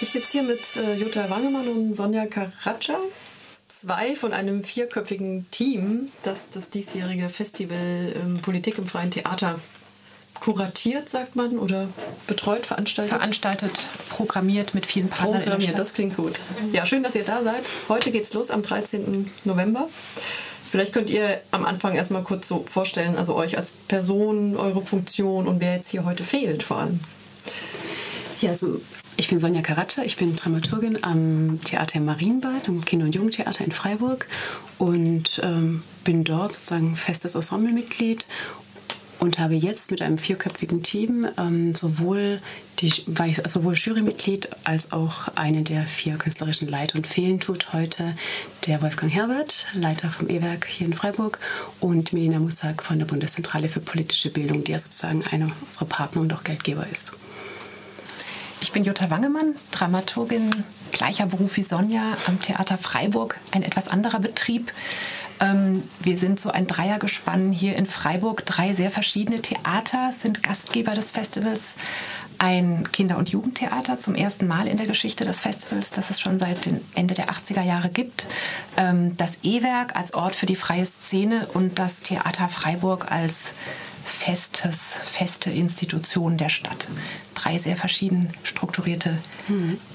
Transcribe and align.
Ich 0.00 0.10
sitze 0.10 0.32
hier 0.32 0.42
mit 0.42 0.76
äh, 0.76 0.94
Jutta 0.94 1.30
Wangemann 1.30 1.68
und 1.68 1.94
Sonja 1.94 2.26
Karatscha, 2.26 2.98
zwei 3.68 4.14
von 4.14 4.32
einem 4.32 4.62
vierköpfigen 4.62 5.46
Team, 5.50 6.10
das 6.22 6.50
das 6.50 6.68
diesjährige 6.68 7.30
Festival 7.30 8.14
ähm, 8.14 8.40
Politik 8.42 8.76
im 8.76 8.86
freien 8.86 9.10
Theater 9.10 9.58
kuratiert, 10.40 11.08
sagt 11.08 11.34
man, 11.34 11.58
oder 11.58 11.88
betreut, 12.26 12.66
veranstaltet? 12.66 13.14
Veranstaltet, 13.14 13.70
programmiert 14.10 14.74
mit 14.74 14.84
vielen 14.84 15.08
Partnern. 15.08 15.42
Programmiert, 15.42 15.78
das 15.78 15.94
klingt 15.94 16.16
gut. 16.16 16.40
Ja, 16.72 16.84
schön, 16.84 17.02
dass 17.02 17.14
ihr 17.14 17.24
da 17.24 17.42
seid. 17.42 17.64
Heute 17.88 18.10
geht's 18.10 18.34
los 18.34 18.50
am 18.50 18.60
13. 18.60 19.30
November. 19.44 19.88
Vielleicht 20.68 20.92
könnt 20.92 21.08
ihr 21.08 21.40
am 21.52 21.64
Anfang 21.64 21.94
erstmal 21.94 22.22
kurz 22.22 22.48
so 22.48 22.66
vorstellen, 22.68 23.16
also 23.16 23.34
euch 23.34 23.56
als 23.56 23.70
Person, 23.70 24.56
eure 24.56 24.82
Funktion 24.82 25.48
und 25.48 25.60
wer 25.60 25.76
jetzt 25.76 25.90
hier 25.90 26.04
heute 26.04 26.22
fehlt 26.22 26.62
vor 26.62 26.78
allem. 26.78 27.00
Ja, 28.40 28.50
also 28.50 28.80
ich 29.16 29.28
bin 29.28 29.40
Sonja 29.40 29.62
Karatscha, 29.62 30.02
ich 30.02 30.16
bin 30.16 30.36
Dramaturgin 30.36 31.02
am 31.02 31.58
Theater 31.64 31.96
im 31.96 32.04
Marienbad, 32.04 32.68
am 32.68 32.84
Kinder- 32.84 33.06
und 33.06 33.14
Jugendtheater 33.14 33.64
in 33.64 33.72
Freiburg 33.72 34.26
und 34.76 35.40
ähm, 35.42 35.82
bin 36.04 36.22
dort 36.22 36.52
sozusagen 36.52 36.96
festes 36.96 37.34
Ensemblemitglied 37.34 38.26
und 39.20 39.38
habe 39.38 39.54
jetzt 39.54 39.90
mit 39.90 40.02
einem 40.02 40.18
vierköpfigen 40.18 40.82
Team 40.82 41.26
ähm, 41.38 41.74
sowohl, 41.74 42.40
die, 42.80 42.92
war 43.06 43.26
ich 43.26 43.38
sowohl 43.48 43.72
Jurymitglied 43.72 44.50
als 44.64 44.92
auch 44.92 45.28
eine 45.34 45.62
der 45.62 45.86
vier 45.86 46.16
künstlerischen 46.16 46.68
Leiter. 46.68 46.98
Und 46.98 47.06
fehlen 47.06 47.40
tut 47.40 47.72
heute 47.72 48.14
der 48.66 48.82
Wolfgang 48.82 49.12
Herbert, 49.12 49.66
Leiter 49.72 50.10
vom 50.10 50.28
E-Werk 50.28 50.66
hier 50.66 50.86
in 50.86 50.92
Freiburg, 50.92 51.38
und 51.80 52.12
Melina 52.12 52.38
Mussak 52.38 52.82
von 52.82 52.98
der 52.98 53.06
Bundeszentrale 53.06 53.70
für 53.70 53.80
politische 53.80 54.30
Bildung, 54.30 54.62
die 54.64 54.72
ja 54.72 54.78
sozusagen 54.78 55.24
einer 55.24 55.50
unserer 55.68 55.86
Partner 55.86 56.20
und 56.20 56.32
auch 56.34 56.44
Geldgeber 56.44 56.86
ist. 56.92 57.14
Ich 58.60 58.72
bin 58.72 58.84
Jutta 58.84 59.10
Wangemann, 59.10 59.54
Dramaturgin, 59.70 60.64
gleicher 60.90 61.26
Beruf 61.26 61.56
wie 61.56 61.62
Sonja 61.62 62.16
am 62.26 62.40
Theater 62.40 62.78
Freiburg, 62.78 63.38
ein 63.52 63.62
etwas 63.62 63.88
anderer 63.88 64.18
Betrieb. 64.18 64.72
Ähm, 65.40 65.82
wir 66.00 66.16
sind 66.16 66.40
so 66.40 66.50
ein 66.50 66.66
Dreiergespann 66.66 67.52
hier 67.52 67.76
in 67.76 67.86
Freiburg. 67.86 68.46
Drei 68.46 68.74
sehr 68.74 68.90
verschiedene 68.90 69.42
Theater 69.42 70.12
sind 70.22 70.42
Gastgeber 70.42 70.92
des 70.92 71.12
Festivals. 71.12 71.74
Ein 72.38 72.90
Kinder- 72.92 73.18
und 73.18 73.30
Jugendtheater 73.30 73.98
zum 73.98 74.14
ersten 74.14 74.46
Mal 74.46 74.66
in 74.66 74.76
der 74.76 74.86
Geschichte 74.86 75.24
des 75.24 75.40
Festivals, 75.40 75.90
das 75.90 76.10
es 76.10 76.20
schon 76.20 76.38
seit 76.38 76.66
dem 76.66 76.80
Ende 76.94 77.14
der 77.14 77.30
80er 77.30 77.62
Jahre 77.62 77.90
gibt. 77.90 78.26
Ähm, 78.76 79.16
das 79.16 79.38
E-Werk 79.42 79.96
als 79.96 80.14
Ort 80.14 80.34
für 80.34 80.46
die 80.46 80.56
freie 80.56 80.86
Szene 80.86 81.46
und 81.52 81.78
das 81.78 82.00
Theater 82.00 82.48
Freiburg 82.48 83.10
als 83.10 83.36
festes, 84.04 84.94
feste 85.04 85.50
Institution 85.50 86.36
der 86.36 86.48
Stadt. 86.48 86.88
Drei 87.36 87.58
sehr 87.58 87.76
verschieden 87.76 88.30
strukturierte 88.42 89.16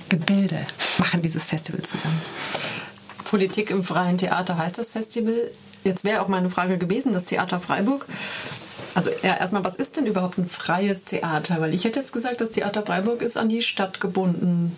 Gebilde 0.10 0.66
machen 0.98 1.22
dieses 1.22 1.48
Festival 1.48 1.82
zusammen. 1.84 2.22
Politik 3.26 3.70
im 3.70 3.84
freien 3.84 4.18
Theater 4.18 4.58
heißt 4.58 4.78
das 4.78 4.90
Festival. 4.90 5.52
Jetzt 5.84 6.04
wäre 6.04 6.22
auch 6.22 6.28
meine 6.28 6.50
Frage 6.50 6.78
gewesen, 6.78 7.14
das 7.14 7.26
Theater 7.26 7.60
Freiburg. 7.60 8.06
Also 8.94 9.10
ja, 9.24 9.38
erstmal, 9.38 9.64
was 9.64 9.78
ist 9.78 9.98
denn 9.98 10.06
überhaupt 10.06 10.38
ein 10.38 10.48
freies 10.48 11.04
Theater? 11.06 11.62
Weil 11.62 11.74
ich 11.74 11.84
hätte 11.86 12.00
jetzt 12.00 12.14
gesagt, 12.14 12.42
das 12.42 12.52
Theater 12.52 12.84
Freiburg 12.86 13.22
ist 13.22 13.38
an 13.38 13.50
die 13.50 13.62
Stadt 13.62 14.00
gebunden, 14.02 14.76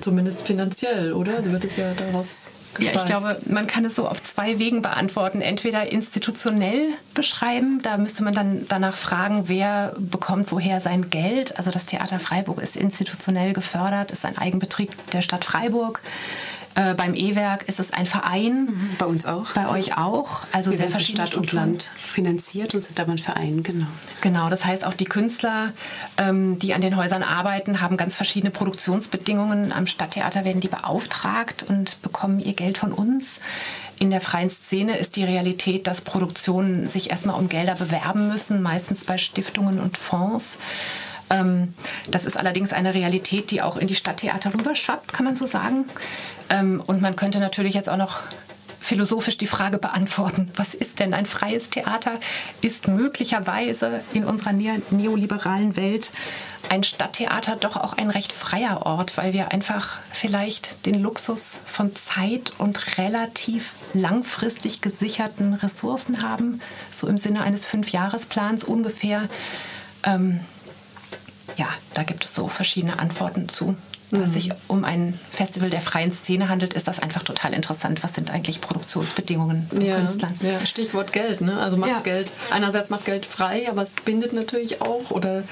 zumindest 0.00 0.42
finanziell, 0.42 1.12
oder? 1.12 1.36
Also 1.36 1.52
wird 1.52 1.64
es 1.64 1.76
ja 1.76 1.92
daraus 1.94 2.46
ja, 2.78 2.92
ich 2.94 3.04
glaube, 3.04 3.38
man 3.46 3.66
kann 3.66 3.84
es 3.84 3.94
so 3.94 4.06
auf 4.08 4.22
zwei 4.22 4.58
Wegen 4.58 4.82
beantworten. 4.82 5.40
Entweder 5.40 5.90
institutionell 5.90 6.92
beschreiben, 7.14 7.80
da 7.82 7.96
müsste 7.96 8.24
man 8.24 8.34
dann 8.34 8.66
danach 8.68 8.96
fragen, 8.96 9.44
wer 9.48 9.94
bekommt 9.98 10.52
woher 10.52 10.80
sein 10.80 11.10
Geld. 11.10 11.58
Also 11.58 11.70
das 11.70 11.86
Theater 11.86 12.20
Freiburg 12.20 12.60
ist 12.60 12.76
institutionell 12.76 13.52
gefördert, 13.52 14.10
ist 14.10 14.24
ein 14.24 14.38
Eigenbetrieb 14.38 14.92
der 15.12 15.22
Stadt 15.22 15.44
Freiburg. 15.44 16.00
Äh, 16.78 16.94
beim 16.94 17.14
E-Werk 17.14 17.64
ist 17.64 17.80
es 17.80 17.92
ein 17.92 18.06
Verein. 18.06 18.66
Mhm. 18.66 18.90
Bei 18.98 19.06
uns 19.06 19.26
auch. 19.26 19.50
Bei 19.52 19.68
euch 19.68 19.98
auch. 19.98 20.44
Also 20.52 20.70
Wir 20.70 20.78
sehr 20.78 20.90
verschiedene 20.90 21.26
Stadt 21.26 21.36
und. 21.36 21.52
Land 21.52 21.90
finanziert 21.96 22.72
und 22.72 22.84
sind 22.84 23.00
aber 23.00 23.10
ein 23.10 23.18
Verein, 23.18 23.64
genau. 23.64 23.86
Genau, 24.20 24.48
das 24.48 24.64
heißt 24.64 24.86
auch 24.86 24.94
die 24.94 25.06
Künstler, 25.06 25.72
ähm, 26.18 26.60
die 26.60 26.74
an 26.74 26.80
den 26.80 26.96
Häusern 26.96 27.24
arbeiten, 27.24 27.80
haben 27.80 27.96
ganz 27.96 28.14
verschiedene 28.14 28.52
Produktionsbedingungen. 28.52 29.72
Am 29.72 29.88
Stadttheater 29.88 30.44
werden 30.44 30.60
die 30.60 30.68
beauftragt 30.68 31.64
und 31.68 32.00
bekommen 32.02 32.38
ihr 32.38 32.52
Geld 32.52 32.78
von 32.78 32.92
uns. 32.92 33.40
In 33.98 34.10
der 34.10 34.20
freien 34.20 34.50
Szene 34.50 34.98
ist 34.98 35.16
die 35.16 35.24
Realität, 35.24 35.88
dass 35.88 36.00
Produktionen 36.00 36.88
sich 36.88 37.10
erstmal 37.10 37.40
um 37.40 37.48
Gelder 37.48 37.74
bewerben 37.74 38.28
müssen, 38.28 38.62
meistens 38.62 39.04
bei 39.04 39.18
Stiftungen 39.18 39.80
und 39.80 39.98
Fonds. 39.98 40.58
Ähm, 41.30 41.74
das 42.08 42.24
ist 42.24 42.36
allerdings 42.36 42.72
eine 42.72 42.94
Realität, 42.94 43.50
die 43.50 43.62
auch 43.62 43.76
in 43.76 43.88
die 43.88 43.96
Stadttheater 43.96 44.54
rüberschwappt, 44.54 45.12
kann 45.12 45.24
man 45.24 45.34
so 45.34 45.46
sagen. 45.46 45.86
Ähm, 46.50 46.82
und 46.86 47.00
man 47.00 47.16
könnte 47.16 47.38
natürlich 47.38 47.74
jetzt 47.74 47.88
auch 47.88 47.96
noch 47.96 48.20
philosophisch 48.80 49.36
die 49.36 49.46
Frage 49.46 49.76
beantworten, 49.76 50.50
was 50.56 50.72
ist 50.72 50.98
denn 50.98 51.12
ein 51.12 51.26
freies 51.26 51.68
Theater? 51.68 52.12
Ist 52.62 52.88
möglicherweise 52.88 54.00
in 54.14 54.24
unserer 54.24 54.52
neo- 54.52 54.80
neoliberalen 54.90 55.76
Welt 55.76 56.10
ein 56.70 56.84
Stadttheater 56.84 57.56
doch 57.56 57.76
auch 57.76 57.96
ein 57.98 58.10
recht 58.10 58.32
freier 58.32 58.86
Ort, 58.86 59.16
weil 59.16 59.32
wir 59.32 59.52
einfach 59.52 59.98
vielleicht 60.10 60.86
den 60.86 61.02
Luxus 61.02 61.58
von 61.66 61.94
Zeit 61.96 62.52
und 62.58 62.98
relativ 62.98 63.74
langfristig 63.94 64.80
gesicherten 64.80 65.54
Ressourcen 65.54 66.22
haben, 66.22 66.60
so 66.92 67.08
im 67.08 67.18
Sinne 67.18 67.42
eines 67.42 67.64
Fünfjahresplans 67.64 68.64
ungefähr. 68.64 69.28
Ähm, 70.02 70.40
ja, 71.56 71.68
da 71.94 72.04
gibt 72.04 72.24
es 72.24 72.34
so 72.34 72.48
verschiedene 72.48 72.98
Antworten 72.98 73.48
zu. 73.48 73.76
Da 74.10 74.18
es 74.20 74.32
sich 74.32 74.50
um 74.68 74.84
ein 74.84 75.18
Festival 75.30 75.68
der 75.68 75.82
freien 75.82 76.12
Szene 76.12 76.48
handelt, 76.48 76.72
ist 76.72 76.88
das 76.88 76.98
einfach 76.98 77.22
total 77.22 77.52
interessant. 77.52 78.02
Was 78.02 78.14
sind 78.14 78.30
eigentlich 78.30 78.60
Produktionsbedingungen 78.60 79.66
von 79.68 79.80
ja, 79.82 79.96
Künstlern? 79.96 80.34
ja, 80.40 80.64
Stichwort 80.64 81.12
Geld, 81.12 81.40
ne? 81.42 81.60
Also 81.60 81.76
macht 81.76 81.90
Ja. 81.90 82.00
Geld, 82.00 82.32
einerseits 82.50 82.88
macht 82.90 83.04
Geld 83.04 83.26
frei, 83.26 83.68
aber 83.68 83.82
es 83.82 83.94
bindet 84.04 84.32
natürlich 84.32 84.80
auch 84.80 85.10
oder 85.10 85.44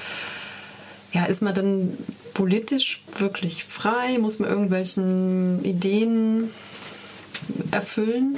ja, 1.13 1.25
ist 1.25 1.41
man 1.41 1.53
dann 1.53 1.97
politisch 2.33 3.03
wirklich 3.17 3.63
frei? 3.63 4.17
Muss 4.19 4.39
man 4.39 4.49
irgendwelchen 4.49 5.63
Ideen 5.63 6.51
erfüllen 7.71 8.37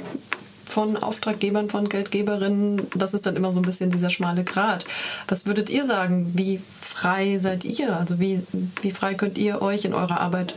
von 0.70 0.96
Auftraggebern, 0.96 1.68
von 1.68 1.88
Geldgeberinnen? 1.88 2.82
Das 2.94 3.14
ist 3.14 3.26
dann 3.26 3.36
immer 3.36 3.52
so 3.52 3.60
ein 3.60 3.66
bisschen 3.66 3.90
dieser 3.90 4.10
schmale 4.10 4.44
Grat. 4.44 4.84
Was 5.28 5.46
würdet 5.46 5.70
ihr 5.70 5.86
sagen? 5.86 6.32
Wie 6.34 6.60
frei 6.80 7.38
seid 7.38 7.64
ihr? 7.64 7.96
Also 7.96 8.20
wie, 8.20 8.42
wie 8.82 8.90
frei 8.90 9.14
könnt 9.14 9.38
ihr 9.38 9.62
euch 9.62 9.84
in 9.84 9.94
eurer 9.94 10.20
Arbeit 10.20 10.54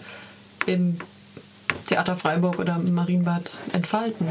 im 0.65 0.97
Theater 1.87 2.15
Freiburg 2.15 2.59
oder 2.59 2.77
Marienbad 2.77 3.59
entfalten? 3.73 4.27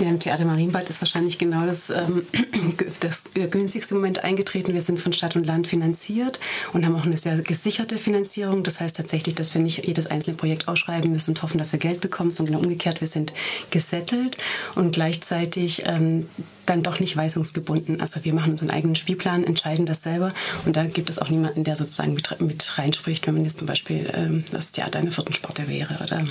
Ja, 0.00 0.08
im 0.08 0.20
Theater 0.20 0.44
Marienbad 0.44 0.88
ist 0.88 1.00
wahrscheinlich 1.00 1.38
genau 1.38 1.66
das, 1.66 1.90
ähm, 1.90 2.26
das 3.00 3.24
äh, 3.34 3.46
günstigste 3.48 3.94
Moment 3.94 4.24
eingetreten. 4.24 4.74
Wir 4.74 4.82
sind 4.82 4.98
von 4.98 5.12
Stadt 5.12 5.36
und 5.36 5.44
Land 5.44 5.66
finanziert 5.66 6.40
und 6.72 6.84
haben 6.84 6.96
auch 6.96 7.04
eine 7.04 7.16
sehr 7.16 7.36
gesicherte 7.38 7.98
Finanzierung. 7.98 8.62
Das 8.62 8.80
heißt 8.80 8.96
tatsächlich, 8.96 9.34
dass 9.34 9.54
wir 9.54 9.60
nicht 9.60 9.86
jedes 9.86 10.06
einzelne 10.06 10.36
Projekt 10.36 10.68
ausschreiben 10.68 11.10
müssen 11.10 11.30
und 11.30 11.42
hoffen, 11.42 11.58
dass 11.58 11.72
wir 11.72 11.78
Geld 11.78 12.00
bekommen, 12.00 12.30
sondern 12.30 12.56
umgekehrt, 12.56 13.00
wir 13.00 13.08
sind 13.08 13.32
gesettelt 13.70 14.36
und 14.74 14.92
gleichzeitig 14.92 15.82
ähm, 15.86 16.28
dann 16.66 16.82
doch 16.82 17.00
nicht 17.00 17.16
weisungsgebunden. 17.16 18.00
Also 18.00 18.24
wir 18.24 18.34
machen 18.34 18.52
unseren 18.52 18.70
eigenen 18.70 18.96
Spielplan, 18.96 19.44
entscheiden 19.44 19.86
das 19.86 20.02
selber 20.02 20.32
und 20.64 20.76
da 20.76 20.84
gibt 20.84 21.10
es 21.10 21.18
auch 21.18 21.28
niemanden, 21.28 21.64
der 21.64 21.76
sozusagen 21.76 22.14
mit, 22.14 22.40
mit 22.40 22.78
reinspricht, 22.78 23.26
wenn 23.26 23.34
man 23.34 23.44
jetzt 23.44 23.58
zum 23.58 23.68
Beispiel 23.68 24.10
ähm, 24.14 24.44
das 24.50 24.72
Theater 24.72 24.98
einer 24.98 25.10
vierten 25.10 25.32
Sparte 25.32 25.68
wäre 25.68 25.98
oder 26.02 26.26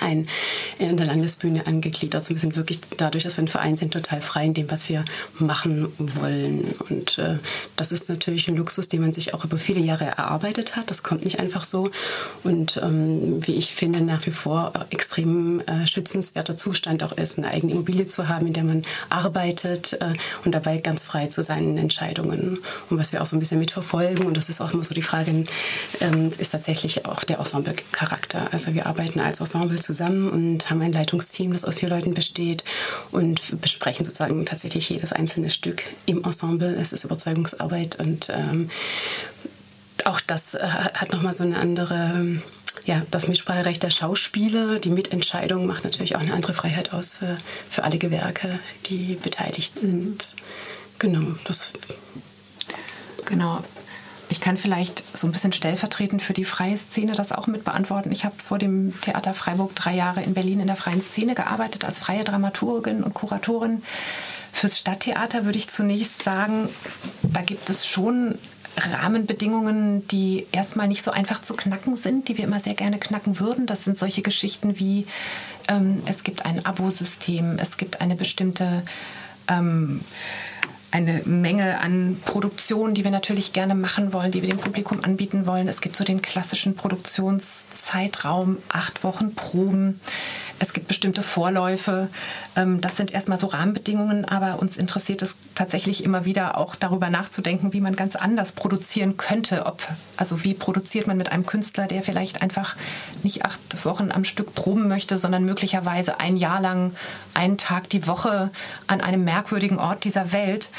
ein 0.00 0.28
in 0.78 0.96
der 0.96 1.06
Landesbühne 1.06 1.66
angegliedert. 1.66 2.20
Also 2.20 2.30
wir 2.30 2.38
sind 2.38 2.56
wirklich 2.56 2.80
dadurch, 2.96 3.24
dass 3.24 3.36
wir 3.36 3.44
ein 3.44 3.48
Verein 3.48 3.76
sind, 3.76 3.92
total 3.92 4.20
frei 4.20 4.46
in 4.46 4.54
dem, 4.54 4.70
was 4.70 4.88
wir 4.88 5.04
machen 5.38 5.92
wollen. 5.98 6.74
Und 6.88 7.18
äh, 7.18 7.38
das 7.76 7.92
ist 7.92 8.08
natürlich 8.08 8.48
ein 8.48 8.56
Luxus, 8.56 8.88
den 8.88 9.00
man 9.00 9.12
sich 9.12 9.34
auch 9.34 9.44
über 9.44 9.58
viele 9.58 9.80
Jahre 9.80 10.04
erarbeitet 10.04 10.76
hat. 10.76 10.90
Das 10.90 11.02
kommt 11.02 11.24
nicht 11.24 11.40
einfach 11.40 11.64
so. 11.64 11.90
Und 12.44 12.78
ähm, 12.82 13.46
wie 13.46 13.54
ich 13.54 13.74
finde, 13.74 14.00
nach 14.00 14.26
wie 14.26 14.30
vor 14.30 14.72
extrem 14.90 15.60
äh, 15.60 15.86
schützenswerter 15.86 16.56
Zustand 16.56 17.02
auch 17.02 17.12
ist, 17.12 17.38
eine 17.38 17.48
eigene 17.48 17.72
Immobilie 17.72 18.06
zu 18.06 18.28
haben, 18.28 18.46
in 18.46 18.52
der 18.52 18.64
man 18.64 18.84
arbeitet 19.08 19.94
äh, 19.94 20.14
und 20.44 20.54
dabei 20.54 20.78
ganz 20.78 21.04
frei 21.04 21.26
zu 21.26 21.42
seinen 21.42 21.78
Entscheidungen. 21.78 22.58
Und 22.90 22.98
was 22.98 23.12
wir 23.12 23.22
auch 23.22 23.26
so 23.26 23.36
ein 23.36 23.40
bisschen 23.40 23.58
mitverfolgen, 23.58 24.26
und 24.26 24.36
das 24.36 24.48
ist 24.48 24.60
auch 24.60 24.72
immer 24.72 24.84
so 24.84 24.94
die 24.94 25.02
Frage, 25.02 25.44
ähm, 26.00 26.32
ist 26.38 26.50
tatsächlich 26.50 27.06
auch 27.06 27.24
der 27.24 27.38
Ensemble-Charakter. 27.38 28.48
Also 28.52 28.74
wir 28.74 28.86
arbeiten 28.86 29.20
als 29.20 29.40
Ensemble 29.40 29.77
zusammen 29.80 30.28
und 30.30 30.70
haben 30.70 30.80
ein 30.82 30.92
Leitungsteam, 30.92 31.52
das 31.52 31.64
aus 31.64 31.76
vier 31.76 31.88
Leuten 31.88 32.14
besteht 32.14 32.64
und 33.10 33.60
besprechen 33.60 34.04
sozusagen 34.04 34.44
tatsächlich 34.46 34.88
jedes 34.88 35.12
einzelne 35.12 35.50
Stück 35.50 35.82
im 36.06 36.24
Ensemble. 36.24 36.74
Es 36.74 36.92
ist 36.92 37.04
Überzeugungsarbeit 37.04 37.98
und 37.98 38.30
ähm, 38.30 38.70
auch 40.04 40.20
das 40.20 40.54
äh, 40.54 40.60
hat 40.60 41.12
nochmal 41.12 41.34
so 41.36 41.44
eine 41.44 41.58
andere, 41.58 42.40
ja, 42.84 43.02
das 43.10 43.28
Mitspracherecht 43.28 43.82
der 43.82 43.90
Schauspieler, 43.90 44.78
die 44.78 44.90
Mitentscheidung 44.90 45.66
macht 45.66 45.84
natürlich 45.84 46.16
auch 46.16 46.20
eine 46.20 46.34
andere 46.34 46.54
Freiheit 46.54 46.92
aus 46.92 47.14
für, 47.14 47.38
für 47.70 47.84
alle 47.84 47.98
Gewerke, 47.98 48.58
die 48.86 49.18
beteiligt 49.20 49.78
sind. 49.78 50.36
Genau, 50.98 51.34
das 51.44 51.72
Genau. 53.28 53.62
Ich 54.30 54.40
kann 54.40 54.56
vielleicht 54.56 55.04
so 55.16 55.26
ein 55.26 55.32
bisschen 55.32 55.52
stellvertretend 55.52 56.22
für 56.22 56.34
die 56.34 56.44
freie 56.44 56.76
Szene 56.76 57.12
das 57.12 57.32
auch 57.32 57.46
mit 57.46 57.64
beantworten. 57.64 58.12
Ich 58.12 58.24
habe 58.24 58.34
vor 58.42 58.58
dem 58.58 58.98
Theater 59.00 59.34
Freiburg 59.34 59.74
drei 59.74 59.94
Jahre 59.94 60.22
in 60.22 60.34
Berlin 60.34 60.60
in 60.60 60.66
der 60.66 60.76
freien 60.76 61.02
Szene 61.02 61.34
gearbeitet 61.34 61.84
als 61.84 61.98
freie 61.98 62.24
Dramaturgin 62.24 63.02
und 63.02 63.14
Kuratorin. 63.14 63.82
Fürs 64.52 64.78
Stadttheater 64.78 65.44
würde 65.44 65.58
ich 65.58 65.68
zunächst 65.68 66.22
sagen, 66.22 66.68
da 67.22 67.42
gibt 67.42 67.70
es 67.70 67.86
schon 67.86 68.38
Rahmenbedingungen, 68.76 70.06
die 70.08 70.46
erstmal 70.52 70.88
nicht 70.88 71.02
so 71.02 71.10
einfach 71.10 71.42
zu 71.42 71.54
knacken 71.54 71.96
sind, 71.96 72.28
die 72.28 72.36
wir 72.36 72.44
immer 72.44 72.60
sehr 72.60 72.74
gerne 72.74 72.98
knacken 72.98 73.40
würden. 73.40 73.66
Das 73.66 73.84
sind 73.84 73.98
solche 73.98 74.22
Geschichten 74.22 74.78
wie 74.78 75.06
ähm, 75.68 76.02
es 76.06 76.22
gibt 76.22 76.44
ein 76.44 76.64
Abosystem, 76.64 77.58
es 77.58 77.76
gibt 77.76 78.00
eine 78.00 78.14
bestimmte 78.14 78.82
ähm, 79.48 80.02
eine 80.90 81.22
Menge 81.24 81.80
an 81.80 82.20
Produktionen, 82.24 82.94
die 82.94 83.04
wir 83.04 83.10
natürlich 83.10 83.52
gerne 83.52 83.74
machen 83.74 84.12
wollen, 84.12 84.32
die 84.32 84.42
wir 84.42 84.48
dem 84.48 84.58
Publikum 84.58 85.04
anbieten 85.04 85.46
wollen. 85.46 85.68
Es 85.68 85.80
gibt 85.80 85.96
so 85.96 86.04
den 86.04 86.22
klassischen 86.22 86.74
Produktionszeitraum, 86.76 88.56
acht 88.68 89.04
Wochen 89.04 89.34
Proben. 89.34 90.00
Es 90.58 90.72
gibt 90.72 90.88
bestimmte 90.88 91.22
Vorläufe. 91.22 92.08
Ähm, 92.56 92.80
das 92.80 92.96
sind 92.96 93.12
erstmal 93.12 93.38
so 93.38 93.46
Rahmenbedingungen, 93.46 94.24
aber 94.24 94.60
uns 94.60 94.76
interessiert 94.76 95.22
es 95.22 95.36
tatsächlich 95.54 96.04
immer 96.04 96.24
wieder 96.24 96.58
auch 96.58 96.74
darüber 96.74 97.10
nachzudenken, 97.10 97.72
wie 97.72 97.80
man 97.80 97.96
ganz 97.96 98.16
anders 98.16 98.52
produzieren 98.52 99.16
könnte. 99.16 99.66
Ob, 99.66 99.86
also 100.16 100.44
wie 100.44 100.54
produziert 100.54 101.06
man 101.06 101.16
mit 101.16 101.30
einem 101.30 101.46
Künstler, 101.46 101.86
der 101.86 102.02
vielleicht 102.02 102.42
einfach 102.42 102.76
nicht 103.22 103.44
acht 103.44 103.84
Wochen 103.84 104.10
am 104.12 104.24
Stück 104.24 104.54
proben 104.54 104.88
möchte, 104.88 105.18
sondern 105.18 105.44
möglicherweise 105.44 106.20
ein 106.20 106.36
Jahr 106.36 106.60
lang 106.60 106.92
einen 107.34 107.58
Tag 107.58 107.88
die 107.90 108.06
Woche 108.06 108.50
an 108.86 109.00
einem 109.00 109.24
merkwürdigen 109.24 109.78
Ort 109.78 110.04
dieser 110.04 110.32
Welt. 110.32 110.70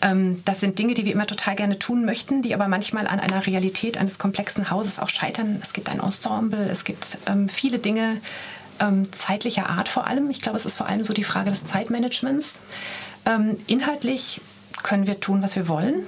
Ähm, 0.00 0.42
das 0.44 0.60
sind 0.60 0.78
Dinge, 0.78 0.94
die 0.94 1.04
wir 1.04 1.12
immer 1.12 1.26
total 1.26 1.56
gerne 1.56 1.78
tun 1.78 2.04
möchten, 2.04 2.42
die 2.42 2.54
aber 2.54 2.68
manchmal 2.68 3.06
an 3.06 3.20
einer 3.20 3.46
Realität 3.46 3.98
eines 3.98 4.18
komplexen 4.18 4.70
Hauses 4.70 4.98
auch 4.98 5.08
scheitern. 5.08 5.58
Es 5.62 5.72
gibt 5.72 5.88
ein 5.88 6.00
Ensemble, 6.00 6.68
es 6.70 6.84
gibt 6.84 7.18
ähm, 7.26 7.48
viele 7.48 7.78
Dinge, 7.78 8.20
ähm, 8.80 9.02
zeitlicher 9.12 9.68
Art 9.68 9.88
vor 9.88 10.06
allem. 10.06 10.30
Ich 10.30 10.40
glaube, 10.40 10.58
es 10.58 10.66
ist 10.66 10.76
vor 10.76 10.86
allem 10.86 11.04
so 11.04 11.12
die 11.12 11.24
Frage 11.24 11.50
des 11.50 11.66
Zeitmanagements. 11.66 12.54
Ähm, 13.26 13.56
inhaltlich 13.66 14.40
können 14.82 15.06
wir 15.06 15.20
tun, 15.20 15.42
was 15.42 15.56
wir 15.56 15.68
wollen. 15.68 16.06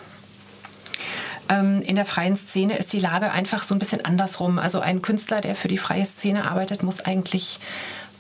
Ähm, 1.48 1.82
in 1.82 1.96
der 1.96 2.04
freien 2.04 2.36
Szene 2.36 2.76
ist 2.76 2.92
die 2.92 3.00
Lage 3.00 3.32
einfach 3.32 3.62
so 3.62 3.74
ein 3.74 3.78
bisschen 3.78 4.04
andersrum. 4.04 4.58
Also 4.58 4.80
ein 4.80 5.02
Künstler, 5.02 5.40
der 5.40 5.54
für 5.54 5.68
die 5.68 5.78
freie 5.78 6.06
Szene 6.06 6.48
arbeitet, 6.48 6.82
muss 6.82 7.00
eigentlich 7.00 7.58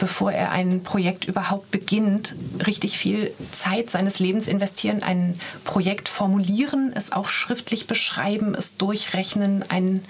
bevor 0.00 0.32
er 0.32 0.50
ein 0.50 0.82
Projekt 0.82 1.26
überhaupt 1.26 1.70
beginnt, 1.70 2.34
richtig 2.66 2.98
viel 2.98 3.32
Zeit 3.52 3.90
seines 3.90 4.18
Lebens 4.18 4.48
investieren, 4.48 5.02
ein 5.02 5.38
Projekt 5.62 6.08
formulieren, 6.08 6.90
es 6.94 7.12
auch 7.12 7.28
schriftlich 7.28 7.86
beschreiben, 7.86 8.54
es 8.54 8.76
durchrechnen, 8.78 9.62
ein 9.68 10.02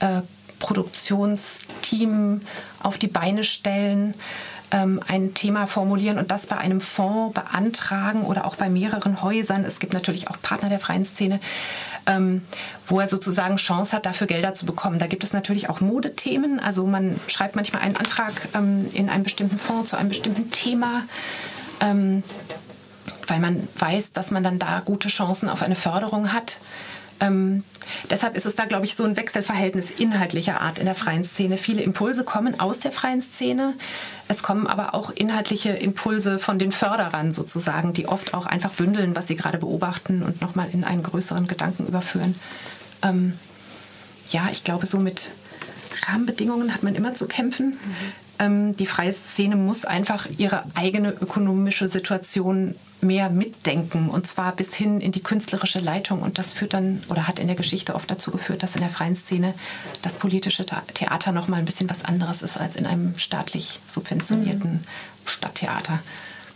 äh, 0.00 0.22
Produktionsteam 0.60 2.42
auf 2.80 2.98
die 2.98 3.08
Beine 3.08 3.42
stellen, 3.42 4.14
ähm, 4.70 5.00
ein 5.08 5.34
Thema 5.34 5.66
formulieren 5.66 6.18
und 6.18 6.30
das 6.30 6.46
bei 6.46 6.56
einem 6.56 6.80
Fonds 6.80 7.34
beantragen 7.34 8.22
oder 8.22 8.46
auch 8.46 8.54
bei 8.54 8.70
mehreren 8.70 9.22
Häusern. 9.22 9.64
Es 9.64 9.80
gibt 9.80 9.92
natürlich 9.92 10.30
auch 10.30 10.36
Partner 10.40 10.68
der 10.68 10.78
freien 10.78 11.04
Szene, 11.04 11.40
ähm, 12.06 12.42
wo 12.86 13.00
er 13.00 13.08
sozusagen 13.08 13.56
Chance 13.56 13.96
hat, 13.96 14.06
dafür 14.06 14.28
Gelder 14.28 14.54
zu 14.54 14.66
bekommen. 14.66 15.00
Da 15.00 15.08
gibt 15.08 15.24
es 15.24 15.32
natürlich 15.32 15.68
auch 15.68 15.80
Modethemen. 15.80 16.60
Also 16.60 16.86
man 16.86 17.18
schreibt 17.26 17.56
manchmal 17.56 17.82
einen 17.82 17.96
Antrag 17.96 18.32
ähm, 18.54 18.88
in 18.92 19.08
einem 19.08 19.24
bestimmten 19.24 19.58
Fonds 19.58 19.90
zu 19.90 19.96
einem 19.96 20.08
bestimmten 20.08 20.50
Thema 20.52 21.02
weil 23.30 23.40
man 23.40 23.66
weiß, 23.78 24.12
dass 24.12 24.30
man 24.30 24.42
dann 24.42 24.58
da 24.58 24.80
gute 24.80 25.08
Chancen 25.08 25.48
auf 25.48 25.62
eine 25.62 25.76
Förderung 25.76 26.32
hat. 26.32 26.58
Ähm, 27.20 27.64
deshalb 28.10 28.36
ist 28.36 28.46
es 28.46 28.54
da, 28.54 28.64
glaube 28.64 28.84
ich, 28.84 28.94
so 28.94 29.04
ein 29.04 29.16
Wechselverhältnis 29.16 29.90
inhaltlicher 29.90 30.60
Art 30.60 30.78
in 30.78 30.86
der 30.86 30.94
freien 30.94 31.24
Szene. 31.24 31.56
Viele 31.58 31.82
Impulse 31.82 32.24
kommen 32.24 32.58
aus 32.58 32.78
der 32.78 32.92
freien 32.92 33.20
Szene. 33.20 33.74
Es 34.28 34.42
kommen 34.42 34.66
aber 34.66 34.94
auch 34.94 35.10
inhaltliche 35.10 35.70
Impulse 35.70 36.38
von 36.38 36.58
den 36.58 36.72
Förderern 36.72 37.32
sozusagen, 37.32 37.92
die 37.92 38.08
oft 38.08 38.32
auch 38.32 38.46
einfach 38.46 38.72
bündeln, 38.72 39.14
was 39.16 39.26
sie 39.26 39.36
gerade 39.36 39.58
beobachten 39.58 40.22
und 40.22 40.40
nochmal 40.40 40.68
in 40.72 40.84
einen 40.84 41.02
größeren 41.02 41.46
Gedanken 41.46 41.86
überführen. 41.86 42.34
Ähm, 43.02 43.34
ja, 44.30 44.48
ich 44.50 44.64
glaube, 44.64 44.86
so 44.86 44.98
mit 44.98 45.30
Rahmenbedingungen 46.06 46.72
hat 46.72 46.82
man 46.82 46.94
immer 46.94 47.14
zu 47.14 47.26
kämpfen. 47.26 47.70
Mhm. 47.70 47.78
Ähm, 48.38 48.76
die 48.76 48.86
freie 48.86 49.12
Szene 49.12 49.56
muss 49.56 49.84
einfach 49.84 50.26
ihre 50.38 50.64
eigene 50.74 51.10
ökonomische 51.12 51.88
Situation 51.88 52.74
mehr 53.02 53.30
mitdenken 53.30 54.08
und 54.08 54.26
zwar 54.26 54.54
bis 54.54 54.74
hin 54.74 55.00
in 55.00 55.12
die 55.12 55.22
künstlerische 55.22 55.80
Leitung. 55.80 56.22
Und 56.22 56.38
das 56.38 56.52
führt 56.52 56.74
dann 56.74 57.02
oder 57.08 57.26
hat 57.26 57.38
in 57.38 57.46
der 57.46 57.56
Geschichte 57.56 57.94
oft 57.94 58.10
dazu 58.10 58.30
geführt, 58.30 58.62
dass 58.62 58.74
in 58.74 58.80
der 58.80 58.90
freien 58.90 59.16
Szene 59.16 59.54
das 60.02 60.14
politische 60.14 60.66
Theater 60.66 61.32
noch 61.32 61.48
mal 61.48 61.56
ein 61.56 61.64
bisschen 61.64 61.90
was 61.90 62.04
anderes 62.04 62.42
ist 62.42 62.58
als 62.58 62.76
in 62.76 62.86
einem 62.86 63.18
staatlich 63.18 63.80
subventionierten 63.86 64.72
mhm. 64.72 64.84
Stadttheater. 65.24 66.00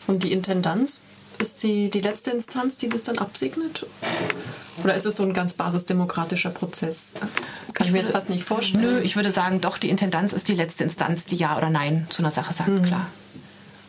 Und 0.07 0.23
die 0.23 0.33
Intendanz 0.33 1.01
ist 1.39 1.63
die, 1.63 1.91
die 1.91 2.01
letzte 2.01 2.31
Instanz, 2.31 2.79
die 2.79 2.89
das 2.89 3.03
dann 3.03 3.19
absegnet? 3.19 3.87
Oder 4.83 4.95
ist 4.95 5.07
es 5.07 5.17
so 5.17 5.23
ein 5.23 5.33
ganz 5.33 5.53
basisdemokratischer 5.55 6.51
Prozess? 6.51 7.15
Kann 7.73 7.87
ich, 7.87 7.93
mir 7.93 8.01
jetzt 8.01 8.13
fast 8.13 8.29
nicht 8.29 8.45
vorstellen. 8.45 8.85
Nö, 8.85 9.01
ich 9.01 9.17
würde 9.17 9.33
sagen, 9.33 9.61
doch, 9.61 9.79
die 9.79 9.91
Intendanz 9.91 10.33
ist 10.33 10.49
die 10.49 10.55
letzte 10.55 10.85
Instanz, 10.85 11.25
die 11.25 11.37
Ja 11.37 11.57
oder 11.57 11.71
Nein 11.71 12.07
zu 12.11 12.23
einer 12.23 12.31
Sache 12.31 12.55
sagt, 12.55 12.69
mhm. 12.69 12.83
klar. 12.83 13.07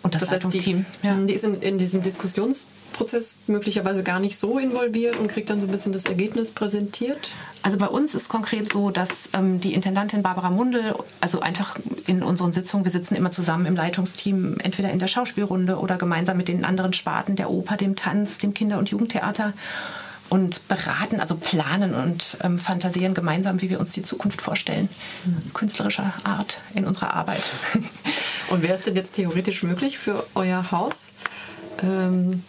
Und 0.05 0.13
das, 0.13 0.21
das 0.21 0.29
Leitungsteam. 0.29 0.85
Die, 1.01 1.07
ja. 1.07 1.15
die 1.15 1.33
ist 1.33 1.43
in, 1.43 1.59
in, 1.63 1.79
diesem 1.79 2.03
Diskussionsprozess 2.03 3.37
möglicherweise 3.47 4.03
gar 4.03 4.19
nicht 4.19 4.37
so 4.37 4.59
involviert 4.59 5.17
und 5.17 5.29
kriegt 5.29 5.49
dann 5.49 5.59
so 5.59 5.65
ein 5.65 5.71
bisschen 5.71 5.93
das 5.93 6.05
Ergebnis 6.05 6.51
präsentiert. 6.51 7.31
Also 7.63 7.77
bei 7.77 7.87
uns 7.87 8.13
ist 8.13 8.29
konkret 8.29 8.71
so, 8.71 8.91
dass 8.91 9.29
ähm, 9.33 9.59
die 9.59 9.73
Intendantin 9.73 10.21
Barbara 10.21 10.51
Mundel, 10.51 10.93
also 11.21 11.39
einfach 11.39 11.77
in 12.05 12.21
unseren 12.21 12.53
Sitzungen, 12.53 12.85
wir 12.85 12.91
sitzen 12.91 13.15
immer 13.15 13.31
zusammen 13.31 13.65
im 13.65 13.75
Leitungsteam, 13.75 14.57
entweder 14.59 14.91
in 14.91 14.99
der 14.99 15.07
Schauspielrunde 15.07 15.77
oder 15.77 15.97
gemeinsam 15.97 16.37
mit 16.37 16.49
den 16.49 16.65
anderen 16.65 16.93
Sparten, 16.93 17.35
der 17.35 17.49
Oper, 17.49 17.75
dem 17.75 17.95
Tanz, 17.95 18.37
dem 18.37 18.53
Kinder- 18.53 18.77
und 18.77 18.89
Jugendtheater 18.89 19.53
und 20.29 20.67
beraten, 20.67 21.19
also 21.19 21.35
planen 21.35 21.93
und 21.93 22.37
ähm, 22.43 22.57
fantasieren 22.57 23.13
gemeinsam, 23.13 23.61
wie 23.61 23.69
wir 23.69 23.79
uns 23.79 23.91
die 23.91 24.03
Zukunft 24.03 24.41
vorstellen, 24.41 24.89
mhm. 25.25 25.53
künstlerischer 25.53 26.13
Art 26.23 26.59
in 26.73 26.85
unserer 26.85 27.13
Arbeit. 27.13 27.43
Und 28.49 28.61
wäre 28.61 28.77
es 28.77 28.81
denn 28.81 28.95
jetzt 28.95 29.13
theoretisch 29.13 29.63
möglich 29.63 29.97
für 29.97 30.23
euer 30.35 30.71
Haus, 30.71 31.13
ähm, 31.81 32.43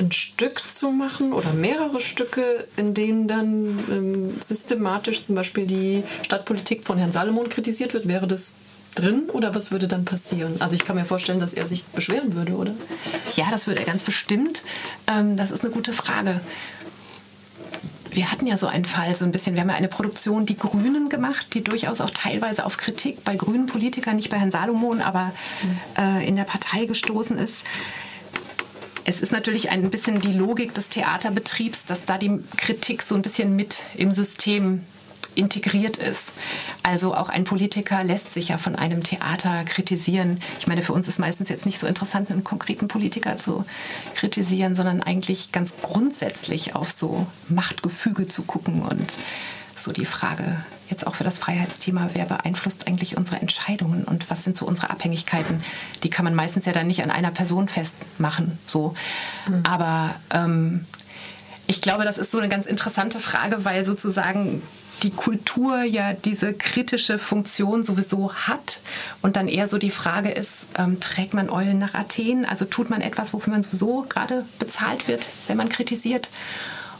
ein 0.00 0.12
Stück 0.12 0.62
zu 0.68 0.90
machen 0.90 1.32
oder 1.32 1.52
mehrere 1.52 2.00
Stücke, 2.00 2.66
in 2.76 2.94
denen 2.94 3.26
dann 3.26 3.78
ähm, 3.90 4.40
systematisch 4.40 5.22
zum 5.22 5.34
Beispiel 5.34 5.66
die 5.66 6.04
Stadtpolitik 6.22 6.84
von 6.84 6.98
Herrn 6.98 7.12
Salomon 7.12 7.48
kritisiert 7.48 7.94
wird? 7.94 8.06
Wäre 8.06 8.26
das 8.26 8.52
drin 8.98 9.30
oder 9.32 9.54
was 9.54 9.70
würde 9.70 9.88
dann 9.88 10.04
passieren? 10.04 10.60
Also 10.60 10.74
ich 10.74 10.84
kann 10.84 10.96
mir 10.96 11.04
vorstellen, 11.04 11.40
dass 11.40 11.54
er 11.54 11.68
sich 11.68 11.84
beschweren 11.84 12.34
würde, 12.34 12.54
oder? 12.54 12.74
Ja, 13.36 13.46
das 13.50 13.66
würde 13.66 13.80
er 13.80 13.86
ganz 13.86 14.02
bestimmt. 14.02 14.62
Ähm, 15.06 15.36
das 15.36 15.50
ist 15.50 15.62
eine 15.62 15.72
gute 15.72 15.92
Frage 15.92 16.40
wir 18.18 18.32
hatten 18.32 18.46
ja 18.46 18.58
so 18.58 18.66
einen 18.66 18.84
Fall, 18.84 19.14
so 19.14 19.24
ein 19.24 19.32
bisschen, 19.32 19.54
wir 19.54 19.60
haben 19.60 19.68
ja 19.68 19.76
eine 19.76 19.88
Produktion 19.88 20.44
Die 20.44 20.56
Grünen 20.56 21.08
gemacht, 21.08 21.54
die 21.54 21.62
durchaus 21.62 22.00
auch 22.00 22.10
teilweise 22.10 22.64
auf 22.64 22.76
Kritik 22.76 23.22
bei 23.24 23.36
grünen 23.36 23.66
Politikern, 23.66 24.16
nicht 24.16 24.30
bei 24.30 24.38
Herrn 24.38 24.50
Salomon, 24.50 25.00
aber 25.00 25.32
äh, 25.96 26.26
in 26.26 26.34
der 26.34 26.44
Partei 26.44 26.86
gestoßen 26.86 27.38
ist. 27.38 27.62
Es 29.04 29.20
ist 29.20 29.32
natürlich 29.32 29.70
ein 29.70 29.88
bisschen 29.88 30.20
die 30.20 30.32
Logik 30.32 30.74
des 30.74 30.88
Theaterbetriebs, 30.88 31.84
dass 31.86 32.04
da 32.04 32.18
die 32.18 32.40
Kritik 32.56 33.02
so 33.02 33.14
ein 33.14 33.22
bisschen 33.22 33.56
mit 33.56 33.78
im 33.96 34.12
System 34.12 34.84
integriert 35.38 35.96
ist. 35.96 36.32
Also 36.82 37.14
auch 37.14 37.28
ein 37.28 37.44
Politiker 37.44 38.04
lässt 38.04 38.34
sich 38.34 38.48
ja 38.48 38.58
von 38.58 38.76
einem 38.76 39.02
Theater 39.02 39.64
kritisieren. 39.64 40.40
Ich 40.58 40.66
meine, 40.66 40.82
für 40.82 40.92
uns 40.92 41.08
ist 41.08 41.18
meistens 41.18 41.48
jetzt 41.48 41.66
nicht 41.66 41.78
so 41.78 41.86
interessant, 41.86 42.30
einen 42.30 42.44
konkreten 42.44 42.88
Politiker 42.88 43.38
zu 43.38 43.64
kritisieren, 44.14 44.74
sondern 44.74 45.02
eigentlich 45.02 45.52
ganz 45.52 45.72
grundsätzlich 45.80 46.74
auf 46.74 46.90
so 46.90 47.26
Machtgefüge 47.48 48.28
zu 48.28 48.42
gucken 48.42 48.82
und 48.82 49.16
so 49.78 49.92
die 49.92 50.06
Frage 50.06 50.64
jetzt 50.90 51.06
auch 51.06 51.14
für 51.14 51.24
das 51.24 51.38
Freiheitsthema, 51.38 52.10
wer 52.14 52.24
beeinflusst 52.24 52.86
eigentlich 52.86 53.16
unsere 53.16 53.40
Entscheidungen 53.40 54.04
und 54.04 54.30
was 54.30 54.42
sind 54.42 54.56
so 54.56 54.66
unsere 54.66 54.90
Abhängigkeiten? 54.90 55.62
Die 56.02 56.10
kann 56.10 56.24
man 56.24 56.34
meistens 56.34 56.64
ja 56.64 56.72
dann 56.72 56.86
nicht 56.86 57.02
an 57.02 57.10
einer 57.10 57.30
Person 57.30 57.68
festmachen, 57.68 58.58
so. 58.66 58.94
Mhm. 59.46 59.62
Aber 59.68 60.14
ähm, 60.30 60.86
ich 61.66 61.82
glaube, 61.82 62.04
das 62.04 62.18
ist 62.18 62.32
so 62.32 62.38
eine 62.38 62.48
ganz 62.48 62.66
interessante 62.66 63.20
Frage, 63.20 63.64
weil 63.64 63.84
sozusagen 63.84 64.62
die 65.02 65.10
Kultur 65.10 65.82
ja 65.82 66.12
diese 66.12 66.52
kritische 66.52 67.18
Funktion 67.18 67.82
sowieso 67.82 68.32
hat 68.34 68.80
und 69.22 69.36
dann 69.36 69.48
eher 69.48 69.68
so 69.68 69.78
die 69.78 69.90
Frage 69.90 70.30
ist, 70.30 70.66
ähm, 70.76 71.00
trägt 71.00 71.34
man 71.34 71.50
Eulen 71.50 71.78
nach 71.78 71.94
Athen? 71.94 72.44
Also 72.44 72.64
tut 72.64 72.90
man 72.90 73.00
etwas, 73.00 73.32
wofür 73.32 73.52
man 73.52 73.62
sowieso 73.62 74.04
gerade 74.08 74.44
bezahlt 74.58 75.08
wird, 75.08 75.28
wenn 75.46 75.56
man 75.56 75.68
kritisiert? 75.68 76.30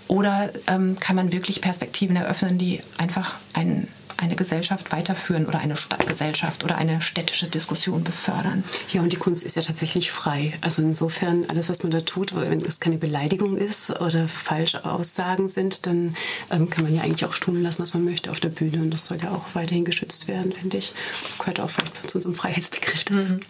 Oder 0.07 0.51
ähm, 0.67 0.99
kann 0.99 1.17
man 1.17 1.33
wirklich 1.33 1.61
Perspektiven 1.61 2.17
eröffnen, 2.17 2.57
die 2.57 2.81
einfach 2.97 3.37
einen 3.53 3.89
eine 4.19 4.37
Gesellschaft 4.37 4.93
weiterführen 4.93 5.47
oder 5.47 5.61
eine 5.61 5.77
Stadtgesellschaft 5.77 6.65
oder 6.65 6.77
eine 6.77 7.01
städtische 7.01 7.47
Diskussion 7.47 8.03
befördern. 8.03 8.65
Ja, 8.93 9.01
und 9.01 9.13
die 9.13 9.17
Kunst 9.17 9.45
ist 9.45 9.57
ja 9.57 9.63
tatsächlich 9.63 10.11
frei. 10.11 10.55
Also 10.61 10.83
insofern, 10.83 11.45
alles, 11.49 11.69
was 11.69 11.83
man 11.83 11.93
da 11.93 12.01
tut, 12.01 12.35
wenn 12.35 12.61
es 12.65 12.81
keine 12.81 12.99
Beleidigung 12.99 13.57
ist 13.57 13.91
oder 13.91 14.27
falsche 14.27 14.85
Aussagen 14.85 15.47
sind, 15.49 15.87
dann 15.87 16.17
ähm, 16.51 16.69
kann 16.69 16.85
man 16.85 16.95
ja 16.95 17.03
eigentlich 17.03 17.25
auch 17.25 17.37
tun 17.39 17.63
lassen, 17.63 17.81
was 17.81 17.95
man 17.95 18.05
möchte 18.05 18.31
auf 18.31 18.41
der 18.41 18.49
Bühne. 18.49 18.83
Und 18.83 18.91
das 18.91 19.07
soll 19.07 19.19
ja 19.23 19.31
auch 19.31 19.55
weiterhin 19.55 19.85
geschützt 19.85 20.27
werden, 20.27 20.53
finde 20.53 20.79
ich. 20.79 20.93
Gehört 21.39 21.61
auch 21.61 21.71
vielleicht 21.71 22.11
zu 22.11 22.19
unserem 22.19 22.35
Freiheitsbegriff 22.35 23.05
dazu. 23.05 23.33
Mhm. 23.35 23.41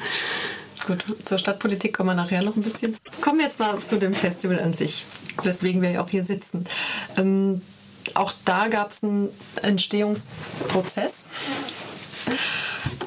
Gut, 0.87 1.05
zur 1.25 1.39
Stadtpolitik 1.39 1.95
kommen 1.95 2.11
wir 2.11 2.15
nachher 2.15 2.43
noch 2.43 2.57
ein 2.57 2.63
bisschen. 2.63 2.97
Kommen 3.21 3.39
wir 3.39 3.47
jetzt 3.47 3.59
mal 3.59 3.79
zu 3.81 3.99
dem 3.99 4.15
Festival 4.15 4.61
an 4.61 4.73
sich, 4.73 5.05
weswegen 5.43 5.83
wir 5.83 5.91
ja 5.91 6.03
auch 6.03 6.09
hier 6.09 6.25
sitzen. 6.25 6.67
Ähm, 7.17 7.63
auch 8.17 8.33
da 8.45 8.69
gab 8.69 8.91
es 8.91 9.03
einen 9.03 9.29
Entstehungsprozess. 9.63 11.27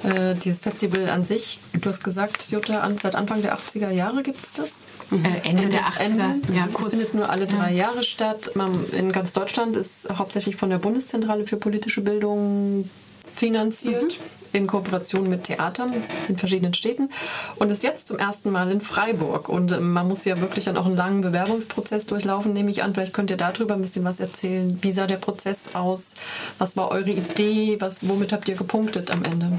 Äh, 0.04 0.36
dieses 0.36 0.60
Festival 0.60 1.10
an 1.10 1.24
sich, 1.24 1.60
du 1.74 1.90
hast 1.90 2.04
gesagt, 2.04 2.50
Jutta, 2.50 2.90
seit 3.02 3.14
Anfang 3.14 3.42
der 3.42 3.58
80er 3.58 3.92
Jahre 3.92 4.24
gibt 4.24 4.44
es 4.44 4.52
das? 4.52 4.88
Mhm. 5.12 5.26
Äh, 5.26 5.42
Ende 5.44 5.70
der 5.70 5.82
80er. 5.82 6.00
Ende. 6.00 6.54
Ja, 6.54 6.68
kurz. 6.68 6.88
Es 6.88 6.90
findet 6.92 7.14
nur 7.14 7.30
alle 7.30 7.46
drei 7.46 7.72
ja. 7.72 7.88
Jahre 7.88 8.04
statt. 8.04 8.52
In 8.92 9.12
ganz 9.12 9.34
Deutschland 9.34 9.76
ist 9.76 10.08
hauptsächlich 10.18 10.56
von 10.56 10.70
der 10.70 10.80
Bundeszentrale 10.80 11.46
für 11.46 11.58
politische 11.58 12.02
Bildung 12.02 12.90
finanziert. 13.36 14.20
Mhm 14.20 14.41
in 14.54 14.68
Kooperation 14.68 15.30
mit 15.30 15.44
Theatern 15.44 15.94
in 16.28 16.38
verschiedenen 16.38 16.74
Städten 16.74 17.10
und 17.56 17.70
ist 17.70 17.84
jetzt 17.84 18.08
zum 18.08 18.20
ersten 18.20 18.52
Mal 18.52 18.72
in 18.72 18.82
Freiburg. 18.82 19.50
Und 19.50 19.72
ähm, 19.72 19.94
man 19.94 20.08
muss 20.08 20.26
ja 20.26 20.40
wirklich 20.40 20.66
dann 20.66 20.78
auch 20.78 20.86
einen 20.86 20.96
langen 20.96 21.22
Bewerbungsprozess 21.22 22.06
durchlaufen, 22.06 22.54
nehme 22.54 22.72
ich 22.72 22.84
an. 22.84 22.94
Vielleicht 22.94 23.14
könnt 23.14 23.30
ihr 23.30 23.38
darüber 23.38 23.76
ein 23.76 23.82
bisschen 23.82 24.04
was 24.04 24.20
erzählen. 24.20 24.78
Wie 24.82 24.92
sah 24.92 25.08
der 25.08 25.18
Prozess 25.18 25.74
aus? 25.74 26.14
Was 26.58 26.78
war 26.78 26.92
eure 26.92 27.12
Idee? 27.12 27.78
Was, 27.80 28.08
womit 28.08 28.34
habt 28.34 28.48
ihr 28.50 28.56
gepunktet 28.56 29.12
am 29.12 29.24
Ende? 29.24 29.52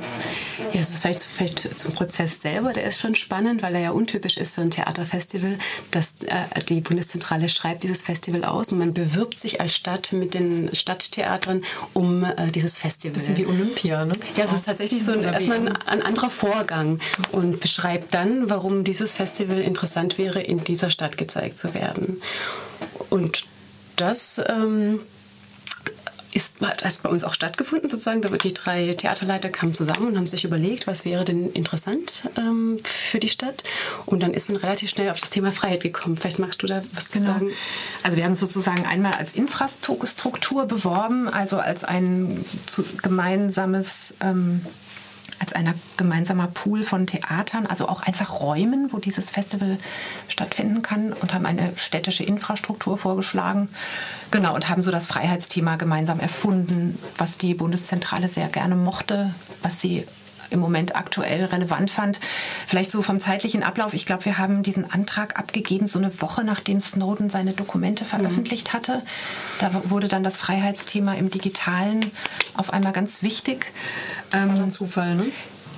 Ja, 0.73 0.81
es 0.81 0.91
ist 0.91 0.99
vielleicht, 1.01 1.21
vielleicht 1.21 1.79
zum 1.79 1.93
Prozess 1.93 2.41
selber. 2.41 2.73
Der 2.73 2.85
ist 2.85 3.01
schon 3.01 3.15
spannend, 3.15 3.63
weil 3.63 3.75
er 3.75 3.81
ja 3.81 3.91
untypisch 3.91 4.37
ist 4.37 4.55
für 4.55 4.63
ein 4.63 4.71
Theaterfestival, 4.71 5.59
dass 5.91 6.15
äh, 6.27 6.63
die 6.69 6.81
Bundeszentrale 6.81 7.49
schreibt 7.49 7.83
dieses 7.83 8.03
Festival 8.03 8.45
aus 8.45 8.73
und 8.73 8.79
man 8.79 8.95
bewirbt 8.95 9.39
sich 9.39 9.61
als 9.61 9.75
Stadt 9.75 10.13
mit 10.13 10.35
den 10.35 10.75
Stadttheatern 10.75 11.65
um 11.93 12.25
äh, 12.25 12.51
dieses 12.51 12.79
Festival. 12.79 13.15
Bisschen 13.15 13.37
wie 13.37 13.47
Olympia, 13.47 14.05
ne? 14.05 14.13
Ja, 14.37 14.45
es 14.45 14.53
ist 14.53 14.67
tatsächlich 14.67 14.82
tatsächlich 14.83 15.05
so 15.05 15.13
ein, 15.13 15.23
erstmal 15.23 15.59
ein, 15.59 15.77
ein 15.87 16.03
anderer 16.03 16.31
Vorgang 16.31 17.01
und 17.31 17.61
beschreibt 17.61 18.15
dann, 18.15 18.51
warum 18.51 18.85
dieses 18.85 19.13
Festival 19.13 19.61
interessant 19.61 20.19
wäre, 20.19 20.41
in 20.41 20.65
dieser 20.65 20.91
Stadt 20.91 21.17
gezeigt 21.17 21.59
zu 21.59 21.75
werden. 21.75 22.21
Und 23.11 23.45
das 23.97 24.43
ähm, 24.49 25.01
ist, 26.33 26.61
hat 26.61 26.99
bei 27.03 27.11
uns 27.11 27.25
auch 27.25 27.35
stattgefunden, 27.35 27.91
sozusagen. 27.91 28.23
Da 28.23 28.31
wird 28.31 28.45
die 28.45 28.55
drei 28.55 28.95
Theaterleiter 28.95 29.51
kamen 29.51 29.75
zusammen 29.75 30.09
und 30.09 30.17
haben 30.17 30.27
sich 30.27 30.45
überlegt, 30.45 30.87
was 30.87 31.05
wäre 31.05 31.25
denn 31.25 31.51
interessant 31.53 32.29
ähm, 32.37 32.79
für 32.85 33.19
die 33.21 33.29
Stadt. 33.29 33.65
Und 34.07 34.23
dann 34.23 34.33
ist 34.33 34.49
man 34.49 34.57
relativ 34.57 34.91
schnell 34.91 35.11
auf 35.11 35.21
das 35.21 35.31
Thema 35.31 35.53
Freiheit 35.53 35.83
gekommen. 35.83 36.17
Vielleicht 36.17 36.39
magst 36.39 36.63
du 36.63 36.67
da 36.67 36.83
was 36.93 37.13
genau. 37.13 37.27
sagen. 37.27 37.51
Also 38.03 38.17
wir 38.17 38.25
haben 38.25 38.35
sozusagen 38.35 38.87
einmal 38.87 39.13
als 39.13 39.35
Infrastruktur 39.35 40.67
beworben, 40.67 41.29
also 41.29 41.59
als 41.59 41.85
ein 41.85 42.45
gemeinsames 43.03 44.15
ähm, 44.21 44.65
als 45.39 45.53
ein 45.53 45.75
gemeinsamer 45.97 46.49
Pool 46.49 46.83
von 46.83 47.07
Theatern, 47.07 47.67
also 47.67 47.89
auch 47.89 48.03
einfach 48.03 48.41
Räumen, 48.41 48.93
wo 48.93 48.99
dieses 48.99 49.31
Festival 49.31 49.79
stattfinden 50.29 50.83
kann 50.83 51.13
und 51.13 51.35
haben 51.35 51.47
eine 51.47 51.73
städtische 51.77 52.25
Infrastruktur 52.25 52.97
vorgeschlagen. 52.97 53.69
Genau, 54.31 54.55
und 54.55 54.69
haben 54.69 54.83
so 54.83 54.91
das 54.91 55.07
Freiheitsthema 55.07 55.77
gemeinsam 55.77 56.21
erfunden, 56.21 56.99
was 57.17 57.39
die 57.39 57.55
Bundeszentrale 57.55 58.29
sehr 58.29 58.49
gerne 58.49 58.77
mochte, 58.77 59.35
was 59.63 59.81
sie 59.81 60.07
im 60.53 60.61
Moment 60.61 60.97
aktuell 60.97 61.45
relevant 61.45 61.91
fand. 61.91 62.21
Vielleicht 62.67 62.91
so 62.91 63.03
vom 63.03 63.21
zeitlichen 63.21 63.63
Ablauf. 63.63 63.95
Ich 63.95 64.07
glaube, 64.07 64.25
wir 64.25 64.39
haben 64.39 64.63
diesen 64.63 64.91
Antrag 64.91 65.39
abgegeben, 65.39 65.87
so 65.87 65.99
eine 65.99 66.21
Woche 66.21 66.45
nachdem 66.45 66.81
Snowden 66.81 67.31
seine 67.31 67.53
Dokumente 67.53 68.05
veröffentlicht 68.05 68.73
hatte. 68.73 69.03
Da 69.59 69.83
wurde 69.85 70.09
dann 70.09 70.23
das 70.23 70.37
Freiheitsthema 70.37 71.15
im 71.15 71.31
Digitalen 71.31 72.11
auf 72.55 72.73
einmal 72.73 72.93
ganz 72.93 73.23
wichtig. 73.23 73.73
Das 74.31 74.47
war 74.47 74.55
ein 74.55 74.65
ähm, 74.65 74.71
Zufall, 74.71 75.17
ne? 75.17 75.25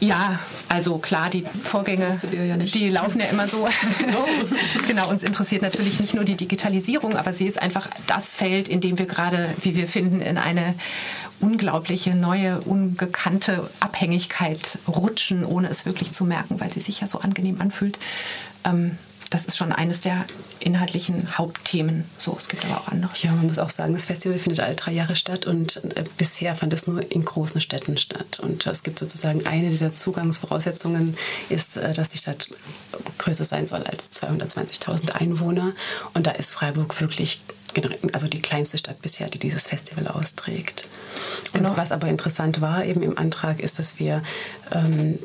Ja, 0.00 0.38
also 0.68 0.98
klar, 0.98 1.30
die 1.30 1.44
Vorgänge, 1.62 2.18
ja 2.32 2.56
die 2.56 2.88
laufen 2.90 3.20
ja 3.20 3.26
immer 3.26 3.48
so. 3.48 3.66
genau, 4.86 5.08
uns 5.08 5.22
interessiert 5.22 5.62
natürlich 5.62 6.00
nicht 6.00 6.14
nur 6.14 6.24
die 6.24 6.36
Digitalisierung, 6.36 7.16
aber 7.16 7.32
sie 7.32 7.46
ist 7.46 7.60
einfach 7.60 7.88
das 8.06 8.32
Feld, 8.32 8.68
in 8.68 8.80
dem 8.80 8.98
wir 8.98 9.06
gerade, 9.06 9.50
wie 9.62 9.76
wir 9.76 9.88
finden, 9.88 10.20
in 10.20 10.36
eine 10.36 10.74
unglaubliche, 11.40 12.14
neue, 12.14 12.60
ungekannte 12.60 13.70
Abhängigkeit 13.80 14.78
rutschen, 14.88 15.44
ohne 15.44 15.68
es 15.68 15.86
wirklich 15.86 16.12
zu 16.12 16.24
merken, 16.24 16.60
weil 16.60 16.72
sie 16.72 16.80
sich 16.80 17.00
ja 17.00 17.06
so 17.06 17.20
angenehm 17.20 17.60
anfühlt. 17.60 17.98
Ähm, 18.64 18.98
das 19.34 19.46
ist 19.46 19.56
schon 19.56 19.72
eines 19.72 19.98
der 19.98 20.26
inhaltlichen 20.60 21.36
Hauptthemen. 21.36 22.04
So, 22.18 22.36
es 22.38 22.48
gibt 22.48 22.64
aber 22.64 22.80
auch 22.80 22.88
andere. 22.88 23.10
Ja, 23.20 23.32
man 23.32 23.48
muss 23.48 23.58
auch 23.58 23.70
sagen, 23.70 23.92
das 23.92 24.04
Festival 24.04 24.38
findet 24.38 24.60
alle 24.60 24.76
drei 24.76 24.92
Jahre 24.92 25.16
statt 25.16 25.44
und 25.46 25.82
äh, 25.96 26.04
bisher 26.16 26.54
fand 26.54 26.72
es 26.72 26.86
nur 26.86 27.10
in 27.10 27.24
großen 27.24 27.60
Städten 27.60 27.96
statt. 27.96 28.38
Und 28.40 28.64
es 28.66 28.84
gibt 28.84 28.98
sozusagen 28.98 29.44
eine 29.46 29.70
dieser 29.70 29.92
Zugangsvoraussetzungen, 29.92 31.16
ist, 31.48 31.76
äh, 31.76 31.92
dass 31.94 32.10
die 32.10 32.18
Stadt 32.18 32.48
größer 33.18 33.44
sein 33.44 33.66
soll 33.66 33.82
als 33.82 34.12
220.000 34.12 35.12
Einwohner. 35.12 35.72
Und 36.12 36.28
da 36.28 36.30
ist 36.30 36.52
Freiburg 36.52 37.00
wirklich 37.00 37.40
also 38.12 38.28
die 38.28 38.40
kleinste 38.40 38.78
Stadt 38.78 39.02
bisher, 39.02 39.28
die 39.28 39.40
dieses 39.40 39.66
Festival 39.66 40.06
austrägt. 40.06 40.86
Genau. 41.52 41.70
Und 41.70 41.76
was 41.76 41.92
aber 41.92 42.08
interessant 42.08 42.60
war 42.60 42.84
eben 42.84 43.02
im 43.02 43.18
Antrag 43.18 43.60
ist, 43.60 43.78
dass 43.78 43.98
wir 43.98 44.22
ähm, 44.72 45.18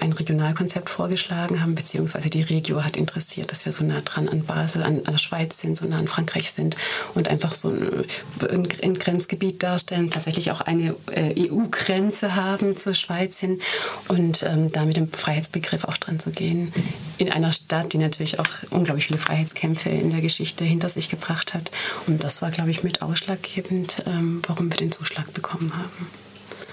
ein 0.00 0.12
Regionalkonzept 0.12 0.88
vorgeschlagen 0.90 1.60
haben, 1.60 1.74
beziehungsweise 1.74 2.30
die 2.30 2.42
Regio 2.42 2.84
hat 2.84 2.96
interessiert, 2.96 3.50
dass 3.50 3.64
wir 3.64 3.72
so 3.72 3.84
nah 3.84 4.00
dran 4.00 4.28
an 4.28 4.44
Basel, 4.44 4.82
an, 4.82 4.98
an 5.04 5.12
der 5.12 5.18
Schweiz 5.18 5.60
sind, 5.60 5.76
so 5.76 5.86
nah 5.86 5.98
an 5.98 6.08
Frankreich 6.08 6.52
sind 6.52 6.76
und 7.14 7.28
einfach 7.28 7.54
so 7.54 7.70
ein, 7.70 8.68
ein 8.82 8.94
Grenzgebiet 8.94 9.62
darstellen, 9.62 10.10
tatsächlich 10.10 10.50
auch 10.50 10.60
eine 10.60 10.94
äh, 11.12 11.48
EU-Grenze 11.50 12.34
haben 12.34 12.76
zur 12.76 12.94
Schweiz 12.94 13.38
hin 13.38 13.60
und 14.08 14.42
ähm, 14.42 14.72
da 14.72 14.84
mit 14.84 14.96
dem 14.96 15.10
Freiheitsbegriff 15.10 15.84
auch 15.84 15.96
dran 15.96 16.20
zu 16.20 16.30
gehen. 16.30 16.72
In 17.18 17.30
einer 17.32 17.52
Stadt, 17.52 17.92
die 17.92 17.98
natürlich 17.98 18.38
auch 18.38 18.48
unglaublich 18.70 19.06
viele 19.06 19.18
Freiheitskämpfe 19.18 19.88
in 19.88 20.10
der 20.10 20.20
Geschichte 20.20 20.64
hinter 20.64 20.88
sich 20.88 21.08
gebracht 21.08 21.54
hat. 21.54 21.70
Und 22.06 22.24
das 22.24 22.42
war, 22.42 22.50
glaube 22.50 22.70
ich, 22.70 22.82
mit 22.82 23.02
ausschlaggebend, 23.02 24.04
ähm, 24.06 24.42
warum 24.46 24.70
wir 24.70 24.76
den 24.76 24.92
Zuschlag 24.92 25.32
bekommen 25.38 25.72
haben. 25.72 26.08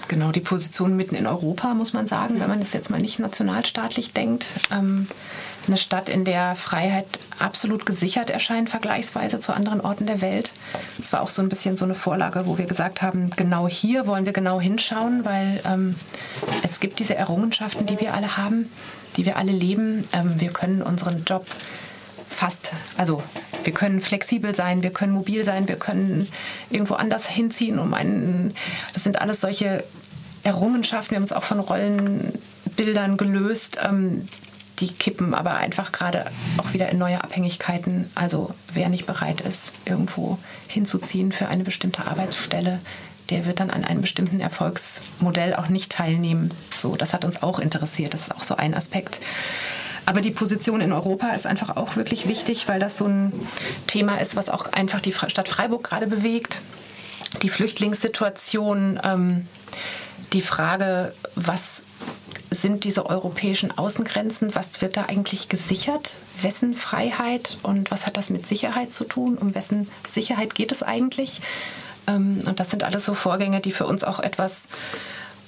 Genau, 0.08 0.30
die 0.30 0.40
Position 0.40 0.96
mitten 0.96 1.16
in 1.16 1.26
Europa, 1.26 1.74
muss 1.74 1.92
man 1.92 2.06
sagen, 2.06 2.38
wenn 2.40 2.48
man 2.48 2.60
das 2.60 2.72
jetzt 2.72 2.90
mal 2.90 3.00
nicht 3.00 3.18
nationalstaatlich 3.18 4.12
denkt. 4.12 4.46
Ähm, 4.70 5.08
eine 5.66 5.76
Stadt, 5.76 6.08
in 6.08 6.24
der 6.24 6.54
Freiheit 6.54 7.06
absolut 7.38 7.86
gesichert 7.86 8.30
erscheint, 8.30 8.70
vergleichsweise 8.70 9.40
zu 9.40 9.52
anderen 9.52 9.80
Orten 9.80 10.06
der 10.06 10.20
Welt. 10.20 10.52
Es 11.00 11.12
war 11.12 11.22
auch 11.22 11.28
so 11.28 11.42
ein 11.42 11.48
bisschen 11.48 11.76
so 11.76 11.84
eine 11.84 11.96
Vorlage, 11.96 12.46
wo 12.46 12.56
wir 12.56 12.66
gesagt 12.66 13.02
haben, 13.02 13.30
genau 13.34 13.66
hier 13.66 14.06
wollen 14.06 14.26
wir 14.26 14.32
genau 14.32 14.60
hinschauen, 14.60 15.24
weil 15.24 15.60
ähm, 15.64 15.96
es 16.62 16.78
gibt 16.80 17.00
diese 17.00 17.16
Errungenschaften, 17.16 17.86
die 17.86 18.00
wir 18.00 18.14
alle 18.14 18.36
haben, 18.36 18.70
die 19.16 19.24
wir 19.24 19.36
alle 19.36 19.52
leben. 19.52 20.08
Ähm, 20.12 20.34
wir 20.38 20.52
können 20.52 20.82
unseren 20.82 21.24
Job 21.24 21.46
fast, 22.36 22.72
also 22.96 23.22
wir 23.64 23.72
können 23.72 24.00
flexibel 24.00 24.54
sein, 24.54 24.82
wir 24.82 24.90
können 24.90 25.12
mobil 25.12 25.44
sein, 25.44 25.68
wir 25.68 25.76
können 25.76 26.28
irgendwo 26.70 26.94
anders 26.94 27.26
hinziehen. 27.26 27.78
Um 27.78 27.94
einen, 27.94 28.54
das 28.94 29.02
sind 29.02 29.20
alles 29.20 29.40
solche 29.40 29.84
Errungenschaften. 30.44 31.12
Wir 31.12 31.16
haben 31.16 31.24
uns 31.24 31.32
auch 31.32 31.42
von 31.42 31.60
Rollenbildern 31.60 33.16
gelöst. 33.16 33.78
Ähm, 33.84 34.28
die 34.78 34.88
kippen 34.88 35.32
aber 35.32 35.56
einfach 35.56 35.90
gerade 35.90 36.30
auch 36.58 36.74
wieder 36.74 36.90
in 36.90 36.98
neue 36.98 37.24
Abhängigkeiten. 37.24 38.10
Also 38.14 38.54
wer 38.74 38.90
nicht 38.90 39.06
bereit 39.06 39.40
ist, 39.40 39.72
irgendwo 39.86 40.38
hinzuziehen 40.68 41.32
für 41.32 41.48
eine 41.48 41.64
bestimmte 41.64 42.06
Arbeitsstelle, 42.06 42.80
der 43.30 43.46
wird 43.46 43.60
dann 43.60 43.70
an 43.70 43.84
einem 43.84 44.02
bestimmten 44.02 44.38
Erfolgsmodell 44.38 45.54
auch 45.54 45.68
nicht 45.68 45.90
teilnehmen. 45.90 46.52
So, 46.76 46.94
das 46.94 47.12
hat 47.12 47.24
uns 47.24 47.42
auch 47.42 47.58
interessiert. 47.58 48.14
Das 48.14 48.22
ist 48.22 48.34
auch 48.34 48.44
so 48.44 48.56
ein 48.56 48.74
Aspekt. 48.74 49.20
Aber 50.06 50.20
die 50.20 50.30
Position 50.30 50.80
in 50.80 50.92
Europa 50.92 51.30
ist 51.30 51.46
einfach 51.46 51.76
auch 51.76 51.96
wirklich 51.96 52.28
wichtig, 52.28 52.68
weil 52.68 52.78
das 52.78 52.96
so 52.96 53.06
ein 53.06 53.32
Thema 53.86 54.18
ist, 54.18 54.36
was 54.36 54.48
auch 54.48 54.72
einfach 54.72 55.00
die 55.00 55.12
Stadt 55.12 55.48
Freiburg 55.48 55.84
gerade 55.84 56.06
bewegt. 56.06 56.60
Die 57.42 57.48
Flüchtlingssituation, 57.48 59.00
ähm, 59.02 59.48
die 60.32 60.42
Frage, 60.42 61.12
was 61.34 61.82
sind 62.50 62.84
diese 62.84 63.06
europäischen 63.06 63.76
Außengrenzen? 63.76 64.54
Was 64.54 64.80
wird 64.80 64.96
da 64.96 65.06
eigentlich 65.06 65.48
gesichert? 65.48 66.16
Wessen 66.40 66.74
Freiheit 66.74 67.58
und 67.62 67.90
was 67.90 68.06
hat 68.06 68.16
das 68.16 68.30
mit 68.30 68.46
Sicherheit 68.46 68.92
zu 68.92 69.04
tun? 69.04 69.36
Um 69.36 69.54
wessen 69.54 69.88
Sicherheit 70.10 70.54
geht 70.54 70.72
es 70.72 70.82
eigentlich? 70.82 71.40
Ähm, 72.06 72.42
und 72.46 72.60
das 72.60 72.70
sind 72.70 72.84
alles 72.84 73.04
so 73.04 73.14
Vorgänge, 73.14 73.60
die 73.60 73.72
für 73.72 73.86
uns 73.86 74.04
auch 74.04 74.20
etwas 74.20 74.68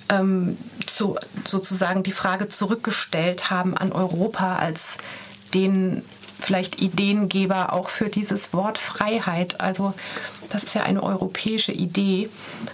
ähm, 0.08 0.58
zu, 0.86 1.16
sozusagen 1.46 2.02
die 2.02 2.12
Frage 2.12 2.48
zurückgestellt 2.48 3.50
haben 3.50 3.76
an 3.76 3.92
Europa 3.92 4.56
als 4.56 4.88
den 5.54 6.02
vielleicht 6.40 6.80
Ideengeber 6.80 7.72
auch 7.72 7.88
für 7.88 8.08
dieses 8.08 8.52
Wort 8.52 8.78
Freiheit. 8.78 9.60
Also 9.60 9.94
das 10.50 10.64
ist 10.64 10.74
ja 10.74 10.82
eine 10.82 11.02
europäische 11.02 11.72
Idee 11.72 12.30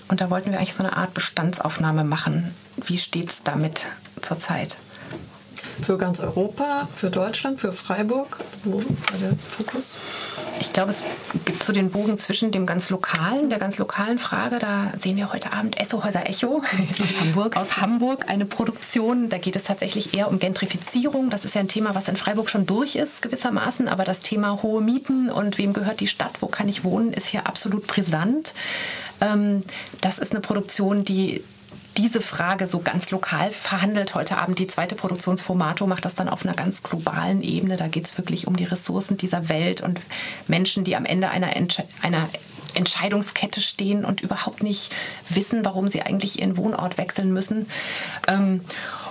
und 0.09 0.21
da 0.21 0.31
wollten 0.31 0.51
wir 0.51 0.59
eigentlich 0.59 0.75
so 0.75 0.83
eine 0.83 0.97
Art 0.97 1.15
Bestandsaufnahme 1.15 2.05
machen. 2.05 2.55
Wie 2.77 2.99
steht 2.99 3.31
es 3.31 3.43
damit 3.43 3.87
zurzeit? 4.21 4.77
Für 5.83 5.99
ganz 5.99 6.21
Europa, 6.21 6.89
für 6.95 7.11
Deutschland, 7.11 7.61
für 7.61 7.73
Freiburg? 7.73 8.39
Wo 8.63 8.79
ist 8.79 9.11
da 9.11 9.17
der 9.17 9.35
Fokus? 9.37 9.97
Ich 10.61 10.73
glaube, 10.73 10.91
es 10.91 11.03
gibt 11.45 11.63
so 11.63 11.73
den 11.73 11.91
Bogen 11.91 12.17
zwischen 12.17 12.53
dem 12.53 12.65
ganz 12.65 12.91
lokalen, 12.91 13.51
der 13.51 13.59
ganz 13.59 13.79
lokalen 13.79 14.19
Frage. 14.19 14.59
Da 14.59 14.93
sehen 15.01 15.17
wir 15.17 15.33
heute 15.33 15.53
Abend 15.53 15.81
Essohäuser 15.81 16.29
Echo 16.29 16.63
aus 17.03 17.21
Hamburg. 17.21 17.57
Aus 17.57 17.81
Hamburg, 17.81 18.29
eine 18.29 18.47
Produktion. 18.47 19.29
Da 19.29 19.39
geht 19.39 19.57
es 19.57 19.65
tatsächlich 19.65 20.15
eher 20.15 20.29
um 20.29 20.39
Gentrifizierung. 20.39 21.31
Das 21.31 21.45
ist 21.45 21.55
ja 21.55 21.61
ein 21.61 21.69
Thema, 21.69 21.95
was 21.95 22.09
in 22.09 22.17
Freiburg 22.17 22.49
schon 22.49 22.67
durch 22.67 22.97
ist, 22.97 23.23
gewissermaßen. 23.23 23.89
Aber 23.89 24.05
das 24.05 24.21
Thema 24.21 24.63
hohe 24.63 24.81
Mieten 24.81 25.29
und 25.31 25.59
wem 25.59 25.73
gehört 25.73 26.01
die 26.01 26.07
Stadt, 26.07 26.41
wo 26.41 26.47
kann 26.47 26.69
ich 26.69 26.85
wohnen, 26.85 27.13
ist 27.13 27.27
hier 27.27 27.47
absolut 27.47 27.87
brisant. 27.87 28.55
Ähm, 29.21 29.65
das 30.01 30.19
ist 30.19 30.33
eine 30.33 30.41
Produktion, 30.41 31.05
die 31.05 31.43
diese 31.97 32.21
Frage 32.21 32.67
so 32.67 32.81
ganz 32.81 33.11
lokal 33.11 33.53
verhandelt. 33.53 34.15
Heute 34.15 34.39
Abend 34.39 34.59
die 34.59 34.67
zweite 34.67 34.95
Produktionsformato 34.95 35.87
macht 35.87 36.05
das 36.05 36.15
dann 36.15 36.29
auf 36.29 36.45
einer 36.45 36.55
ganz 36.55 36.83
globalen 36.83 37.43
Ebene. 37.43 37.77
Da 37.77 37.89
geht 37.89 38.07
es 38.07 38.19
wirklich 38.19 38.47
um 38.47 38.57
die 38.57 38.65
Ressourcen 38.65 39.17
dieser 39.17 39.49
Welt 39.49 39.81
und 39.81 40.01
Menschen, 40.49 40.85
die 40.85 40.97
am 40.97 41.05
Ende 41.05 41.31
einer, 41.31 41.57
Entsche 41.57 41.85
einer 42.03 42.29
Entscheidungskette 42.75 43.61
stehen 43.61 44.05
und 44.05 44.21
überhaupt 44.21 44.63
nicht 44.63 44.93
wissen, 45.29 45.65
warum 45.65 45.89
sie 45.89 46.03
eigentlich 46.03 46.41
ihren 46.41 46.57
Wohnort 46.57 46.99
wechseln 46.99 47.33
müssen. 47.33 47.69
Ähm, 48.29 48.63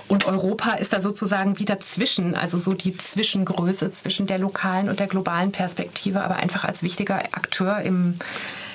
und 0.06 0.26
Europa 0.26 0.72
ist 0.74 0.92
da 0.92 1.00
sozusagen 1.00 1.58
wieder 1.58 1.80
zwischen, 1.80 2.34
also 2.34 2.58
so 2.58 2.74
die 2.74 2.96
Zwischengröße 2.96 3.90
zwischen 3.92 4.26
der 4.26 4.38
lokalen 4.38 4.90
und 4.90 5.00
der 5.00 5.06
globalen 5.06 5.50
Perspektive, 5.50 6.22
aber 6.22 6.36
einfach 6.36 6.64
als 6.64 6.82
wichtiger 6.82 7.16
Akteur 7.32 7.80
im, 7.80 8.16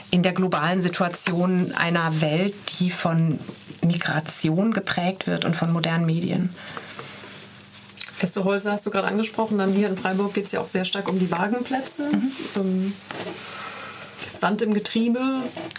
in 0.10 0.24
der 0.24 0.34
globalen 0.34 0.82
Situation 0.82 1.72
einer 1.74 2.20
Welt, 2.22 2.56
die 2.80 2.90
von 2.90 3.40
Migration 3.84 4.72
geprägt 4.72 5.28
wird 5.28 5.46
und 5.46 5.56
von 5.56 5.72
modernen 5.72 6.06
Medien. 6.06 6.50
Häuser 8.44 8.74
hast 8.74 8.86
du 8.86 8.90
gerade 8.90 9.08
angesprochen. 9.08 9.58
Dann 9.58 9.74
hier 9.74 9.88
in 9.88 9.96
Freiburg 9.96 10.34
geht 10.34 10.46
es 10.46 10.52
ja 10.52 10.62
auch 10.62 10.68
sehr 10.68 10.86
stark 10.86 11.10
um 11.10 11.20
die 11.20 11.32
Wagenplätze. 11.32 12.10
Mhm. 12.12 12.32
Um 12.56 12.94
Sand 14.36 14.62
im 14.62 14.74
Getriebe, 14.74 15.20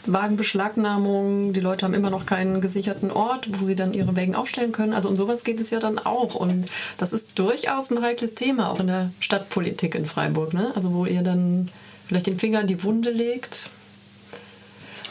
Wagenbeschlagnahmung. 0.06 1.52
Die 1.52 1.60
Leute 1.60 1.84
haben 1.84 1.94
immer 1.94 2.10
noch 2.10 2.26
keinen 2.26 2.60
gesicherten 2.60 3.10
Ort, 3.10 3.48
wo 3.58 3.64
sie 3.64 3.76
dann 3.76 3.94
ihre 3.94 4.16
Wägen 4.16 4.34
aufstellen 4.34 4.72
können. 4.72 4.92
Also 4.92 5.08
um 5.08 5.16
sowas 5.16 5.44
geht 5.44 5.60
es 5.60 5.70
ja 5.70 5.78
dann 5.78 5.98
auch. 5.98 6.34
Und 6.34 6.66
das 6.98 7.12
ist 7.12 7.38
durchaus 7.38 7.90
ein 7.90 8.02
heikles 8.02 8.34
Thema, 8.34 8.70
auch 8.70 8.80
in 8.80 8.88
der 8.88 9.10
Stadtpolitik 9.20 9.94
in 9.94 10.04
Freiburg. 10.04 10.52
Ne? 10.52 10.72
Also 10.74 10.92
wo 10.92 11.06
ihr 11.06 11.22
dann 11.22 11.70
vielleicht 12.06 12.26
den 12.26 12.38
Finger 12.38 12.60
in 12.60 12.66
die 12.66 12.82
Wunde 12.82 13.10
legt 13.10 13.70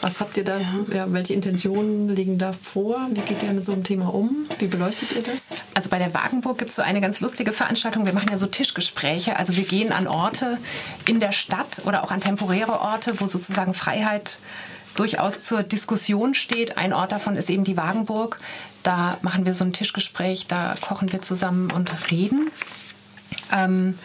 was 0.00 0.20
habt 0.20 0.36
ihr 0.36 0.44
da, 0.44 0.58
ja. 0.58 0.74
ja. 0.92 1.12
welche 1.12 1.34
Intentionen 1.34 2.08
liegen 2.08 2.38
da 2.38 2.52
vor? 2.52 3.08
Wie 3.12 3.20
geht 3.20 3.42
ihr 3.42 3.52
mit 3.52 3.64
so 3.64 3.72
einem 3.72 3.84
Thema 3.84 4.12
um? 4.12 4.46
Wie 4.58 4.66
beleuchtet 4.66 5.12
ihr 5.12 5.22
das? 5.22 5.54
Also 5.74 5.90
bei 5.90 5.98
der 5.98 6.14
Wagenburg 6.14 6.58
gibt 6.58 6.70
es 6.70 6.76
so 6.76 6.82
eine 6.82 7.00
ganz 7.00 7.20
lustige 7.20 7.52
Veranstaltung. 7.52 8.06
Wir 8.06 8.12
machen 8.12 8.28
ja 8.30 8.38
so 8.38 8.46
Tischgespräche. 8.46 9.36
Also 9.36 9.56
wir 9.56 9.64
gehen 9.64 9.92
an 9.92 10.06
Orte 10.06 10.58
in 11.06 11.20
der 11.20 11.32
Stadt 11.32 11.82
oder 11.84 12.04
auch 12.04 12.10
an 12.10 12.20
temporäre 12.20 12.80
Orte, 12.80 13.20
wo 13.20 13.26
sozusagen 13.26 13.74
Freiheit 13.74 14.38
durchaus 14.96 15.42
zur 15.42 15.62
Diskussion 15.62 16.34
steht. 16.34 16.78
Ein 16.78 16.92
Ort 16.92 17.12
davon 17.12 17.36
ist 17.36 17.50
eben 17.50 17.64
die 17.64 17.76
Wagenburg. 17.76 18.40
Da 18.82 19.18
machen 19.22 19.44
wir 19.44 19.54
so 19.54 19.64
ein 19.64 19.72
Tischgespräch, 19.72 20.46
da 20.46 20.74
kochen 20.80 21.12
wir 21.12 21.20
zusammen 21.20 21.70
und 21.70 21.90
reden. 22.10 22.50
Ähm, 23.52 23.98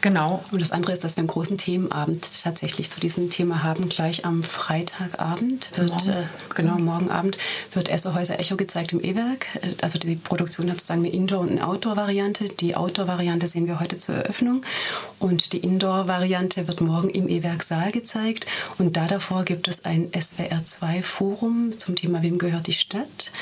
Genau. 0.00 0.44
Und 0.52 0.62
das 0.62 0.70
andere 0.70 0.92
ist, 0.92 1.02
dass 1.02 1.16
wir 1.16 1.22
einen 1.22 1.28
großen 1.28 1.58
Themenabend 1.58 2.42
tatsächlich 2.42 2.88
zu 2.88 3.00
diesem 3.00 3.30
Thema 3.30 3.64
haben. 3.64 3.88
Gleich 3.88 4.24
am 4.24 4.42
Freitagabend 4.42 5.76
wird, 5.76 5.90
morgen. 5.90 6.08
Äh, 6.10 6.24
genau, 6.54 6.78
morgen 6.78 7.10
Abend 7.10 7.36
wird 7.74 7.88
Essohäuser 7.88 8.38
Echo 8.38 8.56
gezeigt 8.56 8.92
im 8.92 9.02
E-Werk. 9.02 9.46
Äh, 9.56 9.74
also 9.82 9.98
die 9.98 10.14
Produktion 10.14 10.70
hat 10.70 10.78
sozusagen 10.78 11.04
eine 11.04 11.12
Indoor- 11.12 11.40
und 11.40 11.50
eine 11.50 11.66
Outdoor-Variante. 11.66 12.48
Die 12.48 12.76
Outdoor-Variante 12.76 13.48
sehen 13.48 13.66
wir 13.66 13.80
heute 13.80 13.98
zur 13.98 14.14
Eröffnung. 14.14 14.62
Und 15.18 15.52
die 15.52 15.58
Indoor-Variante 15.58 16.68
wird 16.68 16.80
morgen 16.80 17.10
im 17.10 17.28
E-Werk 17.28 17.64
Saal 17.64 17.90
gezeigt. 17.90 18.46
Und 18.78 18.96
da 18.96 19.06
davor 19.06 19.44
gibt 19.44 19.66
es 19.66 19.84
ein 19.84 20.10
SWR2-Forum 20.12 21.78
zum 21.78 21.96
Thema 21.96 22.22
Wem 22.22 22.38
gehört 22.38 22.68
die 22.68 22.72
Stadt? 22.72 23.32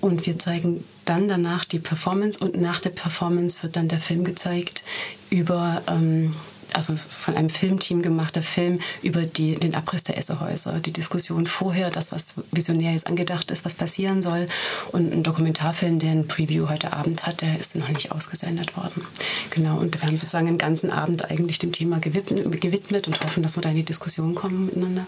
Und 0.00 0.26
wir 0.26 0.38
zeigen 0.38 0.84
dann 1.04 1.28
danach 1.28 1.64
die 1.64 1.78
Performance 1.78 2.44
und 2.44 2.60
nach 2.60 2.80
der 2.80 2.90
Performance 2.90 3.62
wird 3.62 3.76
dann 3.76 3.88
der 3.88 4.00
Film 4.00 4.24
gezeigt 4.24 4.82
über, 5.30 5.82
ähm, 5.88 6.34
also 6.72 6.94
von 6.96 7.36
einem 7.36 7.48
Filmteam 7.48 8.02
gemachter 8.02 8.42
Film 8.42 8.78
über 9.02 9.22
die, 9.22 9.54
den 9.54 9.74
Abriss 9.76 10.02
der 10.02 10.18
Essehäuser, 10.18 10.80
die 10.80 10.92
Diskussion 10.92 11.46
vorher, 11.46 11.90
das, 11.90 12.10
was 12.10 12.34
visionär 12.50 12.92
jetzt 12.92 13.06
angedacht 13.06 13.52
ist, 13.52 13.64
was 13.64 13.74
passieren 13.74 14.20
soll 14.20 14.48
und 14.90 15.12
ein 15.12 15.22
Dokumentarfilm, 15.22 16.00
der 16.00 16.10
ein 16.10 16.26
Preview 16.26 16.68
heute 16.68 16.92
Abend 16.92 17.24
hat, 17.24 17.40
der 17.40 17.58
ist 17.58 17.76
noch 17.76 17.88
nicht 17.88 18.10
ausgesendet 18.10 18.76
worden. 18.76 19.02
Genau, 19.50 19.78
und 19.78 19.94
wir 19.94 20.06
haben 20.06 20.18
sozusagen 20.18 20.48
einen 20.48 20.58
ganzen 20.58 20.90
Abend 20.90 21.30
eigentlich 21.30 21.60
dem 21.60 21.70
Thema 21.70 22.00
gewidmet, 22.00 22.60
gewidmet 22.60 23.06
und 23.06 23.20
hoffen, 23.22 23.44
dass 23.44 23.56
wir 23.56 23.62
da 23.62 23.70
in 23.70 23.76
die 23.76 23.84
Diskussion 23.84 24.34
kommen 24.34 24.66
miteinander. 24.66 25.06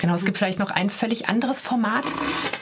Genau, 0.00 0.14
es 0.14 0.24
gibt 0.24 0.38
vielleicht 0.38 0.58
noch 0.58 0.70
ein 0.70 0.88
völlig 0.88 1.28
anderes 1.28 1.60
Format. 1.60 2.06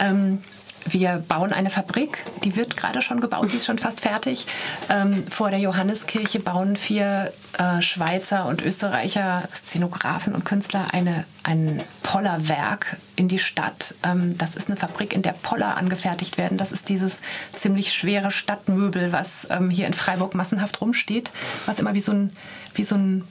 Ähm, 0.00 0.40
wir 0.87 1.23
bauen 1.29 1.53
eine 1.53 1.70
Fabrik, 1.70 2.25
die 2.44 2.57
wird 2.57 2.77
gerade 2.77 3.03
schon 3.03 3.20
gebaut, 3.20 3.53
die 3.53 3.57
ist 3.57 3.66
schon 3.66 3.79
fast 3.79 4.01
fertig. 4.01 4.47
Ähm, 4.90 5.27
vor 5.29 5.51
der 5.51 5.59
Johanneskirche 5.59 6.40
bauen 6.40 6.77
vier 6.77 7.33
äh, 7.59 7.81
Schweizer 7.81 8.47
und 8.47 8.62
Österreicher 8.62 9.49
Szenografen 9.55 10.35
und 10.35 10.44
Künstler 10.44 10.88
eine, 10.92 11.25
ein 11.42 11.83
Pollerwerk 12.03 12.97
in 13.16 13.29
die 13.29 13.38
Stadt. 13.38 13.94
Ähm, 14.03 14.37
das 14.38 14.55
ist 14.55 14.68
eine 14.68 14.77
Fabrik, 14.77 15.12
in 15.12 15.23
der 15.23 15.33
Poller 15.33 15.77
angefertigt 15.77 16.37
werden. 16.38 16.59
Das 16.59 16.73
ist 16.73 16.88
dieses 16.88 17.20
ziemlich 17.57 17.92
schwere 17.92 18.31
Stadtmöbel, 18.31 19.12
was 19.12 19.47
ähm, 19.51 19.70
hier 19.70 19.87
in 19.87 19.94
Freiburg 19.94 20.35
massenhaft 20.35 20.81
rumsteht, 20.81 21.31
was 21.66 21.79
immer 21.79 21.94
wie 21.94 22.01
so 22.01 22.12
ein, 22.12 22.31
wie 22.75 22.85
so 22.85 22.97
ein 22.97 23.27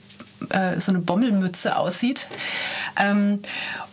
äh, 0.50 0.80
so 0.80 0.92
eine 0.92 1.00
Bommelmütze 1.00 1.76
aussieht. 1.76 2.26
Ähm, 3.00 3.40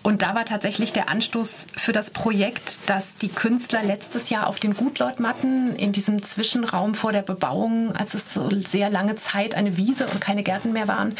und 0.04 0.24
da 0.24 0.34
war 0.34 0.46
tatsächlich 0.46 0.94
der 0.94 1.10
Anstoß 1.10 1.68
für 1.76 1.92
das 1.92 2.10
Projekt, 2.10 2.80
dass 2.88 3.16
die 3.18 3.28
Künstler 3.28 3.84
letztes 3.84 4.32
Jahr 4.32 4.48
auf 4.48 4.60
den 4.60 4.76
Gutleutmatten 4.76 5.76
in 5.76 5.92
diesem 5.92 6.24
Zwischenraum 6.24 6.96
vor 6.96 7.12
der 7.12 7.22
Bebauung, 7.22 7.96
als 7.96 8.16
es 8.16 8.34
so 8.34 8.50
sehr 8.62 8.90
lange 8.90 9.16
Zeit 9.16 9.54
eine 9.54 9.78
Wiese 9.78 10.08
und 10.08 10.20
keine 10.20 10.42
Gärten 10.42 10.74
mehr 10.74 10.88
waren, 10.88 11.16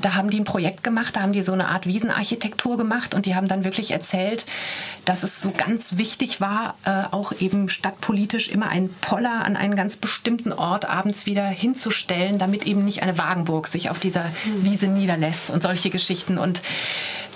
da 0.00 0.14
haben 0.14 0.30
die 0.30 0.40
ein 0.40 0.44
Projekt 0.44 0.82
gemacht, 0.82 1.14
da 1.14 1.22
haben 1.22 1.32
die 1.32 1.42
so 1.42 1.52
eine 1.52 1.68
Art 1.68 1.86
Wiesenarchitektur 1.86 2.76
gemacht 2.76 3.14
und 3.14 3.26
die 3.26 3.36
haben 3.36 3.46
dann 3.46 3.64
wirklich 3.64 3.92
erzählt, 3.92 4.44
dass 5.04 5.22
es 5.22 5.40
so 5.40 5.52
ganz 5.56 5.96
wichtig 5.96 6.40
war, 6.40 6.74
äh, 6.84 7.04
auch 7.12 7.32
eben 7.38 7.68
stadtpolitisch 7.68 8.48
immer 8.48 8.68
einen 8.68 8.92
Poller 9.00 9.44
an 9.44 9.56
einen 9.56 9.76
ganz 9.76 9.96
bestimmten 9.96 10.52
Ort 10.52 10.88
abends 10.88 11.26
wieder 11.26 11.46
hinzustellen, 11.46 12.40
damit 12.40 12.66
eben 12.66 12.84
nicht 12.84 13.04
eine 13.04 13.16
Wagenburg 13.18 13.68
sich 13.68 13.88
auf 13.88 14.00
dieser 14.00 14.24
Wiese 14.64 14.88
niederlässt 14.88 15.50
und 15.50 15.62
solche 15.62 15.90
Geschichten. 15.90 16.38
Und 16.38 16.62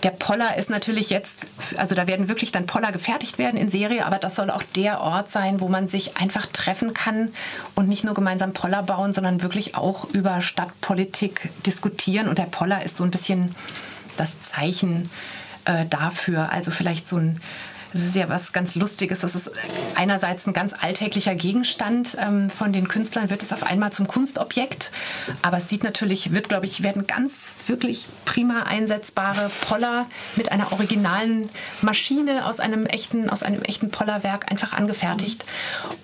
der 0.03 0.11
Poller 0.11 0.57
ist 0.57 0.71
natürlich 0.71 1.11
jetzt, 1.11 1.47
also 1.77 1.95
da 1.95 2.07
werden 2.07 2.29
wirklich 2.29 2.53
dann 2.53 2.67
Poller 2.67 2.91
gefertigt 2.91 3.39
werden 3.39 3.61
in 3.61 3.71
Serie, 3.71 4.07
aber 4.07 4.19
das 4.19 4.35
soll 4.35 4.51
auch 4.51 4.63
der 4.75 5.01
Ort 5.01 5.31
sein, 5.31 5.61
wo 5.61 5.69
man 5.69 5.89
sich 5.89 6.17
einfach 6.17 6.47
treffen 6.47 6.95
kann 6.95 7.33
und 7.75 7.89
nicht 7.89 8.05
nur 8.05 8.15
gemeinsam 8.15 8.53
Poller 8.53 8.83
bauen, 8.83 9.13
sondern 9.13 9.43
wirklich 9.43 9.75
auch 9.75 10.09
über 10.11 10.41
Stadtpolitik 10.41 11.51
diskutieren. 11.67 12.29
Und 12.29 12.39
der 12.39 12.45
Poller 12.45 12.83
ist 12.83 12.97
so 12.97 13.05
ein 13.05 13.11
bisschen 13.11 13.55
das 14.17 14.33
Zeichen 14.51 15.11
äh, 15.67 15.85
dafür. 15.87 16.51
Also 16.51 16.71
vielleicht 16.71 17.07
so 17.07 17.17
ein 17.17 17.41
das 17.93 18.03
ist 18.03 18.15
ja 18.15 18.29
was 18.29 18.53
ganz 18.53 18.75
Lustiges. 18.77 19.21
Das 19.21 19.35
ist 19.35 19.51
einerseits 19.97 20.47
ein 20.47 20.53
ganz 20.53 20.75
alltäglicher 20.81 21.35
Gegenstand. 21.35 22.17
Ähm, 22.21 22.49
von 22.49 22.73
den 22.73 22.87
Künstlern 22.87 23.31
wird 23.31 23.43
es 23.43 23.53
auf 23.53 23.65
einmal 23.65 23.93
zum 23.93 24.07
Kunstobjekt. 24.07 24.91
Aber 25.43 25.59
es 25.59 25.69
sieht 25.69 25.83
natürlich, 25.83 26.33
wird, 26.33 26.49
glaube 26.49 26.67
ich, 26.67 26.83
werden 26.83 27.07
ganz 27.07 27.53
wirklich 27.67 28.09
prima 28.25 28.63
einsetzbare 28.63 29.51
Poller 29.63 30.07
mit 30.37 30.53
einer 30.53 30.73
originalen 30.73 31.51
Maschine 31.83 32.47
aus 32.47 32.61
einem 32.61 32.87
echten, 32.87 33.29
aus 33.29 33.43
einem 33.43 33.63
echten 33.63 33.91
Pollerwerk 33.91 34.51
einfach 34.51 34.73
angefertigt. 34.73 35.45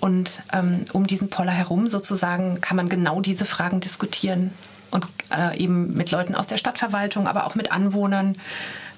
Und 0.01 0.43
ähm, 0.53 0.85
um 0.93 1.07
diesen 1.07 1.31
Poller 1.31 1.53
herum 1.53 1.87
sozusagen 1.87 2.61
kann 2.61 2.77
man 2.77 2.89
genau 2.89 3.21
diese 3.21 3.45
Fragen 3.45 3.81
diskutieren. 3.81 4.51
Und 4.91 5.07
äh, 5.37 5.59
eben 5.59 5.95
mit 5.95 6.11
Leuten 6.11 6.35
aus 6.35 6.47
der 6.47 6.57
Stadtverwaltung, 6.57 7.27
aber 7.27 7.47
auch 7.47 7.55
mit 7.55 7.71
Anwohnern. 7.71 8.37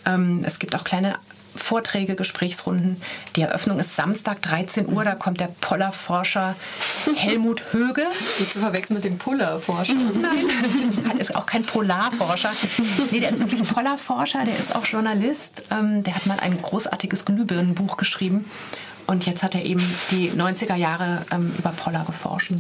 Ähm, 0.07 0.43
es 0.45 0.59
gibt 0.59 0.75
auch 0.75 0.85
kleine 0.85 1.17
Vorträge, 1.59 2.15
Gesprächsrunden. 2.15 3.01
Die 3.37 3.43
Eröffnung 3.43 3.79
ist 3.79 3.97
Samstag 3.97 4.43
13 4.43 4.89
Uhr. 4.89 5.05
Da 5.05 5.15
kommt 5.15 5.41
der 5.41 5.51
Pollerforscher 5.61 6.55
Helmut 7.17 7.73
Höge. 7.73 8.07
Nicht 8.39 8.53
zu 8.53 8.61
verwechseln 8.61 8.95
mit 8.95 9.05
dem 9.05 9.19
Pullerforscher. 9.19 9.95
Nein, 9.95 11.19
ist 11.19 11.35
auch 11.35 11.47
kein 11.47 11.65
Polarforscher. 11.65 12.53
Nee, 13.11 13.21
der 13.21 13.33
ist 13.33 13.41
wirklich 13.41 13.63
Pollerforscher. 13.63 14.45
Der 14.45 14.59
ist 14.59 14.75
auch 14.75 14.85
Journalist. 14.85 15.63
Ähm, 15.71 16.03
der 16.03 16.15
hat 16.15 16.27
mal 16.27 16.39
ein 16.41 16.61
großartiges 16.61 17.25
Glühbirnenbuch 17.25 17.97
geschrieben. 17.97 18.45
Und 19.09 19.25
jetzt 19.25 19.43
hat 19.43 19.55
er 19.55 19.65
eben 19.65 19.83
die 20.11 20.31
90er 20.31 20.75
Jahre 20.75 21.25
ähm, 21.33 21.55
über 21.59 21.71
Poller 21.71 22.05
geforscht. 22.05 22.53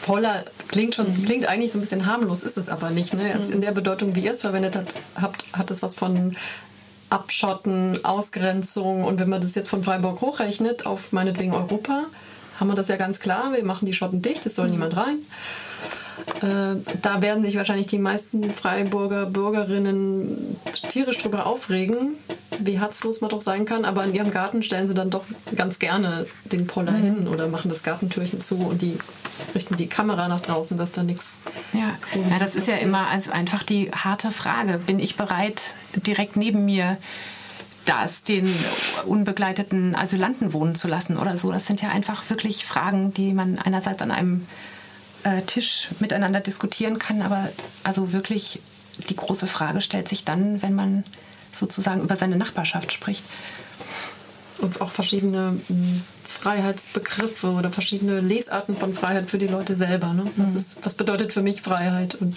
Poller 0.00 0.42
klingt 0.68 0.94
schon, 0.94 1.22
klingt 1.24 1.44
eigentlich 1.44 1.70
so 1.70 1.76
ein 1.76 1.82
bisschen 1.82 2.06
harmlos, 2.06 2.42
ist 2.42 2.56
es 2.56 2.70
aber 2.70 2.88
nicht. 2.88 3.12
Ne? 3.12 3.28
Jetzt 3.28 3.48
mhm. 3.48 3.56
in 3.56 3.60
der 3.60 3.72
Bedeutung, 3.72 4.14
wie 4.14 4.20
ihr 4.20 4.30
es 4.30 4.40
verwendet 4.40 4.78
habt, 5.20 5.44
hat 5.52 5.70
es 5.70 5.82
was 5.82 5.94
von 5.94 6.34
Abschotten, 7.12 8.04
Ausgrenzung. 8.04 9.04
Und 9.04 9.20
wenn 9.20 9.28
man 9.28 9.40
das 9.40 9.54
jetzt 9.54 9.68
von 9.68 9.82
Freiburg 9.82 10.20
hochrechnet 10.20 10.86
auf 10.86 11.12
meinetwegen 11.12 11.52
Europa, 11.52 12.04
haben 12.58 12.68
wir 12.68 12.74
das 12.74 12.88
ja 12.88 12.96
ganz 12.96 13.20
klar. 13.20 13.52
Wir 13.52 13.64
machen 13.64 13.86
die 13.86 13.92
Schotten 13.92 14.22
dicht, 14.22 14.46
es 14.46 14.54
soll 14.54 14.66
mhm. 14.66 14.72
niemand 14.72 14.96
rein. 14.96 15.18
Äh, 16.42 16.80
da 17.02 17.22
werden 17.22 17.44
sich 17.44 17.56
wahrscheinlich 17.56 17.86
die 17.86 17.98
meisten 17.98 18.50
Freiburger 18.50 19.26
Bürgerinnen 19.26 20.56
tierisch 20.88 21.18
drüber 21.18 21.46
aufregen, 21.46 22.14
wie 22.66 22.80
herzlos 22.80 23.20
man 23.20 23.30
doch 23.30 23.40
sein 23.40 23.64
kann. 23.64 23.84
Aber 23.84 24.04
in 24.04 24.14
ihrem 24.14 24.30
Garten 24.30 24.62
stellen 24.62 24.86
sie 24.86 24.94
dann 24.94 25.10
doch 25.10 25.24
ganz 25.56 25.78
gerne 25.78 26.26
den 26.44 26.66
Poller 26.66 26.92
mhm. 26.92 27.02
hin 27.02 27.28
oder 27.28 27.48
machen 27.48 27.68
das 27.68 27.82
Gartentürchen 27.82 28.40
zu 28.40 28.56
und 28.56 28.82
die 28.82 28.98
richten 29.54 29.76
die 29.76 29.86
Kamera 29.86 30.28
nach 30.28 30.40
draußen, 30.40 30.76
dass 30.76 30.92
da 30.92 31.02
nichts. 31.02 31.26
Ja. 31.72 31.96
ja, 32.30 32.38
das 32.38 32.54
ist 32.54 32.66
ja 32.66 32.76
immer 32.76 33.08
also 33.08 33.30
einfach 33.30 33.62
die 33.62 33.90
harte 33.90 34.30
Frage. 34.30 34.78
Bin 34.78 34.98
ich 34.98 35.16
bereit, 35.16 35.74
direkt 35.94 36.36
neben 36.36 36.64
mir 36.64 36.98
das 37.84 38.22
den 38.22 38.54
unbegleiteten 39.06 39.96
Asylanten 39.96 40.52
wohnen 40.52 40.74
zu 40.74 40.88
lassen 40.88 41.16
oder 41.16 41.36
so? 41.36 41.50
Das 41.50 41.66
sind 41.66 41.82
ja 41.82 41.88
einfach 41.88 42.28
wirklich 42.30 42.64
Fragen, 42.64 43.12
die 43.14 43.32
man 43.32 43.58
einerseits 43.58 44.02
an 44.02 44.10
einem 44.10 44.46
äh, 45.24 45.42
Tisch 45.42 45.88
miteinander 45.98 46.40
diskutieren 46.40 46.98
kann, 46.98 47.22
aber 47.22 47.48
also 47.84 48.12
wirklich 48.12 48.60
die 49.08 49.16
große 49.16 49.46
Frage 49.46 49.80
stellt 49.80 50.08
sich 50.08 50.24
dann, 50.24 50.62
wenn 50.62 50.74
man 50.74 51.04
sozusagen 51.52 52.00
über 52.00 52.16
seine 52.16 52.36
Nachbarschaft 52.36 52.92
spricht. 52.92 53.24
Und 54.58 54.80
auch 54.80 54.90
verschiedene 54.90 55.58
hm, 55.66 56.02
Freiheitsbegriffe 56.22 57.50
oder 57.50 57.70
verschiedene 57.70 58.20
Lesarten 58.20 58.76
von 58.76 58.94
Freiheit 58.94 59.30
für 59.30 59.38
die 59.38 59.46
Leute 59.46 59.76
selber. 59.76 60.12
Ne? 60.12 60.24
Was, 60.36 60.50
mhm. 60.50 60.56
ist, 60.56 60.78
was 60.82 60.94
bedeutet 60.94 61.32
für 61.32 61.42
mich 61.42 61.62
Freiheit? 61.62 62.14
Und 62.14 62.36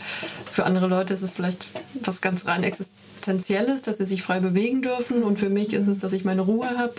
für 0.51 0.65
andere 0.65 0.87
Leute 0.87 1.13
ist 1.13 1.21
es 1.21 1.33
vielleicht 1.33 1.67
was 2.01 2.21
ganz 2.21 2.45
rein 2.45 2.63
Existenzielles, 2.63 3.81
dass 3.83 3.97
sie 3.97 4.05
sich 4.05 4.21
frei 4.21 4.39
bewegen 4.39 4.81
dürfen. 4.81 5.23
Und 5.23 5.39
für 5.39 5.49
mich 5.49 5.73
ist 5.73 5.87
es, 5.87 5.99
dass 5.99 6.13
ich 6.13 6.25
meine 6.25 6.41
Ruhe 6.41 6.77
habe 6.77 6.95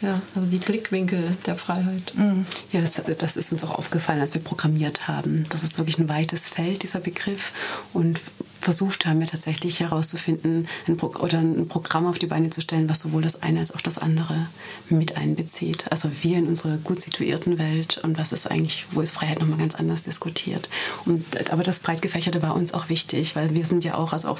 ja, 0.00 0.22
also 0.34 0.48
die 0.48 0.58
Blickwinkel 0.58 1.36
der 1.46 1.56
Freiheit. 1.56 2.12
Mhm. 2.14 2.46
Ja, 2.72 2.80
das, 2.80 3.00
das 3.18 3.36
ist 3.36 3.52
uns 3.52 3.64
auch 3.64 3.76
aufgefallen, 3.76 4.20
als 4.20 4.34
wir 4.34 4.40
programmiert 4.40 5.08
haben. 5.08 5.46
Das 5.48 5.64
ist 5.64 5.78
wirklich 5.78 5.98
ein 5.98 6.08
weites 6.08 6.48
Feld, 6.48 6.82
dieser 6.82 7.00
Begriff. 7.00 7.52
Und 7.92 8.20
versucht 8.60 9.06
haben 9.06 9.20
wir 9.20 9.26
tatsächlich 9.26 9.80
herauszufinden 9.80 10.68
ein 10.86 10.96
Pro 10.96 11.08
oder 11.18 11.38
ein 11.38 11.68
Programm 11.68 12.06
auf 12.06 12.18
die 12.18 12.26
Beine 12.26 12.50
zu 12.50 12.60
stellen, 12.60 12.88
was 12.88 13.00
sowohl 13.00 13.22
das 13.22 13.42
eine 13.42 13.60
als 13.60 13.74
auch 13.74 13.80
das 13.80 13.98
andere 13.98 14.46
mit 14.88 15.16
einbezieht. 15.16 15.90
Also 15.90 16.10
wir 16.22 16.38
in 16.38 16.48
unserer 16.48 16.76
gut 16.76 17.00
situierten 17.00 17.58
Welt 17.58 17.98
und 18.02 18.18
was 18.18 18.32
ist 18.32 18.50
eigentlich, 18.50 18.84
wo 18.92 19.00
ist 19.00 19.12
Freiheit 19.12 19.40
nochmal 19.40 19.58
ganz 19.58 19.74
anders 19.74 20.02
diskutiert. 20.02 20.68
Und, 21.06 21.50
aber 21.50 21.62
das 21.62 21.80
Breitgefächerte 21.80 22.42
war 22.42 22.54
uns 22.54 22.74
auch 22.74 22.88
wichtig, 22.88 23.34
weil 23.36 23.54
wir 23.54 23.64
sind 23.64 23.84
ja 23.84 23.94
auch, 23.94 24.12
also 24.12 24.28
auch 24.28 24.38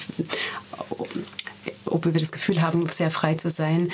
obwohl 1.90 2.14
wir 2.14 2.20
das 2.20 2.33
Gefühl 2.33 2.62
haben, 2.62 2.88
sehr 2.88 3.11
frei 3.11 3.35
zu 3.35 3.51
sein, 3.51 3.90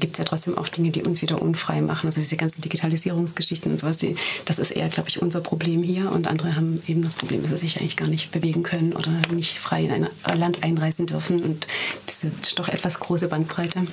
gibt 0.00 0.14
es 0.14 0.18
ja 0.18 0.24
trotzdem 0.24 0.56
auch 0.58 0.68
Dinge, 0.68 0.90
die 0.90 1.02
uns 1.02 1.22
wieder 1.22 1.40
unfrei 1.40 1.80
machen. 1.80 2.06
Also 2.06 2.20
diese 2.20 2.36
ganzen 2.36 2.60
Digitalisierungsgeschichten 2.60 3.72
und 3.72 3.80
sowas, 3.80 3.98
die, 3.98 4.16
das 4.44 4.58
ist 4.58 4.70
eher, 4.70 4.88
glaube 4.88 5.08
ich, 5.08 5.22
unser 5.22 5.40
Problem 5.40 5.82
hier. 5.82 6.12
Und 6.12 6.26
andere 6.26 6.56
haben 6.56 6.82
eben 6.86 7.02
das 7.02 7.14
Problem, 7.14 7.42
dass 7.42 7.50
sie 7.50 7.58
sich 7.58 7.80
eigentlich 7.80 7.96
gar 7.96 8.08
nicht 8.08 8.32
bewegen 8.32 8.62
können 8.62 8.92
oder 8.92 9.10
nicht 9.32 9.58
frei 9.58 9.84
in 9.84 10.08
ein 10.22 10.38
Land 10.38 10.62
einreisen 10.62 11.06
dürfen. 11.06 11.42
Und 11.42 11.66
diese 12.08 12.30
doch 12.56 12.68
etwas 12.68 13.00
große 13.00 13.28
Bandbreite. 13.28 13.86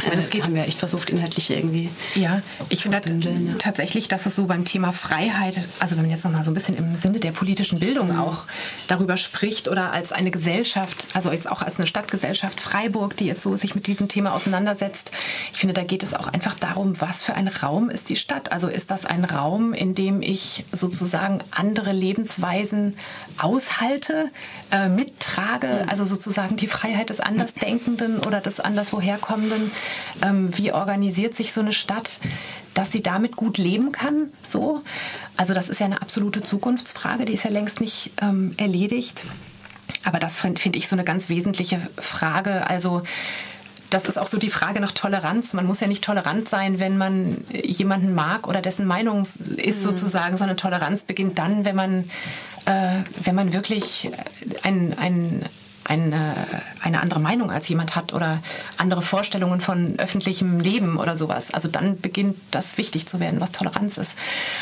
Äh, 0.00 0.16
das 0.16 0.30
geht, 0.30 0.44
haben 0.44 0.54
wir 0.54 0.66
echt 0.66 0.78
versucht, 0.78 1.10
inhaltlich 1.10 1.50
irgendwie. 1.50 1.90
Ja, 2.14 2.42
ich 2.68 2.82
finde 2.82 3.00
ja. 3.20 3.54
tatsächlich, 3.58 4.08
dass 4.08 4.26
es 4.26 4.36
so 4.36 4.46
beim 4.46 4.64
Thema 4.64 4.92
Freiheit, 4.92 5.66
also 5.78 5.96
wenn 5.96 6.02
man 6.02 6.10
jetzt 6.10 6.24
nochmal 6.24 6.44
so 6.44 6.50
ein 6.50 6.54
bisschen 6.54 6.76
im 6.76 6.96
Sinne 6.96 7.20
der 7.20 7.32
politischen 7.32 7.78
Bildung 7.78 8.12
mhm. 8.12 8.20
auch 8.20 8.44
darüber 8.88 9.16
spricht 9.16 9.68
oder 9.68 9.92
als 9.92 10.12
eine 10.12 10.30
Gesellschaft, 10.30 11.08
also 11.14 11.32
jetzt 11.32 11.50
auch 11.50 11.62
als 11.62 11.78
eine 11.78 11.86
Stadtgesellschaft 11.86 12.60
Freiburg, 12.60 13.16
die 13.16 13.26
jetzt 13.26 13.42
so 13.42 13.56
sich 13.56 13.74
mit 13.74 13.86
diesem 13.86 14.08
Thema 14.08 14.34
auseinandersetzt. 14.34 15.10
Ich 15.52 15.58
finde, 15.58 15.74
da 15.74 15.84
geht 15.84 16.02
es 16.02 16.14
auch 16.14 16.28
einfach 16.28 16.54
darum, 16.54 17.00
was 17.00 17.22
für 17.22 17.34
ein 17.34 17.48
Raum 17.48 17.90
ist 17.90 18.08
die 18.08 18.16
Stadt? 18.16 18.52
Also 18.52 18.68
ist 18.68 18.90
das 18.90 19.06
ein 19.06 19.24
Raum, 19.24 19.72
in 19.74 19.94
dem 19.94 20.22
ich 20.22 20.64
sozusagen 20.72 21.40
andere 21.50 21.92
Lebensweisen 21.92 22.96
aushalte, 23.38 24.30
äh, 24.70 24.88
mittrage, 24.88 25.86
also 25.88 26.04
sozusagen 26.04 26.56
die 26.56 26.68
Freiheit 26.68 27.10
des 27.10 27.20
Andersdenkenden 27.20 28.20
oder 28.20 28.40
des 28.40 28.60
Anderswoherkommenden? 28.60 29.70
Ähm, 30.22 30.56
wie 30.56 30.72
organisiert 30.72 31.36
sich 31.36 31.52
so 31.52 31.60
eine 31.60 31.72
Stadt? 31.72 32.20
dass 32.74 32.90
sie 32.90 33.02
damit 33.02 33.36
gut 33.36 33.58
leben 33.58 33.92
kann. 33.92 34.32
So, 34.42 34.82
also 35.36 35.54
das 35.54 35.68
ist 35.68 35.80
ja 35.80 35.84
eine 35.86 36.00
absolute 36.00 36.42
Zukunftsfrage, 36.42 37.24
die 37.24 37.34
ist 37.34 37.44
ja 37.44 37.50
längst 37.50 37.80
nicht 37.80 38.12
ähm, 38.22 38.52
erledigt. 38.56 39.24
Aber 40.04 40.18
das 40.18 40.38
finde 40.38 40.60
find 40.60 40.76
ich 40.76 40.88
so 40.88 40.96
eine 40.96 41.04
ganz 41.04 41.28
wesentliche 41.28 41.80
Frage. 41.98 42.68
Also 42.68 43.02
das 43.90 44.06
ist 44.06 44.18
auch 44.18 44.26
so 44.26 44.38
die 44.38 44.50
Frage 44.50 44.80
nach 44.80 44.92
Toleranz. 44.92 45.52
Man 45.52 45.66
muss 45.66 45.80
ja 45.80 45.86
nicht 45.86 46.02
tolerant 46.02 46.48
sein, 46.48 46.78
wenn 46.78 46.96
man 46.96 47.44
jemanden 47.52 48.14
mag 48.14 48.48
oder 48.48 48.62
dessen 48.62 48.86
Meinung 48.86 49.22
ist 49.22 49.80
mhm. 49.80 49.82
sozusagen, 49.82 50.38
sondern 50.38 50.56
Toleranz 50.56 51.04
beginnt 51.04 51.38
dann, 51.38 51.64
wenn 51.64 51.76
man, 51.76 52.10
äh, 52.64 53.02
wenn 53.22 53.34
man 53.34 53.52
wirklich 53.52 54.10
ein, 54.62 54.96
ein, 54.98 55.44
eine, 55.92 56.34
eine 56.80 57.00
andere 57.00 57.20
Meinung 57.20 57.50
als 57.50 57.68
jemand 57.68 57.94
hat 57.94 58.12
oder 58.12 58.38
andere 58.78 59.02
Vorstellungen 59.02 59.60
von 59.60 59.98
öffentlichem 59.98 60.60
Leben 60.60 60.96
oder 60.96 61.16
sowas. 61.16 61.52
Also 61.52 61.68
dann 61.68 62.00
beginnt 62.00 62.36
das 62.50 62.78
wichtig 62.78 63.06
zu 63.06 63.20
werden, 63.20 63.40
was 63.40 63.52
Toleranz 63.52 63.98
ist. 63.98 64.14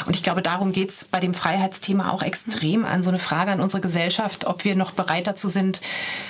Und 0.06 0.16
ich 0.16 0.22
glaube, 0.22 0.42
darum 0.42 0.72
geht 0.72 0.90
es 0.90 1.04
bei 1.04 1.20
dem 1.20 1.34
Freiheitsthema 1.34 2.10
auch 2.10 2.22
extrem 2.22 2.84
an 2.84 3.02
so 3.02 3.10
eine 3.10 3.18
Frage 3.18 3.52
an 3.52 3.60
unsere 3.60 3.80
Gesellschaft, 3.80 4.46
ob 4.46 4.64
wir 4.64 4.74
noch 4.74 4.92
bereit 4.92 5.26
dazu 5.26 5.48
sind, 5.48 5.80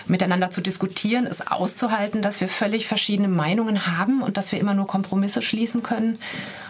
miteinander 0.07 0.51
zu 0.51 0.61
diskutieren, 0.61 1.27
es 1.27 1.47
auszuhalten, 1.47 2.23
dass 2.23 2.41
wir 2.41 2.49
völlig 2.49 2.87
verschiedene 2.87 3.29
Meinungen 3.29 3.87
haben 3.87 4.23
und 4.23 4.37
dass 4.37 4.53
wir 4.53 4.61
immer 4.61 4.75
nur 4.75 4.87
Kompromisse 4.87 5.41
schließen 5.43 5.83
können. 5.83 6.19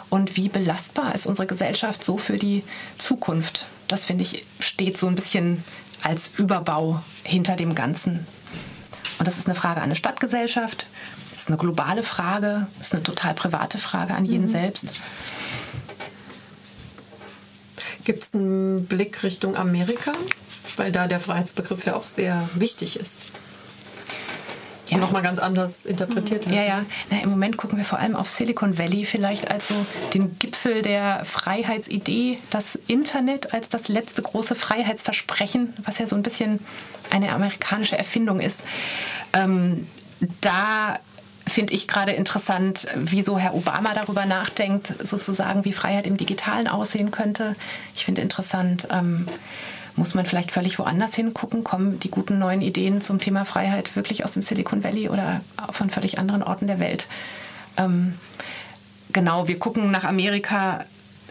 Und 0.08 0.36
wie 0.36 0.48
belastbar 0.48 1.14
ist 1.14 1.26
unsere 1.26 1.46
Gesellschaft 1.46 2.02
so 2.04 2.18
für 2.18 2.36
die 2.36 2.64
Zukunft? 2.98 3.66
Das 3.88 4.04
finde 4.04 4.24
ich 4.24 4.44
steht 4.58 4.98
so 4.98 5.06
ein 5.06 5.14
bisschen 5.14 5.64
als 6.02 6.28
Überbau 6.36 7.02
hinter 7.22 7.56
dem 7.56 7.74
Ganzen. 7.74 8.26
Und 9.18 9.26
das 9.26 9.38
ist 9.38 9.46
eine 9.46 9.54
Frage 9.54 9.78
an 9.78 9.84
eine 9.84 9.96
Stadtgesellschaft, 9.96 10.86
das 11.32 11.42
ist 11.42 11.48
eine 11.48 11.58
globale 11.58 12.02
Frage, 12.02 12.66
das 12.78 12.88
ist 12.88 12.94
eine 12.94 13.02
total 13.02 13.34
private 13.34 13.78
Frage 13.78 14.14
an 14.14 14.24
jeden 14.24 14.46
mhm. 14.46 14.50
selbst. 14.50 14.86
Gibt 18.04 18.22
es 18.22 18.34
einen 18.34 18.86
Blick 18.86 19.22
Richtung 19.22 19.56
Amerika? 19.56 20.12
Weil 20.76 20.90
da 20.92 21.06
der 21.06 21.20
Freiheitsbegriff 21.20 21.84
ja 21.84 21.96
auch 21.96 22.06
sehr 22.06 22.48
wichtig 22.54 22.98
ist 22.98 23.26
ja. 24.96 24.98
nochmal 24.98 25.22
ganz 25.22 25.38
anders 25.38 25.86
interpretiert 25.86 26.46
wird. 26.46 26.56
Ja, 26.56 26.62
ja. 26.62 26.84
Na, 27.10 27.20
Im 27.20 27.30
Moment 27.30 27.56
gucken 27.56 27.78
wir 27.78 27.84
vor 27.84 27.98
allem 27.98 28.16
auf 28.16 28.28
Silicon 28.28 28.78
Valley 28.78 29.04
vielleicht 29.04 29.50
als 29.50 29.68
so 29.68 29.86
den 30.14 30.38
Gipfel 30.38 30.82
der 30.82 31.24
Freiheitsidee, 31.24 32.38
das 32.50 32.78
Internet 32.86 33.54
als 33.54 33.68
das 33.68 33.88
letzte 33.88 34.22
große 34.22 34.54
Freiheitsversprechen, 34.54 35.74
was 35.84 35.98
ja 35.98 36.06
so 36.06 36.16
ein 36.16 36.22
bisschen 36.22 36.60
eine 37.10 37.32
amerikanische 37.32 37.98
Erfindung 37.98 38.40
ist. 38.40 38.60
Ähm, 39.32 39.86
da 40.40 40.98
finde 41.46 41.74
ich 41.74 41.88
gerade 41.88 42.12
interessant, 42.12 42.86
wieso 42.94 43.38
Herr 43.38 43.54
Obama 43.54 43.92
darüber 43.94 44.24
nachdenkt, 44.24 44.94
sozusagen, 45.02 45.64
wie 45.64 45.72
Freiheit 45.72 46.06
im 46.06 46.16
Digitalen 46.16 46.68
aussehen 46.68 47.10
könnte. 47.10 47.56
Ich 47.96 48.04
finde 48.04 48.22
interessant, 48.22 48.86
ähm, 48.90 49.26
muss 49.96 50.14
man 50.14 50.26
vielleicht 50.26 50.50
völlig 50.50 50.78
woanders 50.78 51.14
hingucken? 51.14 51.64
Kommen 51.64 52.00
die 52.00 52.10
guten 52.10 52.38
neuen 52.38 52.62
Ideen 52.62 53.00
zum 53.00 53.18
Thema 53.18 53.44
Freiheit 53.44 53.96
wirklich 53.96 54.24
aus 54.24 54.32
dem 54.32 54.42
Silicon 54.42 54.84
Valley 54.84 55.08
oder 55.08 55.40
von 55.72 55.90
völlig 55.90 56.18
anderen 56.18 56.42
Orten 56.42 56.66
der 56.66 56.78
Welt? 56.78 57.06
Ähm, 57.76 58.14
genau, 59.12 59.48
wir 59.48 59.58
gucken 59.58 59.90
nach 59.90 60.04
Amerika. 60.04 60.84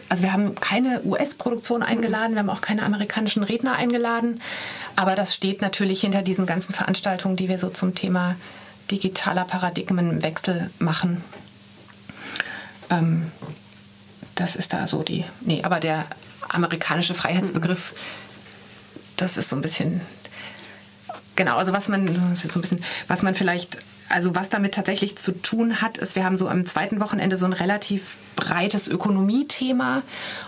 Also 0.08 0.24
wir 0.24 0.32
haben 0.32 0.56
keine 0.56 1.02
US-Produktion 1.04 1.82
eingeladen, 1.82 2.32
wir 2.32 2.40
haben 2.40 2.50
auch 2.50 2.60
keine 2.60 2.82
amerikanischen 2.82 3.44
Redner 3.44 3.76
eingeladen. 3.76 4.40
Aber 4.96 5.14
das 5.14 5.34
steht 5.34 5.62
natürlich 5.62 6.00
hinter 6.00 6.22
diesen 6.22 6.46
ganzen 6.46 6.74
Veranstaltungen, 6.74 7.36
die 7.36 7.48
wir 7.48 7.58
so 7.58 7.68
zum 7.68 7.94
Thema 7.94 8.34
digitaler 8.90 9.44
Paradigmenwechsel 9.44 10.70
machen. 10.78 11.22
Ähm, 12.90 13.30
das 14.34 14.56
ist 14.56 14.72
da 14.72 14.86
so 14.86 15.02
die. 15.02 15.24
Nee, 15.42 15.62
aber 15.62 15.80
der 15.80 16.06
amerikanische 16.48 17.14
Freiheitsbegriff 17.14 17.94
das 19.20 19.36
ist 19.36 19.48
so 19.48 19.56
ein 19.56 19.62
bisschen 19.62 20.00
genau, 21.36 21.56
also 21.56 21.72
was 21.72 21.88
man 21.88 22.34
so 22.34 22.58
ein 22.58 22.62
bisschen, 22.62 22.84
was 23.08 23.22
man 23.22 23.34
vielleicht 23.34 23.78
also 24.10 24.34
was 24.34 24.48
damit 24.48 24.74
tatsächlich 24.74 25.16
zu 25.16 25.30
tun 25.40 25.80
hat, 25.80 25.96
ist, 25.96 26.16
wir 26.16 26.24
haben 26.24 26.36
so 26.36 26.48
am 26.48 26.66
zweiten 26.66 27.00
Wochenende 27.00 27.36
so 27.36 27.46
ein 27.46 27.52
relativ 27.52 28.16
breites 28.34 28.88
Ökonomiethema 28.88 30.02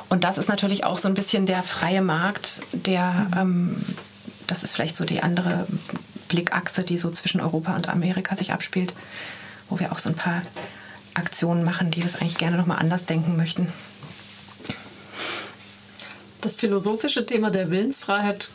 und 0.08 0.24
das 0.24 0.36
ist 0.36 0.48
natürlich 0.48 0.84
auch 0.84 0.98
so 0.98 1.06
ein 1.06 1.14
bisschen 1.14 1.46
der 1.46 1.62
freie 1.62 2.02
Markt, 2.02 2.60
der, 2.72 3.28
ähm, 3.38 3.76
das 4.48 4.64
ist 4.64 4.74
vielleicht 4.74 4.96
so 4.96 5.04
die 5.04 5.22
andere 5.22 5.66
Blickachse, 6.28 6.82
die 6.82 6.98
so 6.98 7.10
zwischen 7.10 7.40
Europa 7.40 7.76
und 7.76 7.88
Amerika 7.88 8.34
sich 8.34 8.52
abspielt, 8.52 8.94
wo 9.70 9.78
wir 9.78 9.92
auch 9.92 9.98
so 10.00 10.08
ein 10.08 10.16
paar 10.16 10.42
Aktionen 11.14 11.62
machen, 11.62 11.92
die 11.92 12.00
das 12.00 12.16
eigentlich 12.16 12.38
gerne 12.38 12.56
nochmal 12.56 12.80
anders 12.80 13.04
denken 13.04 13.36
möchten. 13.36 13.72
Das 16.40 16.56
philosophische 16.56 17.24
Thema 17.26 17.52
der 17.52 17.70
Willensfreiheit, 17.70 18.48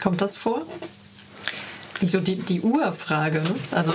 kommt 0.00 0.20
das 0.20 0.36
vor? 0.36 0.62
So 2.06 2.20
die, 2.20 2.36
die 2.36 2.60
Urfrage, 2.60 3.40
ne? 3.40 3.54
also 3.70 3.94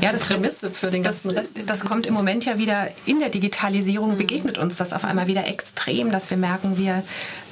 ja, 0.00 0.12
das 0.12 0.22
Prämisse 0.22 0.70
für 0.70 0.90
den 0.90 1.02
ganzen 1.02 1.28
das, 1.28 1.54
Rest. 1.54 1.70
Das 1.70 1.84
kommt 1.84 2.06
im 2.06 2.12
Moment 2.12 2.44
ja 2.44 2.58
wieder 2.58 2.88
in 3.06 3.20
der 3.20 3.28
Digitalisierung, 3.28 4.12
mhm. 4.12 4.18
begegnet 4.18 4.58
uns 4.58 4.76
das 4.76 4.92
auf 4.92 5.04
einmal 5.04 5.26
wieder 5.26 5.46
extrem, 5.46 6.10
dass 6.10 6.28
wir 6.28 6.36
merken, 6.36 6.76
wir 6.76 7.02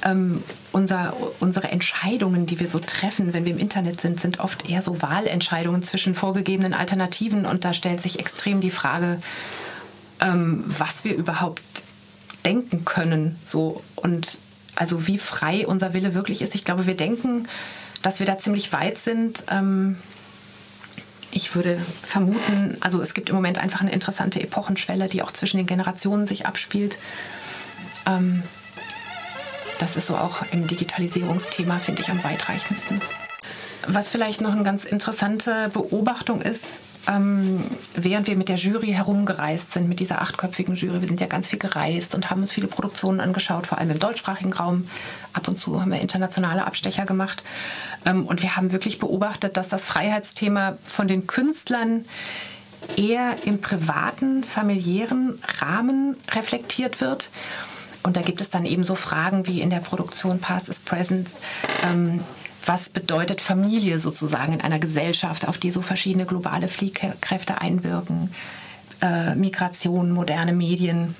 ähm, 0.03 0.43
unser, 0.71 1.15
unsere 1.39 1.71
Entscheidungen, 1.71 2.45
die 2.45 2.59
wir 2.59 2.67
so 2.67 2.79
treffen, 2.79 3.33
wenn 3.33 3.45
wir 3.45 3.53
im 3.53 3.57
Internet 3.57 4.01
sind, 4.01 4.19
sind 4.19 4.39
oft 4.39 4.69
eher 4.69 4.81
so 4.81 5.01
Wahlentscheidungen 5.01 5.81
zwischen 5.81 6.13
vorgegebenen 6.13 6.73
Alternativen 6.73 7.45
und 7.45 7.65
da 7.65 7.73
stellt 7.73 8.01
sich 8.01 8.19
extrem 8.19 8.61
die 8.61 8.71
Frage, 8.71 9.21
ähm, 10.21 10.65
was 10.67 11.03
wir 11.03 11.15
überhaupt 11.15 11.61
denken 12.43 12.85
können, 12.85 13.37
so 13.43 13.81
und 13.95 14.37
also 14.75 15.07
wie 15.07 15.17
frei 15.17 15.65
unser 15.65 15.93
Wille 15.93 16.13
wirklich 16.13 16.41
ist. 16.41 16.55
Ich 16.55 16.65
glaube, 16.65 16.87
wir 16.87 16.95
denken 16.95 17.47
dass 18.05 18.19
wir 18.19 18.27
da 18.27 18.37
ziemlich 18.37 18.71
weit 18.71 18.99
sind. 18.99 19.45
Ähm, 19.49 19.97
ich 21.31 21.55
würde 21.55 21.81
vermuten, 22.03 22.77
also 22.79 23.01
es 23.01 23.15
gibt 23.15 23.29
im 23.29 23.35
Moment 23.35 23.57
einfach 23.57 23.81
eine 23.81 23.91
interessante 23.91 24.39
Epochenschwelle, 24.39 25.07
die 25.07 25.23
auch 25.23 25.31
zwischen 25.31 25.57
den 25.57 25.65
Generationen 25.65 26.27
sich 26.27 26.45
abspielt. 26.45 26.99
Ähm, 28.05 28.43
das 29.79 29.95
ist 29.95 30.05
so 30.05 30.15
auch 30.15 30.43
im 30.51 30.67
Digitalisierungsthema, 30.67 31.79
finde 31.79 32.03
ich, 32.03 32.11
am 32.11 32.23
weitreichendsten. 32.23 33.01
Was 33.87 34.11
vielleicht 34.11 34.39
noch 34.39 34.51
eine 34.51 34.63
ganz 34.63 34.85
interessante 34.85 35.69
Beobachtung 35.73 36.41
ist, 36.41 36.81
ähm, 37.07 37.63
während 37.93 38.27
wir 38.27 38.35
mit 38.35 38.49
der 38.49 38.55
Jury 38.55 38.87
herumgereist 38.87 39.73
sind, 39.73 39.87
mit 39.87 39.99
dieser 39.99 40.21
achtköpfigen 40.21 40.75
Jury, 40.75 41.01
wir 41.01 41.07
sind 41.07 41.21
ja 41.21 41.27
ganz 41.27 41.49
viel 41.49 41.59
gereist 41.59 42.15
und 42.15 42.29
haben 42.29 42.41
uns 42.41 42.53
viele 42.53 42.67
Produktionen 42.67 43.19
angeschaut, 43.19 43.67
vor 43.67 43.77
allem 43.77 43.91
im 43.91 43.99
deutschsprachigen 43.99 44.53
Raum. 44.53 44.89
Ab 45.33 45.47
und 45.47 45.59
zu 45.59 45.81
haben 45.81 45.91
wir 45.91 45.99
internationale 45.99 46.65
Abstecher 46.65 47.05
gemacht. 47.05 47.43
Ähm, 48.05 48.25
und 48.25 48.41
wir 48.41 48.55
haben 48.55 48.71
wirklich 48.71 48.99
beobachtet, 48.99 49.57
dass 49.57 49.67
das 49.67 49.85
Freiheitsthema 49.85 50.77
von 50.85 51.07
den 51.07 51.27
Künstlern 51.27 52.05
eher 52.97 53.35
im 53.45 53.61
privaten, 53.61 54.43
familiären 54.43 55.39
Rahmen 55.59 56.15
reflektiert 56.31 57.01
wird. 57.01 57.29
Und 58.03 58.17
da 58.17 58.21
gibt 58.21 58.41
es 58.41 58.51
dann 58.51 58.65
eben 58.65 58.83
so 58.83 58.95
Fragen 58.95 59.47
wie 59.47 59.61
in 59.61 59.71
der 59.71 59.79
Produktion 59.79 60.39
Past 60.39 60.69
is 60.69 60.79
Present. 60.79 61.29
Ähm, 61.83 62.19
was 62.65 62.89
bedeutet 62.89 63.41
Familie 63.41 63.99
sozusagen 63.99 64.53
in 64.53 64.61
einer 64.61 64.79
Gesellschaft, 64.79 65.47
auf 65.47 65.57
die 65.57 65.71
so 65.71 65.81
verschiedene 65.81 66.25
globale 66.25 66.67
Fliehkräfte 66.67 67.61
einwirken, 67.61 68.31
äh, 69.01 69.35
Migration, 69.35 70.11
moderne 70.11 70.53
Medien. 70.53 71.15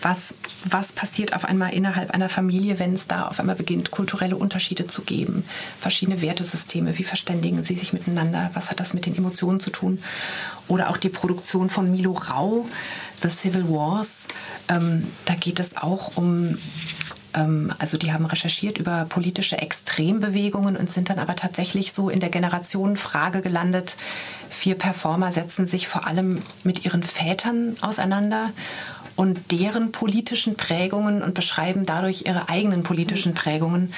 Was, 0.00 0.34
was 0.64 0.92
passiert 0.92 1.34
auf 1.34 1.44
einmal 1.44 1.72
innerhalb 1.72 2.10
einer 2.10 2.28
Familie, 2.28 2.78
wenn 2.78 2.94
es 2.94 3.06
da 3.06 3.26
auf 3.26 3.38
einmal 3.38 3.56
beginnt, 3.56 3.90
kulturelle 3.90 4.36
Unterschiede 4.36 4.86
zu 4.86 5.02
geben, 5.02 5.44
verschiedene 5.80 6.20
Wertesysteme, 6.20 6.98
wie 6.98 7.04
verständigen 7.04 7.62
sie 7.62 7.74
sich 7.74 7.92
miteinander, 7.92 8.50
was 8.54 8.70
hat 8.70 8.80
das 8.80 8.94
mit 8.94 9.06
den 9.06 9.16
Emotionen 9.16 9.60
zu 9.60 9.70
tun? 9.70 10.02
Oder 10.66 10.90
auch 10.90 10.96
die 10.96 11.08
Produktion 11.08 11.70
von 11.70 11.90
Milo 11.90 12.12
Rau, 12.12 12.66
The 13.22 13.28
Civil 13.28 13.68
Wars, 13.68 14.22
ähm, 14.68 15.06
da 15.24 15.34
geht 15.34 15.60
es 15.60 15.76
auch 15.76 16.16
um 16.16 16.56
also 17.32 17.96
die 17.96 18.12
haben 18.12 18.26
recherchiert 18.26 18.78
über 18.78 19.06
politische 19.08 19.58
Extrembewegungen 19.58 20.76
und 20.76 20.92
sind 20.92 21.08
dann 21.10 21.18
aber 21.18 21.34
tatsächlich 21.36 21.92
so 21.92 22.10
in 22.10 22.20
der 22.20 22.28
Generationenfrage 22.28 23.40
gelandet. 23.40 23.96
Vier 24.50 24.74
Performer 24.74 25.32
setzen 25.32 25.66
sich 25.66 25.88
vor 25.88 26.06
allem 26.06 26.42
mit 26.62 26.84
ihren 26.84 27.02
Vätern 27.02 27.76
auseinander 27.80 28.50
und 29.16 29.52
deren 29.52 29.92
politischen 29.92 30.56
Prägungen 30.56 31.22
und 31.22 31.34
beschreiben 31.34 31.86
dadurch 31.86 32.24
ihre 32.26 32.48
eigenen 32.48 32.82
politischen 32.82 33.34
Prägungen. 33.34 33.92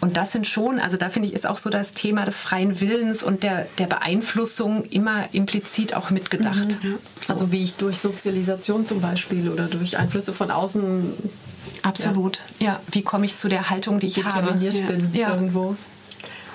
Und 0.00 0.16
das 0.16 0.32
sind 0.32 0.46
schon, 0.46 0.80
also 0.80 0.96
da 0.96 1.10
finde 1.10 1.28
ich, 1.28 1.34
ist 1.34 1.46
auch 1.46 1.56
so 1.56 1.70
das 1.70 1.92
Thema 1.92 2.24
des 2.24 2.40
freien 2.40 2.80
Willens 2.80 3.22
und 3.22 3.42
der, 3.42 3.66
der 3.78 3.86
Beeinflussung 3.86 4.84
immer 4.84 5.24
implizit 5.32 5.94
auch 5.94 6.10
mitgedacht. 6.10 6.82
Mhm, 6.82 6.92
ja. 6.92 6.98
Also 7.28 7.52
wie 7.52 7.62
ich 7.62 7.74
durch 7.74 7.98
Sozialisation 7.98 8.86
zum 8.86 9.00
Beispiel 9.00 9.48
oder 9.48 9.66
durch 9.66 9.98
Einflüsse 9.98 10.32
von 10.32 10.50
außen 10.50 11.12
Absolut. 11.82 12.40
Ja. 12.58 12.66
ja. 12.66 12.80
Wie 12.90 13.02
komme 13.02 13.26
ich 13.26 13.36
zu 13.36 13.48
der 13.48 13.70
Haltung, 13.70 13.98
die 13.98 14.06
ich 14.06 14.14
Determiniert 14.14 14.82
habe? 14.82 14.92
bin 14.92 15.14
ja. 15.14 15.34
irgendwo. 15.34 15.76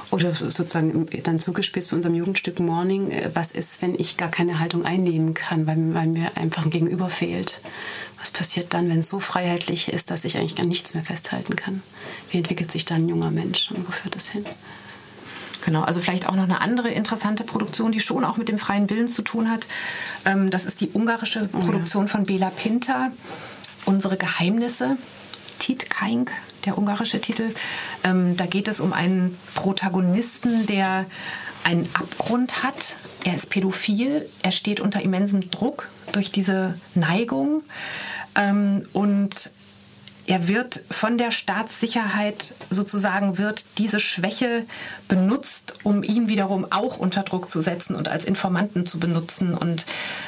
Oder 0.09 0.33
sozusagen 0.33 1.05
dann 1.23 1.39
zugespitzt 1.39 1.91
bei 1.91 1.97
unserem 1.97 2.15
Jugendstück 2.15 2.59
Morning, 2.59 3.11
äh, 3.11 3.29
was 3.33 3.51
ist, 3.51 3.81
wenn 3.81 3.99
ich 3.99 4.15
gar 4.15 4.29
keine 4.29 4.59
Haltung 4.59 4.85
einnehmen 4.85 5.33
kann, 5.33 5.67
weil, 5.67 5.93
weil 5.93 6.07
mir 6.07 6.31
einfach 6.35 6.63
ein 6.63 6.71
Gegenüber 6.71 7.09
fehlt? 7.09 7.59
Was 8.19 8.31
passiert 8.31 8.73
dann, 8.73 8.89
wenn 8.89 8.99
es 8.99 9.09
so 9.09 9.19
freiheitlich 9.19 9.89
ist, 9.89 10.09
dass 10.09 10.23
ich 10.23 10.37
eigentlich 10.37 10.55
gar 10.55 10.65
nichts 10.65 10.93
mehr 10.93 11.03
festhalten 11.03 11.55
kann? 11.55 11.83
Wie 12.31 12.37
entwickelt 12.37 12.71
sich 12.71 12.85
dann 12.85 13.05
ein 13.05 13.09
junger 13.09 13.31
Mensch 13.31 13.69
und 13.71 13.87
wo 13.87 13.91
führt 13.91 14.15
das 14.15 14.27
hin? 14.29 14.45
Genau, 15.65 15.81
also 15.81 15.99
vielleicht 15.99 16.29
auch 16.29 16.35
noch 16.35 16.43
eine 16.43 16.61
andere 16.61 16.89
interessante 16.89 17.43
Produktion, 17.43 17.91
die 17.91 17.99
schon 17.99 18.23
auch 18.23 18.37
mit 18.37 18.47
dem 18.47 18.57
freien 18.57 18.89
Willen 18.89 19.09
zu 19.09 19.21
tun 19.21 19.51
hat. 19.51 19.67
Ähm, 20.23 20.49
das 20.49 20.63
ist 20.63 20.79
die 20.79 20.89
ungarische 20.93 21.41
Produktion 21.41 22.03
oh 22.03 22.07
ja. 22.07 22.11
von 22.11 22.25
Bela 22.25 22.49
Pinter, 22.49 23.11
Unsere 23.87 24.17
Geheimnisse. 24.17 24.97
Tit 25.59 25.89
Kaink, 25.89 26.31
der 26.65 26.77
ungarische 26.77 27.21
Titel. 27.21 27.55
Ähm, 28.03 28.35
da 28.35 28.45
geht 28.45 28.67
es 28.67 28.81
um 28.81 28.91
einen 28.91 29.39
Protagonisten, 29.55 30.65
der 30.65 31.05
einen 31.63 31.89
Abgrund 31.93 32.63
hat. 32.63 32.97
Er 33.23 33.35
ist 33.35 33.49
pädophil, 33.49 34.27
er 34.43 34.51
steht 34.51 34.81
unter 34.81 35.01
immensem 35.01 35.49
Druck 35.49 35.87
durch 36.11 36.31
diese 36.31 36.77
Neigung 36.95 37.63
ähm, 38.35 38.85
und 38.91 39.51
er 40.27 40.49
wird 40.49 40.81
von 40.91 41.17
der 41.17 41.31
Staatssicherheit 41.31 42.53
sozusagen 42.69 43.37
wird 43.37 43.63
diese 43.77 44.01
Schwäche 44.01 44.65
benutzt, 45.07 45.75
um 45.83 46.03
ihn 46.03 46.27
wiederum 46.27 46.67
auch 46.69 46.97
unter 46.97 47.23
Druck 47.23 47.49
zu 47.49 47.61
setzen 47.61 47.95
und 47.95 48.09
als 48.09 48.25
Informanten 48.25 48.85
zu 48.85 48.99
benutzen. 48.99 49.53
Und 49.53 49.85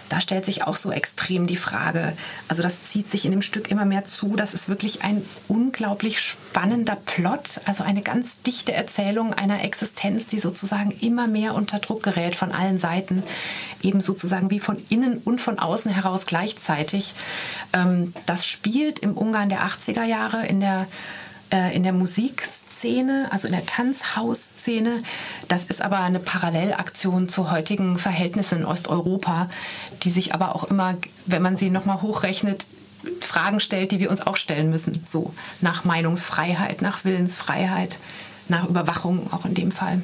da 0.07 0.21
stellt 0.21 0.45
sich 0.45 0.63
auch 0.63 0.77
so 0.77 0.91
extrem 0.91 1.47
die 1.47 1.57
Frage, 1.57 2.13
also 2.47 2.63
das 2.63 2.85
zieht 2.85 3.11
sich 3.11 3.25
in 3.25 3.31
dem 3.31 3.41
Stück 3.41 3.69
immer 3.69 3.83
mehr 3.83 4.05
zu, 4.05 4.37
das 4.37 4.53
ist 4.53 4.69
wirklich 4.69 5.03
ein 5.03 5.21
unglaublich 5.49 6.21
spannender 6.21 6.95
Plot, 6.95 7.59
also 7.65 7.83
eine 7.83 8.01
ganz 8.01 8.41
dichte 8.43 8.71
Erzählung 8.71 9.33
einer 9.33 9.63
Existenz, 9.65 10.27
die 10.27 10.39
sozusagen 10.39 10.91
immer 11.01 11.27
mehr 11.27 11.55
unter 11.55 11.79
Druck 11.79 12.03
gerät 12.03 12.37
von 12.37 12.53
allen 12.53 12.79
Seiten, 12.79 13.21
eben 13.81 13.99
sozusagen 13.99 14.49
wie 14.49 14.59
von 14.61 14.77
innen 14.87 15.17
und 15.17 15.41
von 15.41 15.59
außen 15.59 15.91
heraus 15.91 16.25
gleichzeitig. 16.25 17.13
Ähm, 17.73 18.13
das 18.25 18.45
spielt 18.45 18.99
im 18.99 19.17
Ungarn 19.17 19.49
der 19.49 19.65
80er 19.65 19.88
Jahre 19.93 20.45
in 20.45 20.59
der, 20.59 20.87
äh, 21.51 21.75
in 21.75 21.83
der 21.83 21.93
Musikszene, 21.93 23.27
also 23.31 23.47
in 23.47 23.53
der 23.53 23.65
Tanzhausszene. 23.65 25.03
Das 25.47 25.65
ist 25.65 25.81
aber 25.81 25.99
eine 25.99 26.19
Parallelaktion 26.19 27.29
zu 27.29 27.51
heutigen 27.51 27.97
Verhältnissen 27.97 28.59
in 28.59 28.65
Osteuropa, 28.65 29.49
die 30.03 30.09
sich 30.09 30.33
aber 30.33 30.55
auch 30.55 30.65
immer, 30.65 30.95
wenn 31.25 31.41
man 31.41 31.57
sie 31.57 31.69
nochmal 31.69 32.01
hochrechnet, 32.01 32.65
Fragen 33.21 33.59
stellt, 33.59 33.91
die 33.91 33.99
wir 33.99 34.11
uns 34.11 34.25
auch 34.25 34.35
stellen 34.35 34.69
müssen. 34.69 35.01
So 35.05 35.33
nach 35.61 35.85
Meinungsfreiheit, 35.85 36.81
nach 36.81 37.05
Willensfreiheit, 37.05 37.97
nach 38.49 38.67
Überwachung 38.67 39.31
auch 39.31 39.45
in 39.45 39.53
dem 39.53 39.71
Fall. 39.71 40.01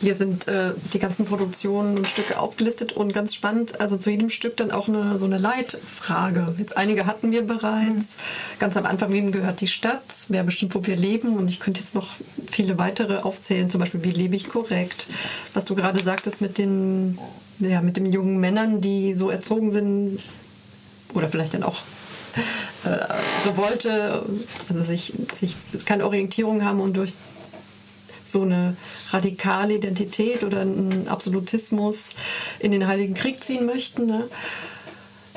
Hier 0.00 0.16
sind 0.16 0.48
äh, 0.48 0.72
die 0.92 0.98
ganzen 0.98 1.24
Produktionen 1.24 1.96
und 1.96 2.08
Stücke 2.08 2.38
aufgelistet 2.38 2.92
und 2.92 3.12
ganz 3.12 3.34
spannend, 3.34 3.80
also 3.80 3.96
zu 3.96 4.10
jedem 4.10 4.28
Stück 4.28 4.56
dann 4.56 4.70
auch 4.70 4.88
eine, 4.88 5.18
so 5.18 5.26
eine 5.26 5.38
Leitfrage. 5.38 6.54
Jetzt 6.58 6.76
einige 6.76 7.06
hatten 7.06 7.30
wir 7.30 7.42
bereits. 7.42 7.86
Mhm. 7.86 8.58
Ganz 8.58 8.76
am 8.76 8.86
Anfang, 8.86 9.12
wem 9.12 9.32
gehört 9.32 9.60
die 9.60 9.68
Stadt? 9.68 10.26
Wer 10.28 10.42
bestimmt, 10.42 10.74
wo 10.74 10.84
wir 10.84 10.96
leben? 10.96 11.36
Und 11.36 11.48
ich 11.48 11.60
könnte 11.60 11.80
jetzt 11.80 11.94
noch 11.94 12.10
viele 12.50 12.78
weitere 12.78 13.18
aufzählen, 13.18 13.70
zum 13.70 13.80
Beispiel, 13.80 14.02
wie 14.04 14.10
lebe 14.10 14.36
ich 14.36 14.48
korrekt? 14.48 15.06
Was 15.54 15.64
du 15.64 15.74
gerade 15.74 16.02
sagtest 16.02 16.40
mit 16.40 16.58
den, 16.58 17.18
ja, 17.60 17.80
mit 17.80 17.96
den 17.96 18.12
jungen 18.12 18.38
Männern, 18.38 18.80
die 18.80 19.14
so 19.14 19.30
erzogen 19.30 19.70
sind, 19.70 20.20
oder 21.14 21.28
vielleicht 21.28 21.54
dann 21.54 21.62
auch 21.62 21.82
äh, 22.84 23.48
Revolte, 23.48 24.24
also 24.68 24.82
sich, 24.82 25.12
sich 25.34 25.56
keine 25.84 26.04
Orientierung 26.04 26.64
haben 26.64 26.80
und 26.80 26.96
durch 26.96 27.12
so 28.34 28.42
eine 28.42 28.76
radikale 29.10 29.74
Identität 29.74 30.42
oder 30.42 30.60
einen 30.60 31.08
Absolutismus 31.08 32.10
in 32.58 32.72
den 32.72 32.86
Heiligen 32.86 33.14
Krieg 33.14 33.42
ziehen 33.42 33.64
möchten. 33.64 34.06
Ne? 34.06 34.28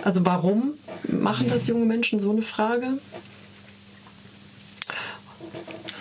Also 0.03 0.25
warum 0.25 0.73
machen 1.07 1.47
das 1.47 1.67
junge 1.67 1.85
Menschen 1.85 2.19
so 2.19 2.31
eine 2.31 2.41
Frage? 2.41 2.97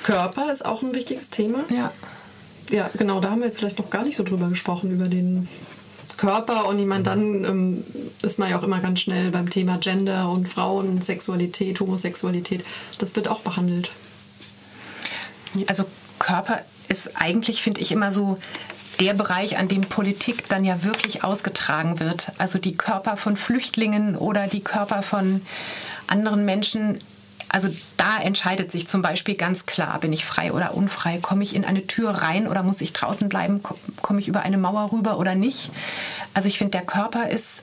Körper 0.02 0.50
ist 0.52 0.64
auch 0.64 0.82
ein 0.82 0.94
wichtiges 0.94 1.30
Thema. 1.30 1.64
Ja. 1.70 1.92
Ja, 2.70 2.90
genau, 2.96 3.20
da 3.20 3.30
haben 3.30 3.40
wir 3.40 3.46
jetzt 3.46 3.58
vielleicht 3.58 3.78
noch 3.78 3.90
gar 3.90 4.02
nicht 4.02 4.16
so 4.16 4.24
drüber 4.24 4.48
gesprochen, 4.48 4.90
über 4.90 5.06
den 5.06 5.48
Körper 6.16 6.66
und 6.66 6.78
ich 6.78 6.86
meine, 6.86 7.04
dann 7.04 7.44
ähm, 7.44 7.84
ist 8.22 8.38
man 8.38 8.50
ja 8.50 8.58
auch 8.58 8.62
immer 8.62 8.80
ganz 8.80 9.00
schnell 9.00 9.30
beim 9.30 9.50
Thema 9.50 9.76
Gender 9.76 10.30
und 10.30 10.48
Frauen, 10.48 11.00
Sexualität, 11.02 11.78
Homosexualität. 11.78 12.64
Das 12.98 13.14
wird 13.14 13.28
auch 13.28 13.40
behandelt. 13.40 13.90
Also 15.66 15.84
Körper 16.18 16.62
ist 16.88 17.20
eigentlich, 17.20 17.62
finde 17.62 17.80
ich, 17.80 17.92
immer 17.92 18.12
so 18.12 18.38
der 19.00 19.14
Bereich, 19.14 19.58
an 19.58 19.68
dem 19.68 19.82
Politik 19.82 20.48
dann 20.48 20.64
ja 20.64 20.82
wirklich 20.82 21.22
ausgetragen 21.22 22.00
wird. 22.00 22.32
Also 22.38 22.58
die 22.58 22.76
Körper 22.76 23.16
von 23.16 23.36
Flüchtlingen 23.36 24.16
oder 24.16 24.46
die 24.46 24.62
Körper 24.62 25.02
von 25.02 25.42
anderen 26.06 26.44
Menschen 26.44 26.98
also 27.48 27.68
da 27.96 28.18
entscheidet 28.18 28.72
sich 28.72 28.88
zum 28.88 29.02
Beispiel 29.02 29.34
ganz 29.34 29.66
klar, 29.66 29.98
bin 30.00 30.12
ich 30.12 30.24
frei 30.24 30.52
oder 30.52 30.74
unfrei, 30.74 31.18
komme 31.18 31.42
ich 31.42 31.54
in 31.54 31.64
eine 31.64 31.86
Tür 31.86 32.10
rein 32.10 32.48
oder 32.48 32.62
muss 32.62 32.80
ich 32.80 32.92
draußen 32.92 33.28
bleiben, 33.28 33.62
komme 34.02 34.20
ich 34.20 34.28
über 34.28 34.42
eine 34.42 34.58
Mauer 34.58 34.92
rüber 34.92 35.18
oder 35.18 35.34
nicht. 35.34 35.70
Also 36.34 36.48
ich 36.48 36.58
finde, 36.58 36.72
der 36.72 36.84
Körper 36.84 37.28
ist, 37.28 37.62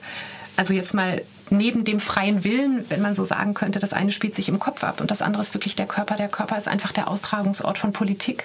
also 0.56 0.72
jetzt 0.74 0.94
mal 0.94 1.22
neben 1.50 1.84
dem 1.84 2.00
freien 2.00 2.44
Willen, 2.44 2.84
wenn 2.88 3.02
man 3.02 3.14
so 3.14 3.24
sagen 3.24 3.54
könnte, 3.54 3.78
das 3.78 3.92
eine 3.92 4.12
spielt 4.12 4.34
sich 4.34 4.48
im 4.48 4.58
Kopf 4.58 4.82
ab 4.84 5.00
und 5.00 5.10
das 5.10 5.22
andere 5.22 5.42
ist 5.42 5.54
wirklich 5.54 5.76
der 5.76 5.86
Körper. 5.86 6.16
Der 6.16 6.28
Körper 6.28 6.58
ist 6.58 6.68
einfach 6.68 6.92
der 6.92 7.08
Austragungsort 7.08 7.78
von 7.78 7.92
Politik. 7.92 8.44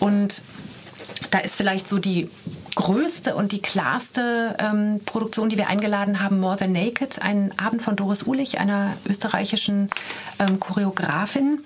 Und 0.00 0.42
da 1.30 1.38
ist 1.38 1.56
vielleicht 1.56 1.88
so 1.88 1.98
die 1.98 2.28
größte 2.74 3.34
und 3.34 3.52
die 3.52 3.60
klarste 3.60 4.56
ähm, 4.58 5.00
Produktion, 5.04 5.48
die 5.48 5.58
wir 5.58 5.68
eingeladen 5.68 6.20
haben, 6.20 6.40
More 6.40 6.56
Than 6.56 6.72
Naked, 6.72 7.20
ein 7.20 7.52
Abend 7.58 7.82
von 7.82 7.96
Doris 7.96 8.26
Ulich, 8.26 8.58
einer 8.58 8.94
österreichischen 9.08 9.90
ähm, 10.38 10.58
Choreografin. 10.58 11.60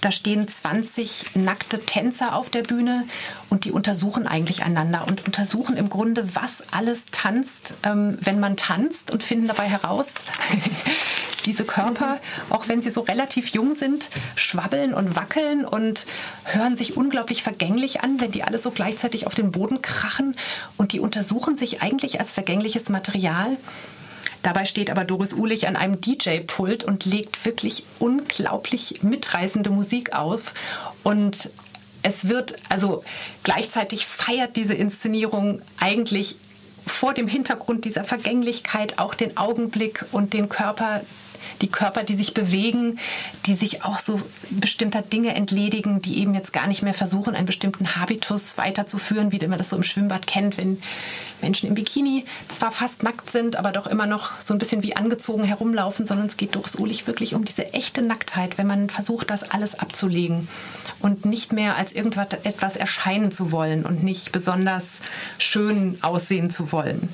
Da 0.00 0.12
stehen 0.12 0.46
20 0.46 1.34
nackte 1.34 1.84
Tänzer 1.84 2.36
auf 2.36 2.50
der 2.50 2.62
Bühne 2.62 3.04
und 3.50 3.64
die 3.64 3.72
untersuchen 3.72 4.26
eigentlich 4.26 4.62
einander 4.62 5.06
und 5.08 5.26
untersuchen 5.26 5.76
im 5.76 5.88
Grunde, 5.88 6.34
was 6.36 6.62
alles 6.70 7.04
tanzt, 7.10 7.74
ähm, 7.82 8.18
wenn 8.20 8.38
man 8.38 8.56
tanzt 8.56 9.10
und 9.10 9.22
finden 9.22 9.48
dabei 9.48 9.64
heraus, 9.64 10.06
diese 11.46 11.64
Körper, 11.64 12.20
auch 12.50 12.68
wenn 12.68 12.82
sie 12.82 12.90
so 12.90 13.00
relativ 13.00 13.48
jung 13.48 13.74
sind, 13.74 14.10
schwabbeln 14.36 14.92
und 14.92 15.16
wackeln 15.16 15.64
und 15.64 16.06
hören 16.44 16.76
sich 16.76 16.96
unglaublich 16.96 17.42
vergänglich 17.42 18.02
an, 18.02 18.20
wenn 18.20 18.30
die 18.30 18.42
alle 18.42 18.58
so 18.58 18.70
gleichzeitig 18.70 19.26
auf 19.26 19.34
den 19.34 19.50
Boden 19.50 19.80
krachen 19.82 20.36
und 20.76 20.92
die 20.92 21.00
untersuchen 21.00 21.56
sich 21.56 21.82
eigentlich 21.82 22.20
als 22.20 22.32
vergängliches 22.32 22.88
Material 22.88 23.56
Dabei 24.42 24.64
steht 24.64 24.90
aber 24.90 25.04
Doris 25.04 25.32
Uhlich 25.32 25.66
an 25.66 25.76
einem 25.76 26.00
DJ-Pult 26.00 26.84
und 26.84 27.04
legt 27.04 27.44
wirklich 27.44 27.84
unglaublich 27.98 29.02
mitreißende 29.02 29.70
Musik 29.70 30.14
auf. 30.14 30.54
Und 31.02 31.50
es 32.02 32.28
wird, 32.28 32.54
also 32.68 33.02
gleichzeitig 33.42 34.06
feiert 34.06 34.56
diese 34.56 34.74
Inszenierung 34.74 35.60
eigentlich 35.78 36.36
vor 36.86 37.14
dem 37.14 37.28
Hintergrund 37.28 37.84
dieser 37.84 38.04
Vergänglichkeit 38.04 38.98
auch 38.98 39.14
den 39.14 39.36
Augenblick 39.36 40.04
und 40.12 40.32
den 40.32 40.48
Körper 40.48 41.02
die 41.62 41.68
Körper, 41.68 42.02
die 42.02 42.16
sich 42.16 42.34
bewegen, 42.34 42.98
die 43.46 43.54
sich 43.54 43.84
auch 43.84 43.98
so 43.98 44.20
bestimmter 44.50 45.02
Dinge 45.02 45.34
entledigen, 45.34 46.02
die 46.02 46.18
eben 46.20 46.34
jetzt 46.34 46.52
gar 46.52 46.66
nicht 46.66 46.82
mehr 46.82 46.94
versuchen, 46.94 47.34
einen 47.34 47.46
bestimmten 47.46 47.96
Habitus 47.96 48.58
weiterzuführen, 48.58 49.32
wie 49.32 49.46
man 49.46 49.58
das 49.58 49.70
so 49.70 49.76
im 49.76 49.82
Schwimmbad 49.82 50.26
kennt, 50.26 50.56
wenn 50.58 50.80
Menschen 51.40 51.68
im 51.68 51.74
Bikini 51.74 52.24
zwar 52.48 52.70
fast 52.70 53.02
nackt 53.02 53.30
sind, 53.30 53.56
aber 53.56 53.72
doch 53.72 53.86
immer 53.86 54.06
noch 54.06 54.40
so 54.40 54.54
ein 54.54 54.58
bisschen 54.58 54.82
wie 54.82 54.96
angezogen 54.96 55.44
herumlaufen, 55.44 56.06
sondern 56.06 56.26
es 56.26 56.36
geht 56.36 56.54
durchs 56.54 56.78
wirklich 56.78 57.34
um 57.34 57.44
diese 57.44 57.72
echte 57.74 58.02
Nacktheit, 58.02 58.58
wenn 58.58 58.66
man 58.66 58.90
versucht, 58.90 59.30
das 59.30 59.50
alles 59.50 59.78
abzulegen 59.78 60.48
und 61.00 61.24
nicht 61.24 61.52
mehr 61.52 61.76
als 61.76 61.92
irgendwas 61.92 62.28
etwas 62.44 62.76
erscheinen 62.76 63.30
zu 63.30 63.52
wollen 63.52 63.84
und 63.84 64.02
nicht 64.02 64.32
besonders 64.32 64.84
schön 65.38 65.98
aussehen 66.02 66.50
zu 66.50 66.72
wollen. 66.72 67.08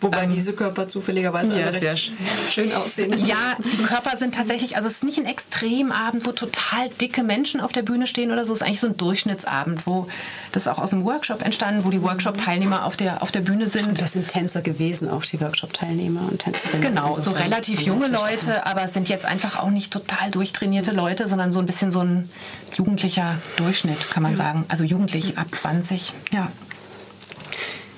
Wobei 0.00 0.24
ähm, 0.24 0.30
diese 0.30 0.52
Körper 0.52 0.88
zufälligerweise 0.88 1.58
ja, 1.58 1.72
sehr 1.72 1.96
schön 1.96 2.72
aussehen. 2.74 3.18
Ja, 3.26 3.56
die 3.58 3.82
Körper 3.82 4.16
sind 4.16 4.34
tatsächlich, 4.34 4.76
also 4.76 4.88
es 4.88 4.96
ist 4.96 5.04
nicht 5.04 5.18
ein 5.18 5.26
Extremabend, 5.26 6.26
wo 6.26 6.32
total 6.32 6.88
dicke 7.00 7.22
Menschen 7.22 7.60
auf 7.60 7.72
der 7.72 7.82
Bühne 7.82 8.06
stehen 8.06 8.30
oder 8.30 8.46
so. 8.46 8.52
Es 8.52 8.60
ist 8.60 8.66
eigentlich 8.66 8.80
so 8.80 8.86
ein 8.88 8.96
Durchschnittsabend, 8.96 9.86
wo 9.86 10.06
das 10.52 10.62
ist 10.62 10.68
auch 10.68 10.78
aus 10.78 10.90
dem 10.90 11.04
Workshop 11.04 11.42
entstanden, 11.42 11.84
wo 11.84 11.90
die 11.90 12.02
Workshop-Teilnehmer 12.02 12.84
auf 12.84 12.96
der, 12.96 13.22
auf 13.22 13.32
der 13.32 13.40
Bühne 13.40 13.68
sind. 13.68 13.88
Und 13.88 14.00
das 14.00 14.12
sind 14.12 14.28
Tänzer 14.28 14.62
gewesen, 14.62 15.08
auch 15.08 15.24
die 15.24 15.40
Workshop-Teilnehmer 15.40 16.28
und 16.30 16.38
Tänzerinnen. 16.38 16.80
Genau, 16.80 17.14
so 17.14 17.32
relativ 17.32 17.80
junge 17.82 18.08
Leute, 18.08 18.66
aber 18.66 18.82
es 18.82 18.94
sind 18.94 19.08
jetzt 19.08 19.24
einfach 19.24 19.58
auch 19.58 19.70
nicht 19.70 19.92
total 19.92 20.30
durchtrainierte 20.30 20.92
Leute, 20.92 21.28
sondern 21.28 21.52
so 21.52 21.58
ein 21.58 21.66
bisschen 21.66 21.90
so 21.90 22.00
ein 22.00 22.30
jugendlicher 22.72 23.36
Durchschnitt, 23.56 24.10
kann 24.10 24.22
man 24.22 24.32
ja. 24.32 24.38
sagen. 24.38 24.64
Also 24.68 24.84
jugendlich 24.84 25.38
ab 25.38 25.48
20, 25.54 26.12
ja. 26.32 26.50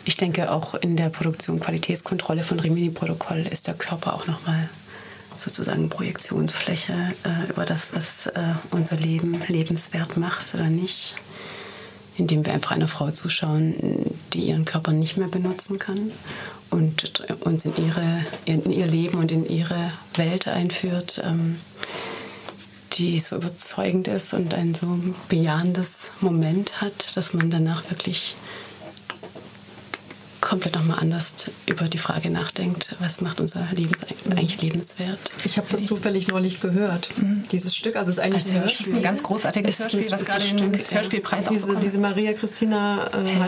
Ich 0.04 0.16
denke, 0.16 0.50
auch 0.50 0.74
in 0.74 0.96
der 0.96 1.10
Produktion 1.10 1.60
Qualitätskontrolle 1.60 2.42
von 2.42 2.58
Rimini-Protokoll 2.58 3.46
ist 3.50 3.66
der 3.66 3.74
Körper 3.74 4.14
auch 4.14 4.26
nochmal 4.26 4.68
sozusagen 5.36 5.88
Projektionsfläche 5.88 6.92
äh, 7.24 7.50
über 7.50 7.64
das, 7.64 7.94
was 7.94 8.26
äh, 8.26 8.54
unser 8.70 8.96
Leben 8.96 9.40
lebenswert 9.48 10.16
macht 10.16 10.54
oder 10.54 10.68
nicht. 10.68 11.16
Indem 12.16 12.44
wir 12.44 12.52
einfach 12.52 12.72
einer 12.72 12.88
Frau 12.88 13.10
zuschauen, 13.10 14.14
die 14.34 14.40
ihren 14.40 14.66
Körper 14.66 14.92
nicht 14.92 15.16
mehr 15.16 15.28
benutzen 15.28 15.78
kann 15.78 16.10
und 16.68 17.24
uns 17.40 17.64
in, 17.64 17.72
ihre, 17.76 18.24
in 18.44 18.70
ihr 18.70 18.86
Leben 18.86 19.18
und 19.18 19.32
in 19.32 19.48
ihre 19.48 19.92
Welt 20.16 20.46
einführt, 20.46 21.22
ähm, 21.24 21.58
die 22.94 23.18
so 23.20 23.36
überzeugend 23.36 24.08
ist 24.08 24.34
und 24.34 24.52
ein 24.54 24.74
so 24.74 24.98
bejahendes 25.28 26.10
Moment 26.20 26.82
hat, 26.82 27.16
dass 27.16 27.32
man 27.32 27.50
danach 27.50 27.90
wirklich 27.90 28.34
komplett 30.40 30.74
nochmal 30.74 30.98
anders 31.00 31.34
über 31.66 31.88
die 31.88 31.98
Frage 31.98 32.30
nachdenkt, 32.30 32.96
was 32.98 33.20
macht 33.20 33.40
unser 33.40 33.66
Leben 33.72 33.94
eigentlich 34.30 34.60
lebenswert. 34.60 35.18
Ich 35.44 35.58
habe 35.58 35.66
das 35.70 35.84
zufällig 35.84 36.28
neulich 36.28 36.60
gehört, 36.60 37.10
mhm. 37.18 37.44
dieses 37.52 37.74
Stück. 37.76 37.96
Also 37.96 38.10
es 38.10 38.18
ist 38.18 38.24
eigentlich 38.24 38.46
ein 38.46 38.60
Hörspiel. 38.60 38.96
ein 38.96 39.02
ganz 39.02 39.22
großartiges 39.22 39.78
Hörspiel, 39.78 40.10
was 40.10 40.24
gerade 40.24 40.44
den 40.44 40.74
Hörspielpreis 40.74 41.44
ja. 41.44 41.50
diese, 41.50 41.76
diese 41.76 41.98
Maria 41.98 42.32
Christina 42.32 43.08
äh, 43.08 43.38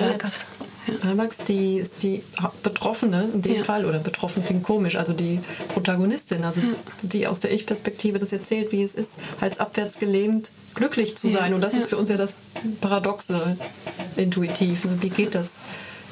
ja. 0.86 1.28
die 1.48 1.78
ist 1.78 2.02
die 2.02 2.22
Betroffene 2.62 3.28
in 3.32 3.42
dem 3.42 3.56
ja. 3.56 3.64
Fall, 3.64 3.84
oder 3.84 3.98
betroffen 3.98 4.44
klingt 4.44 4.64
komisch, 4.64 4.96
also 4.96 5.12
die 5.12 5.40
Protagonistin, 5.68 6.44
also 6.44 6.60
ja. 6.60 6.66
die 7.02 7.26
aus 7.26 7.40
der 7.40 7.52
Ich-Perspektive 7.52 8.18
das 8.18 8.32
erzählt, 8.32 8.72
wie 8.72 8.82
es 8.82 8.94
ist, 8.94 9.18
halsabwärts 9.40 9.98
gelähmt, 9.98 10.50
glücklich 10.74 11.16
zu 11.16 11.28
sein. 11.28 11.54
Und 11.54 11.60
das 11.60 11.74
ist 11.74 11.88
für 11.88 11.96
uns 11.96 12.10
ja 12.10 12.16
das 12.16 12.34
Paradoxe 12.80 13.56
intuitiv. 14.16 14.84
Ne? 14.84 14.98
Wie 15.00 15.10
geht 15.10 15.34
das? 15.34 15.52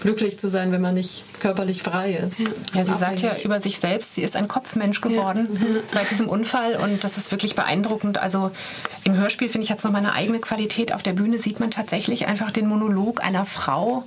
Glücklich 0.00 0.38
zu 0.38 0.48
sein, 0.48 0.72
wenn 0.72 0.80
man 0.80 0.94
nicht 0.94 1.24
körperlich 1.40 1.82
frei 1.82 2.14
ist. 2.14 2.38
Ja, 2.38 2.46
ja 2.74 2.84
sie 2.84 2.96
sagt 2.96 3.20
ja 3.20 3.36
über 3.44 3.60
sich 3.60 3.78
selbst, 3.78 4.14
sie 4.14 4.22
ist 4.22 4.36
ein 4.36 4.48
Kopfmensch 4.48 5.00
geworden 5.00 5.48
ja. 5.52 5.60
Mhm. 5.60 5.76
seit 5.88 6.10
diesem 6.10 6.28
Unfall 6.28 6.76
und 6.76 7.04
das 7.04 7.18
ist 7.18 7.30
wirklich 7.30 7.54
beeindruckend. 7.54 8.18
Also 8.18 8.50
im 9.04 9.16
Hörspiel 9.16 9.48
finde 9.48 9.64
ich 9.64 9.70
jetzt 9.70 9.84
noch 9.84 9.92
meine 9.92 10.14
eigene 10.14 10.40
Qualität. 10.40 10.92
Auf 10.92 11.02
der 11.02 11.12
Bühne 11.12 11.38
sieht 11.38 11.60
man 11.60 11.70
tatsächlich 11.70 12.26
einfach 12.26 12.50
den 12.50 12.66
Monolog 12.66 13.22
einer 13.22 13.46
Frau, 13.46 14.04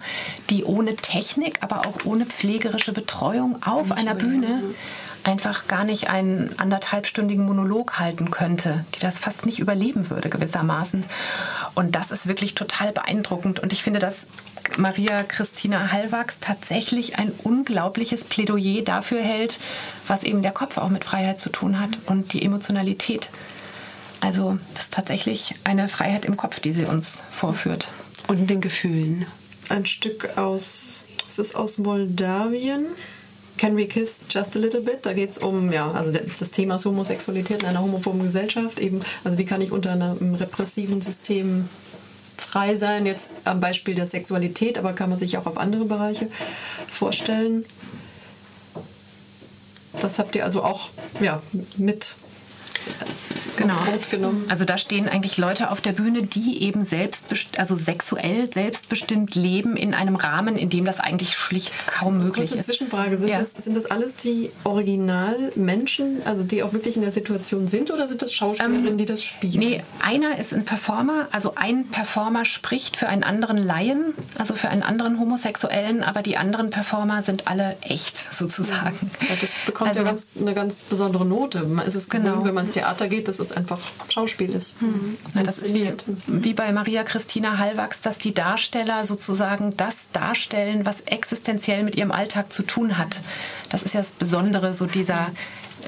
die 0.50 0.64
ohne 0.64 0.96
Technik, 0.96 1.60
aber 1.62 1.88
auch 1.88 2.06
ohne 2.06 2.26
pflegerische 2.26 2.94
Betreuung 2.94 3.62
auf 3.64 3.92
einer 3.92 4.16
Bühne 4.16 4.62
einfach 5.24 5.68
gar 5.68 5.84
nicht 5.84 6.10
einen 6.10 6.58
anderthalbstündigen 6.60 7.46
Monolog 7.46 8.00
halten 8.00 8.32
könnte, 8.32 8.86
die 8.96 9.00
das 9.00 9.20
fast 9.20 9.46
nicht 9.46 9.60
überleben 9.60 10.10
würde 10.10 10.30
gewissermaßen. 10.30 11.04
Und 11.76 11.96
das 11.96 12.12
ist 12.12 12.28
wirklich 12.28 12.56
total 12.56 12.92
beeindruckend. 12.92 13.60
Und 13.60 13.74
ich 13.74 13.84
finde, 13.84 14.00
dass 14.00 14.28
Maria 14.78 15.24
Christina 15.24 15.92
Hallwachs 15.92 16.38
tatsächlich 16.40 17.18
ein 17.20 17.32
unglaubliches 17.44 18.24
Plädoyer 18.24 18.82
dafür 18.82 19.22
hält, 19.22 19.60
was 20.08 20.24
eben 20.24 20.42
der 20.42 20.52
Kopf 20.52 20.78
auch 20.78 20.90
mit 20.90 21.04
Freiheit 21.04 21.40
zu 21.40 21.50
tun 21.50 21.80
hat 21.80 22.00
und 22.06 22.34
die 22.34 22.44
Emotionalität. 22.44 23.30
Also 24.22 24.58
das 24.74 24.86
ist 24.86 24.94
tatsächlich 24.94 25.56
eine 25.64 25.90
Freiheit 25.90 26.26
im 26.26 26.38
Kopf, 26.38 26.60
die 26.60 26.72
sie 26.72 26.86
uns 26.86 27.20
vorführt. 27.30 27.90
Und 28.28 28.50
den 28.50 28.62
Gefühlen. 28.62 29.26
Ein 29.70 29.86
Stück 29.86 30.38
aus, 30.38 31.06
es 31.28 31.40
ist 31.40 31.56
aus 31.56 31.78
Moldawien. 31.78 32.88
Can 33.58 33.78
We 33.78 33.86
Kiss 33.86 34.20
Just 34.30 34.56
a 34.56 34.60
Little 34.60 34.82
Bit? 34.82 35.06
Da 35.06 35.14
geht 35.14 35.32
es 35.32 35.38
um, 35.38 35.72
ja, 35.72 35.92
also 35.92 36.12
das 36.12 36.52
Thema 36.52 36.84
Homosexualität 36.84 37.64
in 37.64 37.70
einer 37.70 37.82
homophoben 37.82 38.24
Gesellschaft. 38.24 38.80
Eben, 38.80 39.02
also 39.24 39.38
wie 39.38 39.46
kann 39.46 39.62
ich 39.62 39.72
unter 39.72 39.92
einem 39.92 40.36
repressiven 40.36 41.02
System 41.02 41.70
frei 42.38 42.76
sein, 42.78 43.06
jetzt 43.06 43.30
am 43.46 43.60
Beispiel 43.60 43.96
der 43.96 44.08
Sexualität, 44.08 44.78
aber 44.78 44.94
kann 44.94 45.10
man 45.10 45.18
sich 45.18 45.38
auch 45.38 45.46
auf 45.46 45.58
andere 45.58 45.86
Bereiche 45.86 46.28
vorstellen. 46.92 47.66
Das 50.00 50.20
habt 50.20 50.36
ihr 50.36 50.44
also 50.44 50.64
auch 50.64 50.90
ja, 51.22 51.42
mit 51.78 52.16
genau. 54.10 54.32
Also 54.48 54.66
da 54.66 54.78
stehen 54.78 55.08
eigentlich 55.08 55.38
Leute 55.38 55.72
auf 55.72 55.82
der 55.82 55.92
Bühne, 55.92 56.24
die 56.24 56.64
eben 56.64 56.84
selbst, 56.84 57.26
also 57.58 57.76
sexuell 57.76 58.52
selbstbestimmt 58.52 59.36
leben 59.36 59.78
in 59.78 59.94
einem 59.94 60.16
Rahmen, 60.16 60.56
in 60.58 60.70
dem 60.70 60.86
das 60.86 61.00
eigentlich 61.00 61.36
schlicht 61.36 61.72
kaum 61.88 62.18
möglich 62.18 62.48
Kurze 62.48 62.58
ist. 62.58 62.66
Zwischenfrage, 62.66 63.18
sind, 63.18 63.30
ja. 63.30 63.40
das, 63.40 63.54
sind 63.54 63.76
das 63.76 63.86
alles 63.86 64.16
die 64.16 64.52
Originalmenschen, 64.64 66.24
also 66.26 66.44
die 66.44 66.64
auch 66.64 66.74
wirklich 66.74 66.96
in 66.96 67.04
der 67.04 67.12
Situation 67.12 67.68
sind 67.68 67.92
oder 67.92 68.08
sind 68.08 68.22
das 68.22 68.34
Schauspielerinnen, 68.34 68.88
ähm, 68.88 68.98
die 68.98 69.06
das 69.06 69.24
spielen? 69.24 69.60
Nee, 69.60 69.84
einer 70.02 70.38
ist 70.38 70.54
ein 70.54 70.66
Performer, 70.66 71.28
also 71.32 71.54
ein 71.56 71.88
Performer 71.88 72.46
spricht 72.46 72.98
für 72.98 73.08
einen 73.08 73.24
anderen 73.24 73.58
Laien, 73.58 74.14
also 74.38 74.56
für 74.56 74.70
einen 74.70 74.84
anderen 74.84 75.20
Homosexuellen, 75.20 76.04
aber 76.04 76.22
die 76.22 76.38
anderen 76.38 76.70
Performer 76.70 77.22
sind 77.22 77.48
alle 77.48 77.78
echt 77.82 78.28
sozusagen. 78.34 79.12
Ja, 79.22 79.36
das 79.40 79.50
bekommt 79.66 79.92
also, 79.92 80.02
ja 80.02 80.08
ganz, 80.08 80.28
eine 80.40 80.54
ganz 80.54 80.80
besondere 80.80 81.26
Note. 81.26 81.66
Es 81.86 81.96
ist 81.96 82.10
genau. 82.10 82.44
wenn 82.44 82.54
man 82.54 82.66
ins 82.66 82.73
Theater 82.74 83.08
geht, 83.08 83.28
dass 83.28 83.40
es 83.40 83.52
einfach 83.52 83.80
Schauspiel 84.10 84.54
ist. 84.54 84.82
Mhm. 84.82 85.18
Ja, 85.34 85.44
das 85.44 85.60
ist 85.60 85.74
wie, 85.74 85.92
wie 86.28 86.54
bei 86.54 86.72
Maria 86.72 87.04
Christina 87.04 87.58
Hallwachs, 87.58 88.02
dass 88.02 88.18
die 88.18 88.34
Darsteller 88.34 89.06
sozusagen 89.06 89.76
das 89.78 90.08
darstellen, 90.12 90.86
was 90.86 91.02
existenziell 91.02 91.84
mit 91.84 91.96
ihrem 91.96 92.12
Alltag 92.12 92.52
zu 92.52 92.64
tun 92.64 92.98
hat. 92.98 93.22
Das 93.70 93.84
ist 93.84 93.94
ja 93.94 94.02
das 94.02 94.12
Besondere 94.12 94.74
so 94.74 94.86
dieser 94.86 95.32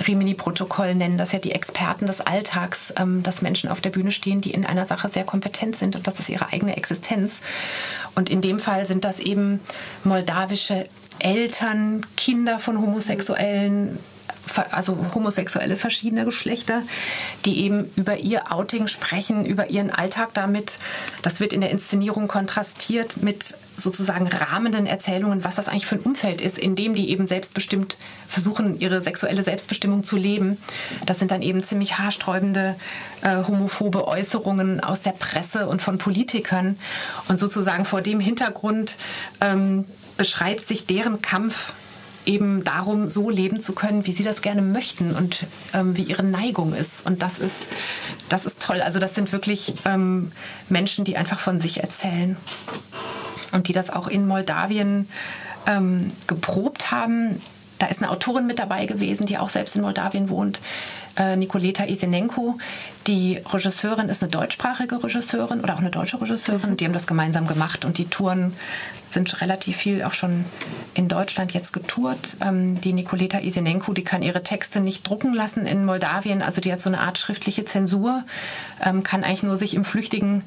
Rimini-Protokoll 0.08 0.96
nennen 0.96 1.18
das 1.18 1.32
ja 1.32 1.40
die 1.40 1.52
Experten 1.52 2.08
des 2.08 2.22
Alltags, 2.22 2.94
ähm, 2.98 3.24
dass 3.24 3.42
Menschen 3.42 3.70
auf 3.70 3.82
der 3.82 3.90
Bühne 3.90 4.12
stehen, 4.12 4.42
die 4.42 4.52
in 4.52 4.66
einer 4.66 4.86
Sache 4.86 5.10
sehr 5.10 5.24
kompetent 5.24 5.76
sind 5.76 5.96
und 5.96 6.08
das 6.08 6.20
ist 6.20 6.30
ihre 6.30 6.52
eigene 6.52 6.76
Existenz. 6.78 7.40
Und 8.14 8.30
in 8.30 8.42
dem 8.42 8.60
Fall 8.60 8.86
sind 8.86 9.04
das 9.06 9.20
eben 9.20 9.60
moldawische 10.04 10.88
Eltern, 11.20 12.06
Kinder 12.18 12.60
von 12.60 12.82
Homosexuellen, 12.82 14.00
also 14.72 14.98
Homosexuelle 15.14 15.78
verschiedener 15.78 16.26
Geschlechter, 16.26 16.84
die 17.46 17.62
eben 17.62 17.92
über 17.96 18.18
ihr 18.18 18.52
Outing 18.52 18.88
sprechen, 18.88 19.46
über 19.46 19.70
ihren 19.70 19.92
Alltag 19.92 20.30
damit. 20.34 20.78
Das 21.22 21.40
wird 21.40 21.54
in 21.54 21.62
der 21.62 21.72
Inszenierung 21.72 22.28
kontrastiert 22.28 23.18
mit 23.22 23.56
sozusagen 23.78 24.28
rahmenden 24.28 24.86
Erzählungen, 24.86 25.44
was 25.44 25.56
das 25.56 25.68
eigentlich 25.68 25.86
für 25.86 25.96
ein 25.96 26.02
Umfeld 26.02 26.42
ist, 26.42 26.58
in 26.58 26.76
dem 26.76 26.96
die 26.96 27.10
eben 27.10 27.28
selbstbestimmt 27.28 27.98
versuchen, 28.28 28.80
ihre 28.80 29.02
sexuelle 29.02 29.44
Selbstbestimmung 29.44 30.04
zu 30.04 30.18
leben. 30.18 30.58
Das 31.06 31.20
sind 31.20 31.32
dann 31.32 31.42
eben 31.42 31.64
ziemlich 31.64 31.98
haarsträubende 31.98 32.76
äh, 33.22 33.44
homophobe 33.44 34.08
Äußerungen 34.08 34.80
aus 34.82 35.02
der 35.02 35.12
Presse 35.12 35.68
und 35.68 35.82
von 35.82 35.98
Politikern. 35.98 36.78
Und 37.28 37.40
sozusagen 37.40 37.86
vor 37.86 38.02
dem 38.02 38.20
Hintergrund 38.20 38.96
ähm, 39.42 39.86
beschreibt 40.18 40.68
sich 40.68 40.86
deren 40.86 41.22
Kampf 41.22 41.74
eben 42.26 42.64
darum, 42.64 43.10
so 43.10 43.30
leben 43.30 43.62
zu 43.62 43.74
können, 43.74 44.06
wie 44.06 44.12
sie 44.12 44.24
das 44.24 44.42
gerne 44.42 44.62
möchten 44.62 45.16
und 45.16 45.46
ähm, 45.74 45.96
wie 45.96 46.04
ihre 46.04 46.24
Neigung 46.24 46.74
ist. 46.74 47.06
Und 47.06 47.22
das 47.22 47.40
ist, 47.40 47.58
das 48.30 48.46
ist 48.46 48.60
toll. 48.60 48.82
Also 48.82 49.00
das 49.00 49.16
sind 49.16 49.32
wirklich 49.32 49.76
ähm, 49.86 50.32
Menschen, 50.70 51.06
die 51.06 51.18
einfach 51.18 51.40
von 51.40 51.60
sich 51.60 51.82
erzählen 51.82 52.38
und 53.52 53.68
die 53.68 53.74
das 53.74 53.90
auch 53.90 54.08
in 54.08 54.28
Moldawien 54.28 55.08
ähm, 55.68 56.12
geprobt 56.28 56.92
haben. 56.92 57.42
Da 57.80 57.88
ist 57.88 58.02
eine 58.02 58.12
Autorin 58.12 58.48
mit 58.48 58.60
dabei 58.60 58.86
gewesen, 58.86 59.26
die 59.26 59.38
auch 59.38 59.50
selbst 59.50 59.76
in 59.76 59.82
Moldawien 59.82 60.30
wohnt, 60.30 60.62
äh, 61.18 61.36
Nikoleta 61.36 61.86
Isenenko. 61.86 62.58
Die 63.08 63.42
Regisseurin 63.46 64.10
ist 64.10 64.24
eine 64.24 64.32
deutschsprachige 64.32 65.04
Regisseurin 65.04 65.62
oder 65.62 65.76
auch 65.76 65.80
eine 65.80 65.92
deutsche 65.92 66.20
Regisseurin. 66.20 66.78
Die 66.78 66.86
haben 66.86 66.94
das 66.94 67.08
gemeinsam 67.08 67.48
gemacht 67.48 67.86
und 67.86 67.98
die 67.98 68.06
Touren 68.06 68.54
sind 69.10 69.42
relativ 69.42 69.78
viel 69.78 70.04
auch 70.04 70.14
schon 70.14 70.46
in 70.94 71.08
Deutschland 71.08 71.54
jetzt 71.54 71.72
getourt. 71.72 72.38
Ähm, 72.42 72.80
die 72.82 72.94
Nikoleta 72.94 73.40
Isenenko, 73.40 73.94
die 73.94 74.04
kann 74.04 74.24
ihre 74.24 74.44
Texte 74.44 74.82
nicht 74.82 75.08
drucken 75.08 75.34
lassen 75.34 75.66
in 75.66 75.86
Moldawien. 75.86 76.42
Also 76.42 76.62
die 76.62 76.72
hat 76.72 76.82
so 76.82 76.90
eine 76.90 77.00
Art 77.00 77.18
schriftliche 77.18 77.66
Zensur, 77.66 78.24
ähm, 78.84 79.04
kann 79.04 79.24
eigentlich 79.24 79.44
nur 79.44 79.58
sich 79.58 79.74
im 79.76 79.86
flüchtigen 79.86 80.44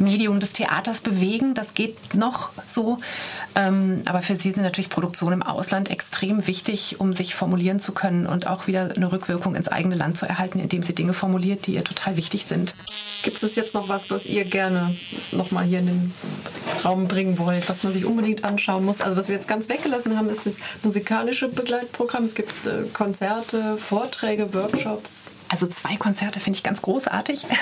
Medium 0.00 0.40
des 0.40 0.52
Theaters 0.52 1.00
bewegen. 1.00 1.54
Das 1.54 1.74
geht 1.74 2.14
noch 2.14 2.50
so. 2.66 2.98
Ähm, 3.54 4.02
aber 4.04 4.22
für 4.22 4.36
sie 4.36 4.52
sind 4.52 4.62
natürlich 4.62 4.90
Produktionen 4.90 5.40
im 5.40 5.42
Ausland 5.42 5.90
extrem 5.90 6.46
wichtig, 6.46 7.00
um 7.00 7.12
sich 7.12 7.34
formulieren 7.34 7.80
zu 7.80 7.92
können 7.92 8.26
und 8.26 8.46
auch 8.46 8.66
wieder 8.66 8.90
eine 8.94 9.12
Rückwirkung 9.12 9.54
ins 9.54 9.68
eigene 9.68 9.96
Land 9.96 10.16
zu 10.16 10.26
erhalten, 10.26 10.58
indem 10.58 10.82
sie 10.82 10.94
Dinge 10.94 11.14
formuliert, 11.14 11.66
die 11.66 11.74
ihr 11.74 11.84
total 11.84 12.16
wichtig 12.16 12.46
sind. 12.46 12.74
Gibt 13.22 13.42
es 13.42 13.56
jetzt 13.56 13.74
noch 13.74 13.88
was, 13.88 14.10
was 14.10 14.26
ihr 14.26 14.44
gerne 14.44 14.94
nochmal 15.32 15.64
hier 15.64 15.80
in 15.80 15.86
den 15.86 16.14
Raum 16.84 17.08
bringen 17.08 17.38
wollt, 17.38 17.68
was 17.68 17.82
man 17.82 17.92
sich 17.92 18.04
unbedingt 18.04 18.44
anschauen 18.44 18.84
muss? 18.84 19.00
Also 19.00 19.16
was 19.16 19.28
wir 19.28 19.34
jetzt 19.34 19.48
ganz 19.48 19.68
weggelassen 19.68 20.16
haben, 20.16 20.30
ist 20.30 20.46
das 20.46 20.56
musikalische 20.82 21.48
Begleitprogramm. 21.48 22.24
Es 22.24 22.34
gibt 22.34 22.66
äh, 22.66 22.84
Konzerte, 22.92 23.76
Vorträge, 23.76 24.54
Workshops. 24.54 25.30
Also 25.48 25.66
zwei 25.66 25.96
Konzerte 25.96 26.40
finde 26.40 26.56
ich 26.56 26.62
ganz 26.62 26.82
großartig. 26.82 27.46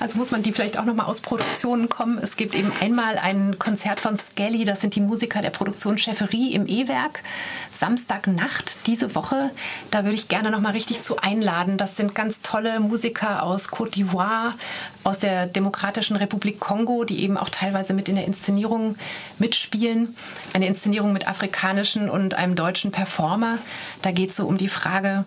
Also 0.00 0.18
muss 0.18 0.32
man 0.32 0.42
die 0.42 0.52
vielleicht 0.52 0.76
auch 0.76 0.84
nochmal 0.84 1.06
aus 1.06 1.20
Produktionen 1.20 1.88
kommen. 1.88 2.18
Es 2.18 2.36
gibt 2.36 2.56
eben 2.56 2.72
einmal 2.80 3.16
ein 3.16 3.58
Konzert 3.60 4.00
von 4.00 4.18
Skelly, 4.18 4.64
das 4.64 4.80
sind 4.80 4.96
die 4.96 5.00
Musiker 5.00 5.40
der 5.40 5.50
Produktion 5.50 5.98
Cheferie 5.98 6.52
im 6.52 6.66
E-Werk. 6.66 7.22
Samstagnacht 7.78 8.86
diese 8.86 9.14
Woche. 9.14 9.50
Da 9.90 10.04
würde 10.04 10.16
ich 10.16 10.28
gerne 10.28 10.50
nochmal 10.50 10.72
richtig 10.72 11.02
zu 11.02 11.18
einladen. 11.18 11.78
Das 11.78 11.96
sind 11.96 12.14
ganz 12.14 12.40
tolle 12.42 12.80
Musiker 12.80 13.42
aus 13.42 13.68
Côte 13.68 13.92
d'Ivoire, 13.92 14.52
aus 15.04 15.18
der 15.18 15.46
Demokratischen 15.46 16.16
Republik 16.16 16.60
Kongo, 16.60 17.04
die 17.04 17.22
eben 17.22 17.36
auch 17.36 17.50
teilweise 17.50 17.94
mit 17.94 18.08
in 18.08 18.16
der 18.16 18.26
Inszenierung 18.26 18.96
mitspielen. 19.38 20.16
Eine 20.52 20.66
Inszenierung 20.66 21.12
mit 21.12 21.28
afrikanischen 21.28 22.10
und 22.10 22.34
einem 22.34 22.56
deutschen 22.56 22.90
Performer. 22.90 23.58
Da 24.02 24.10
geht 24.10 24.30
es 24.30 24.36
so 24.36 24.46
um 24.46 24.56
die 24.56 24.68
Frage, 24.68 25.24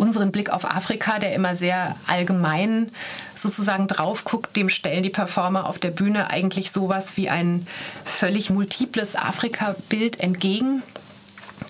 unseren 0.00 0.32
Blick 0.32 0.50
auf 0.50 0.64
Afrika, 0.64 1.18
der 1.18 1.34
immer 1.34 1.54
sehr 1.54 1.94
allgemein 2.06 2.90
sozusagen 3.36 3.86
drauf 3.86 4.24
guckt, 4.24 4.56
dem 4.56 4.70
stellen 4.70 5.02
die 5.02 5.10
Performer 5.10 5.66
auf 5.66 5.78
der 5.78 5.90
Bühne 5.90 6.30
eigentlich 6.30 6.72
sowas 6.72 7.16
wie 7.16 7.28
ein 7.28 7.66
völlig 8.04 8.50
multiples 8.50 9.14
Afrika-Bild 9.14 10.18
entgegen. 10.18 10.82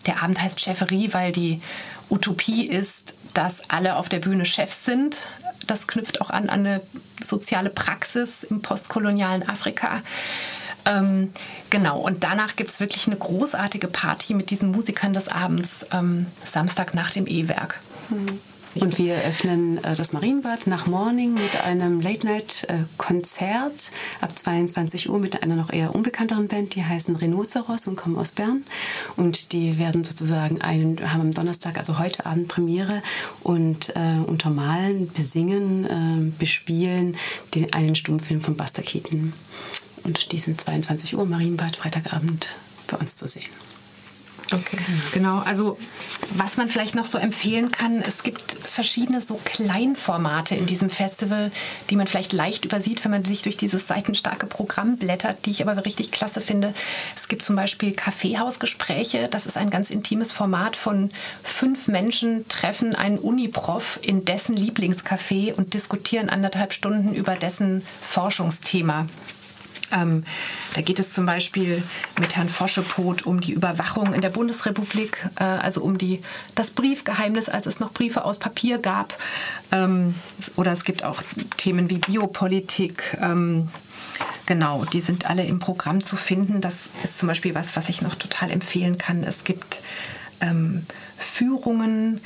Der 0.06 0.22
Abend 0.22 0.40
heißt 0.40 0.60
Cheferie, 0.60 1.12
weil 1.12 1.32
die 1.32 1.60
Utopie 2.08 2.66
ist, 2.66 3.14
dass 3.34 3.68
alle 3.68 3.96
auf 3.96 4.08
der 4.08 4.20
Bühne 4.20 4.44
Chefs 4.44 4.84
sind. 4.84 5.18
Das 5.66 5.86
knüpft 5.86 6.20
auch 6.20 6.30
an 6.30 6.48
an 6.48 6.60
eine 6.60 6.80
soziale 7.22 7.70
Praxis 7.70 8.44
im 8.44 8.62
postkolonialen 8.62 9.48
Afrika. 9.48 10.02
Ähm, 10.86 11.32
genau, 11.68 12.00
und 12.00 12.24
danach 12.24 12.56
gibt 12.56 12.70
es 12.70 12.80
wirklich 12.80 13.06
eine 13.06 13.16
großartige 13.16 13.88
Party 13.88 14.34
mit 14.34 14.50
diesen 14.50 14.70
Musikern 14.70 15.12
des 15.12 15.28
Abends, 15.28 15.84
ähm, 15.92 16.26
Samstag 16.50 16.94
nach 16.94 17.10
dem 17.10 17.26
E-Werk. 17.26 17.80
Und 18.76 18.98
wir 18.98 19.16
öffnen 19.24 19.82
äh, 19.82 19.96
das 19.96 20.12
Marienbad 20.12 20.68
nach 20.68 20.86
Morning 20.86 21.34
mit 21.34 21.64
einem 21.64 22.00
Late-Night-Konzert 22.00 23.90
ab 24.20 24.38
22 24.38 25.10
Uhr 25.10 25.18
mit 25.18 25.42
einer 25.42 25.56
noch 25.56 25.72
eher 25.72 25.92
unbekannteren 25.92 26.46
Band. 26.46 26.76
Die 26.76 26.84
heißen 26.84 27.16
Rhinoceros 27.16 27.88
und 27.88 27.96
kommen 27.96 28.16
aus 28.16 28.30
Bern. 28.30 28.64
Und 29.16 29.50
die 29.52 29.80
werden 29.80 30.04
sozusagen 30.04 30.60
einen, 30.60 31.12
haben 31.12 31.20
am 31.20 31.32
Donnerstag, 31.32 31.78
also 31.78 31.98
heute 31.98 32.26
Abend 32.26 32.46
Premiere 32.46 33.02
und 33.42 33.90
äh, 33.96 34.20
untermalen, 34.24 35.10
besingen, 35.12 35.84
äh, 35.86 36.32
bespielen 36.38 37.16
den, 37.56 37.72
einen 37.72 37.96
Stummfilm 37.96 38.40
von 38.40 38.56
Buster 38.56 38.82
Keaton. 38.82 39.32
Und 40.04 40.30
die 40.30 40.38
sind 40.38 40.60
22 40.60 41.16
Uhr 41.16 41.26
Marienbad, 41.26 41.74
Freitagabend 41.74 42.54
für 42.86 42.98
uns 42.98 43.16
zu 43.16 43.26
sehen. 43.26 43.50
Okay. 44.52 44.78
Genau, 45.12 45.38
also 45.38 45.78
was 46.34 46.56
man 46.56 46.68
vielleicht 46.68 46.94
noch 46.94 47.04
so 47.04 47.18
empfehlen 47.18 47.70
kann, 47.70 48.02
es 48.02 48.22
gibt 48.22 48.52
verschiedene 48.52 49.20
so 49.20 49.40
Kleinformate 49.44 50.54
in 50.54 50.66
diesem 50.66 50.90
Festival, 50.90 51.52
die 51.88 51.96
man 51.96 52.06
vielleicht 52.06 52.32
leicht 52.32 52.64
übersieht, 52.64 53.04
wenn 53.04 53.12
man 53.12 53.24
sich 53.24 53.42
durch 53.42 53.56
dieses 53.56 53.86
seitenstarke 53.86 54.46
Programm 54.46 54.96
blättert, 54.96 55.46
die 55.46 55.50
ich 55.50 55.62
aber 55.66 55.84
richtig 55.84 56.10
klasse 56.10 56.40
finde. 56.40 56.74
Es 57.16 57.28
gibt 57.28 57.44
zum 57.44 57.56
Beispiel 57.56 57.92
Kaffeehausgespräche, 57.92 59.28
das 59.28 59.46
ist 59.46 59.56
ein 59.56 59.70
ganz 59.70 59.90
intimes 59.90 60.32
Format 60.32 60.76
von 60.76 61.10
fünf 61.42 61.88
Menschen, 61.88 62.46
treffen 62.48 62.94
einen 62.94 63.18
Uniprof 63.18 63.98
in 64.02 64.24
dessen 64.24 64.56
Lieblingscafé 64.56 65.54
und 65.54 65.74
diskutieren 65.74 66.28
anderthalb 66.28 66.72
Stunden 66.72 67.14
über 67.14 67.36
dessen 67.36 67.84
Forschungsthema. 68.00 69.06
Ähm, 69.92 70.24
da 70.74 70.80
geht 70.82 70.98
es 70.98 71.12
zum 71.12 71.26
Beispiel 71.26 71.82
mit 72.18 72.36
Herrn 72.36 72.48
Foschepot 72.48 73.26
um 73.26 73.40
die 73.40 73.52
Überwachung 73.52 74.14
in 74.14 74.20
der 74.20 74.30
Bundesrepublik, 74.30 75.28
äh, 75.38 75.44
also 75.44 75.82
um 75.82 75.98
die, 75.98 76.22
das 76.54 76.70
Briefgeheimnis, 76.70 77.48
als 77.48 77.66
es 77.66 77.80
noch 77.80 77.92
Briefe 77.92 78.24
aus 78.24 78.38
Papier 78.38 78.78
gab. 78.78 79.16
Ähm, 79.72 80.14
oder 80.56 80.72
es 80.72 80.84
gibt 80.84 81.04
auch 81.04 81.22
Themen 81.56 81.90
wie 81.90 81.98
Biopolitik. 81.98 83.16
Ähm, 83.20 83.68
genau, 84.46 84.84
die 84.84 85.00
sind 85.00 85.28
alle 85.28 85.44
im 85.44 85.58
Programm 85.58 86.04
zu 86.04 86.16
finden. 86.16 86.60
Das 86.60 86.90
ist 87.02 87.18
zum 87.18 87.28
Beispiel 87.28 87.54
was, 87.54 87.76
was 87.76 87.88
ich 87.88 88.02
noch 88.02 88.14
total 88.14 88.50
empfehlen 88.50 88.98
kann. 88.98 89.24
Es 89.24 89.44
gibt 89.44 89.82
ähm, 90.40 90.86
Führungen 91.18 92.20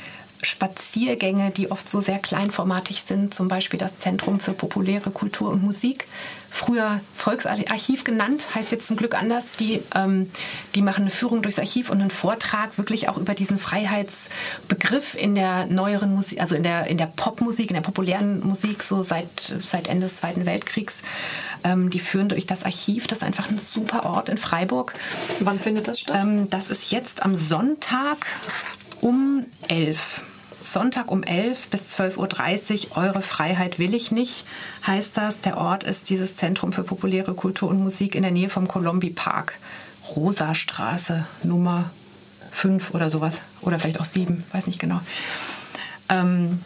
Spaziergänge, 0.45 1.51
die 1.51 1.71
oft 1.71 1.89
so 1.89 2.01
sehr 2.01 2.19
kleinformatig 2.19 3.03
sind, 3.03 3.33
zum 3.33 3.47
Beispiel 3.47 3.79
das 3.79 3.99
Zentrum 3.99 4.39
für 4.39 4.53
populäre 4.53 5.09
Kultur 5.09 5.49
und 5.49 5.63
Musik, 5.63 6.07
früher 6.55 7.01
Volksarchiv 7.13 8.05
genannt, 8.05 8.47
heißt 8.55 8.71
jetzt 8.71 8.87
zum 8.87 8.95
Glück 8.95 9.13
anders. 9.13 9.45
Die, 9.59 9.81
ähm, 9.93 10.31
die 10.73 10.81
machen 10.81 11.01
eine 11.01 11.11
Führung 11.11 11.41
durchs 11.41 11.59
Archiv 11.59 11.89
und 11.89 11.99
einen 11.99 12.11
Vortrag 12.11 12.77
wirklich 12.77 13.09
auch 13.09 13.17
über 13.17 13.33
diesen 13.33 13.59
Freiheitsbegriff 13.59 15.15
in 15.15 15.35
der 15.35 15.65
neueren 15.65 16.15
Musik, 16.15 16.39
also 16.39 16.55
in 16.55 16.63
der, 16.63 16.87
in 16.87 16.97
der 16.97 17.07
Popmusik, 17.07 17.69
in 17.69 17.73
der 17.73 17.81
populären 17.81 18.39
Musik, 18.39 18.83
so 18.83 19.03
seit, 19.03 19.53
seit 19.61 19.89
Ende 19.89 20.07
des 20.07 20.15
Zweiten 20.15 20.45
Weltkriegs. 20.45 20.95
Ähm, 21.65 21.89
die 21.89 21.99
führen 21.99 22.29
durch 22.29 22.45
das 22.45 22.63
Archiv. 22.63 23.07
Das 23.07 23.17
ist 23.17 23.23
einfach 23.25 23.49
ein 23.49 23.57
super 23.57 24.05
Ort 24.05 24.29
in 24.29 24.37
Freiburg. 24.37 24.93
Wann 25.41 25.59
findet 25.59 25.89
das 25.89 25.99
statt? 25.99 26.15
Ähm, 26.21 26.49
das 26.49 26.69
ist 26.69 26.89
jetzt 26.89 27.23
am 27.23 27.35
Sonntag 27.35 28.25
um 29.01 29.45
11 29.67 30.21
Sonntag 30.65 31.11
um 31.11 31.23
11 31.23 31.67
bis 31.67 31.81
12.30 31.95 32.89
Uhr, 32.89 32.97
Eure 32.97 33.21
Freiheit 33.21 33.77
will 33.77 33.93
ich 33.93 34.11
nicht, 34.11 34.45
heißt 34.85 35.15
das. 35.15 35.39
Der 35.41 35.57
Ort 35.57 35.83
ist 35.83 36.09
dieses 36.09 36.35
Zentrum 36.35 36.73
für 36.73 36.83
populäre 36.83 37.35
Kultur 37.35 37.69
und 37.69 37.79
Musik 37.79 38.15
in 38.15 38.23
der 38.23 38.31
Nähe 38.31 38.49
vom 38.49 38.67
Colombi 38.67 39.11
Park. 39.11 39.53
Rosastraße, 40.15 41.25
Nummer 41.43 41.91
5 42.51 42.93
oder 42.93 43.09
sowas. 43.09 43.35
Oder 43.61 43.79
vielleicht 43.79 43.99
auch 43.99 44.05
7, 44.05 44.43
weiß 44.51 44.67
nicht 44.67 44.79
genau. 44.79 44.99
Ähm, 46.09 46.59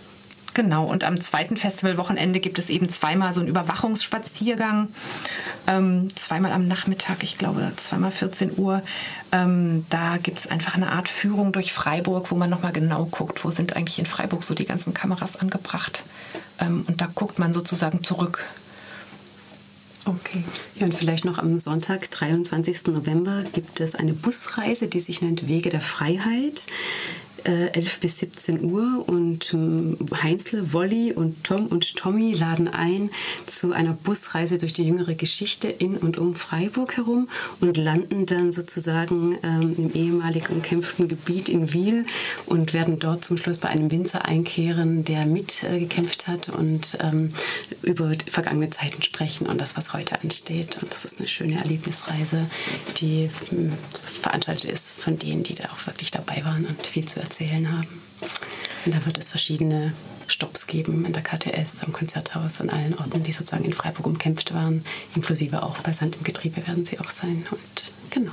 genau, 0.53 0.85
und 0.85 1.03
am 1.03 1.19
zweiten 1.21 1.57
Festivalwochenende 1.57 2.39
gibt 2.39 2.59
es 2.59 2.69
eben 2.69 2.89
zweimal 2.89 3.33
so 3.33 3.39
einen 3.39 3.49
Überwachungsspaziergang. 3.49 4.89
ähm, 5.67 6.07
zweimal 6.15 6.51
am 6.51 6.67
Nachmittag, 6.67 7.23
ich 7.23 7.37
glaube 7.37 7.71
zweimal 7.77 8.11
14 8.11 8.57
Uhr. 8.57 8.81
Ähm, 9.31 9.85
da 9.89 10.17
gibt 10.17 10.39
es 10.39 10.47
einfach 10.47 10.75
eine 10.75 10.91
Art 10.91 11.09
Führung 11.09 11.51
durch 11.51 11.73
Freiburg, 11.73 12.31
wo 12.31 12.35
man 12.35 12.49
nochmal 12.49 12.71
genau 12.71 13.05
guckt, 13.05 13.45
wo 13.45 13.51
sind 13.51 13.75
eigentlich 13.75 13.99
in 13.99 14.05
Freiburg 14.05 14.43
so 14.43 14.53
die 14.53 14.65
ganzen 14.65 14.93
Kameras 14.93 15.35
angebracht. 15.35 16.03
Ähm, 16.59 16.85
und 16.87 17.01
da 17.01 17.07
guckt 17.13 17.39
man 17.39 17.53
sozusagen 17.53 18.03
zurück. 18.03 18.45
Okay. 20.05 20.43
Ja, 20.75 20.85
und 20.85 20.95
vielleicht 20.95 21.25
noch 21.25 21.37
am 21.37 21.59
Sonntag, 21.59 22.09
23. 22.09 22.87
November, 22.87 23.43
gibt 23.53 23.79
es 23.79 23.95
eine 23.95 24.13
Busreise, 24.13 24.87
die 24.87 25.01
sich 25.01 25.21
nennt 25.21 25.47
Wege 25.47 25.69
der 25.69 25.81
Freiheit. 25.81 26.65
11 27.43 27.75
äh, 27.75 27.99
bis 28.01 28.19
17 28.19 28.63
Uhr 28.63 29.03
und 29.07 29.53
ähm, 29.53 29.97
Heinzle, 30.21 30.73
Wolli 30.73 31.13
und 31.13 31.43
Tom 31.43 31.67
und 31.67 31.95
Tommy 31.95 32.33
laden 32.33 32.67
ein 32.67 33.09
zu 33.47 33.71
einer 33.71 33.93
Busreise 33.93 34.57
durch 34.57 34.73
die 34.73 34.83
jüngere 34.83 35.15
Geschichte 35.15 35.67
in 35.69 35.97
und 35.97 36.17
um 36.17 36.33
Freiburg 36.33 36.97
herum 36.97 37.29
und 37.61 37.77
landen 37.77 38.25
dann 38.25 38.51
sozusagen 38.51 39.37
ähm, 39.43 39.75
im 39.77 39.93
ehemalig 39.93 40.49
umkämpften 40.49 41.07
Gebiet 41.07 41.49
in 41.49 41.73
Wiel 41.73 42.05
und 42.45 42.73
werden 42.73 42.99
dort 42.99 43.25
zum 43.25 43.37
Schluss 43.37 43.59
bei 43.59 43.69
einem 43.69 43.91
Winzer 43.91 44.25
einkehren, 44.25 45.05
der 45.05 45.25
mitgekämpft 45.25 46.27
äh, 46.27 46.31
hat 46.31 46.49
und 46.49 46.97
ähm, 47.01 47.29
über 47.81 48.11
vergangene 48.27 48.69
Zeiten 48.69 49.01
sprechen 49.01 49.47
und 49.47 49.59
das, 49.59 49.77
was 49.77 49.93
heute 49.93 50.21
ansteht. 50.21 50.81
Und 50.81 50.91
das 50.93 51.05
ist 51.05 51.19
eine 51.19 51.27
schöne 51.27 51.57
Erlebnisreise, 51.57 52.45
die 52.97 53.29
hm, 53.49 53.73
veranstaltet 54.21 54.69
ist 54.69 54.99
von 54.99 55.17
denen, 55.17 55.43
die 55.43 55.53
da 55.53 55.65
auch 55.65 55.87
wirklich 55.87 56.11
dabei 56.11 56.43
waren 56.43 56.65
und 56.65 56.85
viel 56.85 57.05
zu 57.05 57.19
erzählen 57.19 57.28
erzählen 57.29 57.71
haben. 57.71 58.01
Und 58.85 58.95
da 58.95 59.05
wird 59.05 59.17
es 59.17 59.29
verschiedene 59.29 59.93
Stops 60.27 60.67
geben 60.67 61.05
in 61.05 61.13
der 61.13 61.21
KTS, 61.21 61.83
am 61.83 61.93
Konzerthaus, 61.93 62.59
an 62.59 62.69
allen 62.69 62.97
Orten, 62.97 63.23
die 63.23 63.31
sozusagen 63.31 63.65
in 63.65 63.73
Freiburg 63.73 64.07
umkämpft 64.07 64.53
waren, 64.53 64.83
inklusive 65.15 65.63
auch 65.63 65.77
bei 65.79 65.91
Sand 65.91 66.15
im 66.15 66.23
Getriebe 66.23 66.65
werden 66.67 66.85
sie 66.85 66.99
auch 66.99 67.09
sein. 67.09 67.45
Und 67.51 67.91
genau. 68.09 68.31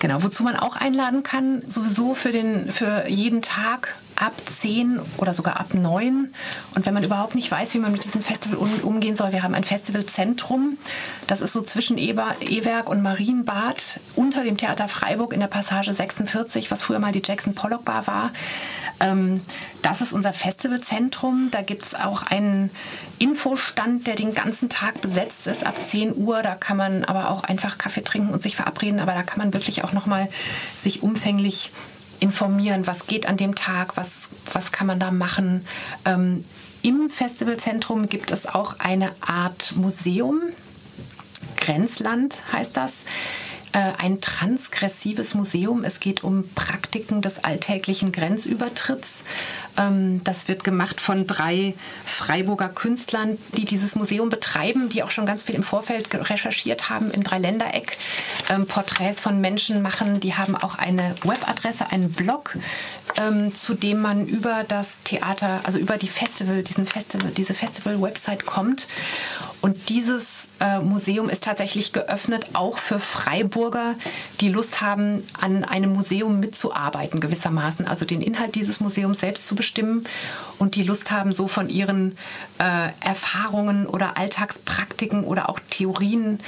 Genau, 0.00 0.22
wozu 0.22 0.42
man 0.42 0.56
auch 0.56 0.76
einladen 0.76 1.22
kann, 1.22 1.62
sowieso 1.68 2.14
für, 2.14 2.32
den, 2.32 2.72
für 2.72 3.08
jeden 3.08 3.40
Tag 3.40 3.94
ab 4.22 4.34
10 4.60 5.00
oder 5.16 5.34
sogar 5.34 5.58
ab 5.58 5.74
9. 5.74 6.32
Und 6.76 6.86
wenn 6.86 6.94
man 6.94 7.02
überhaupt 7.02 7.34
nicht 7.34 7.50
weiß, 7.50 7.74
wie 7.74 7.78
man 7.78 7.90
mit 7.90 8.04
diesem 8.04 8.22
Festival 8.22 8.56
umgehen 8.56 9.16
soll, 9.16 9.32
wir 9.32 9.42
haben 9.42 9.54
ein 9.54 9.64
Festivalzentrum. 9.64 10.78
Das 11.26 11.40
ist 11.40 11.52
so 11.52 11.62
zwischen 11.62 11.98
Eber, 11.98 12.36
Ewerk 12.40 12.88
und 12.88 13.02
Marienbad 13.02 13.98
unter 14.14 14.44
dem 14.44 14.56
Theater 14.56 14.86
Freiburg 14.86 15.32
in 15.32 15.40
der 15.40 15.48
Passage 15.48 15.92
46, 15.92 16.70
was 16.70 16.82
früher 16.84 17.00
mal 17.00 17.10
die 17.10 17.22
Jackson 17.24 17.54
Pollock 17.54 17.84
Bar 17.84 18.06
war. 18.06 18.30
Ähm, 19.00 19.40
das 19.82 20.00
ist 20.00 20.12
unser 20.12 20.32
Festivalzentrum. 20.32 21.48
Da 21.50 21.62
gibt 21.62 21.84
es 21.84 21.94
auch 21.96 22.22
einen 22.22 22.70
Infostand, 23.18 24.06
der 24.06 24.14
den 24.14 24.34
ganzen 24.34 24.68
Tag 24.68 25.00
besetzt 25.00 25.48
ist 25.48 25.66
ab 25.66 25.74
10 25.84 26.14
Uhr. 26.16 26.42
Da 26.42 26.54
kann 26.54 26.76
man 26.76 27.04
aber 27.04 27.30
auch 27.30 27.42
einfach 27.42 27.76
Kaffee 27.76 28.04
trinken 28.04 28.32
und 28.32 28.40
sich 28.40 28.54
verabreden. 28.54 29.00
Aber 29.00 29.14
da 29.14 29.24
kann 29.24 29.38
man 29.38 29.52
wirklich 29.52 29.82
auch 29.82 29.92
nochmal 29.92 30.28
sich 30.78 31.02
umfänglich 31.02 31.72
informieren, 32.22 32.86
was 32.86 33.06
geht 33.06 33.26
an 33.26 33.36
dem 33.36 33.54
Tag, 33.54 33.96
was, 33.96 34.28
was 34.52 34.70
kann 34.72 34.86
man 34.86 35.00
da 35.00 35.10
machen. 35.10 35.66
Ähm, 36.04 36.44
Im 36.80 37.10
Festivalzentrum 37.10 38.08
gibt 38.08 38.30
es 38.30 38.46
auch 38.46 38.78
eine 38.78 39.10
Art 39.20 39.74
Museum. 39.76 40.40
Grenzland 41.56 42.42
heißt 42.52 42.76
das. 42.76 42.92
Äh, 43.72 43.92
ein 43.98 44.20
transgressives 44.20 45.34
Museum. 45.34 45.82
Es 45.82 45.98
geht 45.98 46.22
um 46.22 46.48
Praktiken 46.54 47.22
des 47.22 47.42
alltäglichen 47.42 48.12
Grenzübertritts. 48.12 49.24
Ähm, 49.76 50.22
das 50.24 50.48
wird 50.48 50.64
gemacht 50.64 51.00
von 51.00 51.26
drei 51.26 51.74
Freiburger 52.04 52.68
Künstlern, 52.68 53.38
die 53.56 53.64
dieses 53.64 53.94
Museum 53.94 54.28
betreiben, 54.28 54.88
die 54.88 55.02
auch 55.02 55.10
schon 55.10 55.26
ganz 55.26 55.44
viel 55.44 55.54
im 55.54 55.62
Vorfeld 55.62 56.08
recherchiert 56.12 56.88
haben 56.88 57.10
im 57.10 57.22
Dreiländereck, 57.22 57.96
ähm, 58.50 58.66
Porträts 58.66 59.20
von 59.20 59.40
Menschen 59.40 59.82
machen. 59.82 60.20
Die 60.20 60.34
haben 60.34 60.56
auch 60.56 60.76
eine 60.76 61.14
Webadresse, 61.22 61.90
einen 61.90 62.12
Blog, 62.12 62.56
ähm, 63.16 63.54
zu 63.54 63.74
dem 63.74 64.00
man 64.00 64.26
über 64.26 64.64
das 64.66 64.88
Theater, 65.04 65.60
also 65.64 65.78
über 65.78 65.96
die 65.96 66.08
Festival, 66.08 66.62
diesen 66.62 66.86
Festival, 66.86 67.30
diese 67.30 67.54
Festival-Website 67.54 68.46
kommt. 68.46 68.86
Und 69.60 69.88
dieses 69.88 70.41
äh, 70.62 70.78
Museum 70.78 71.28
ist 71.28 71.42
tatsächlich 71.42 71.92
geöffnet, 71.92 72.46
auch 72.52 72.78
für 72.78 73.00
Freiburger, 73.00 73.96
die 74.40 74.48
Lust 74.48 74.80
haben, 74.80 75.26
an 75.40 75.64
einem 75.64 75.92
Museum 75.92 76.38
mitzuarbeiten, 76.38 77.20
gewissermaßen. 77.20 77.88
Also 77.88 78.04
den 78.04 78.22
Inhalt 78.22 78.54
dieses 78.54 78.78
Museums 78.78 79.18
selbst 79.18 79.48
zu 79.48 79.56
bestimmen 79.56 80.04
und 80.58 80.76
die 80.76 80.84
Lust 80.84 81.10
haben, 81.10 81.32
so 81.32 81.48
von 81.48 81.68
ihren 81.68 82.16
äh, 82.58 82.90
Erfahrungen 83.00 83.86
oder 83.86 84.16
Alltagspraktiken 84.16 85.24
oder 85.24 85.48
auch 85.48 85.58
Theorien 85.68 86.38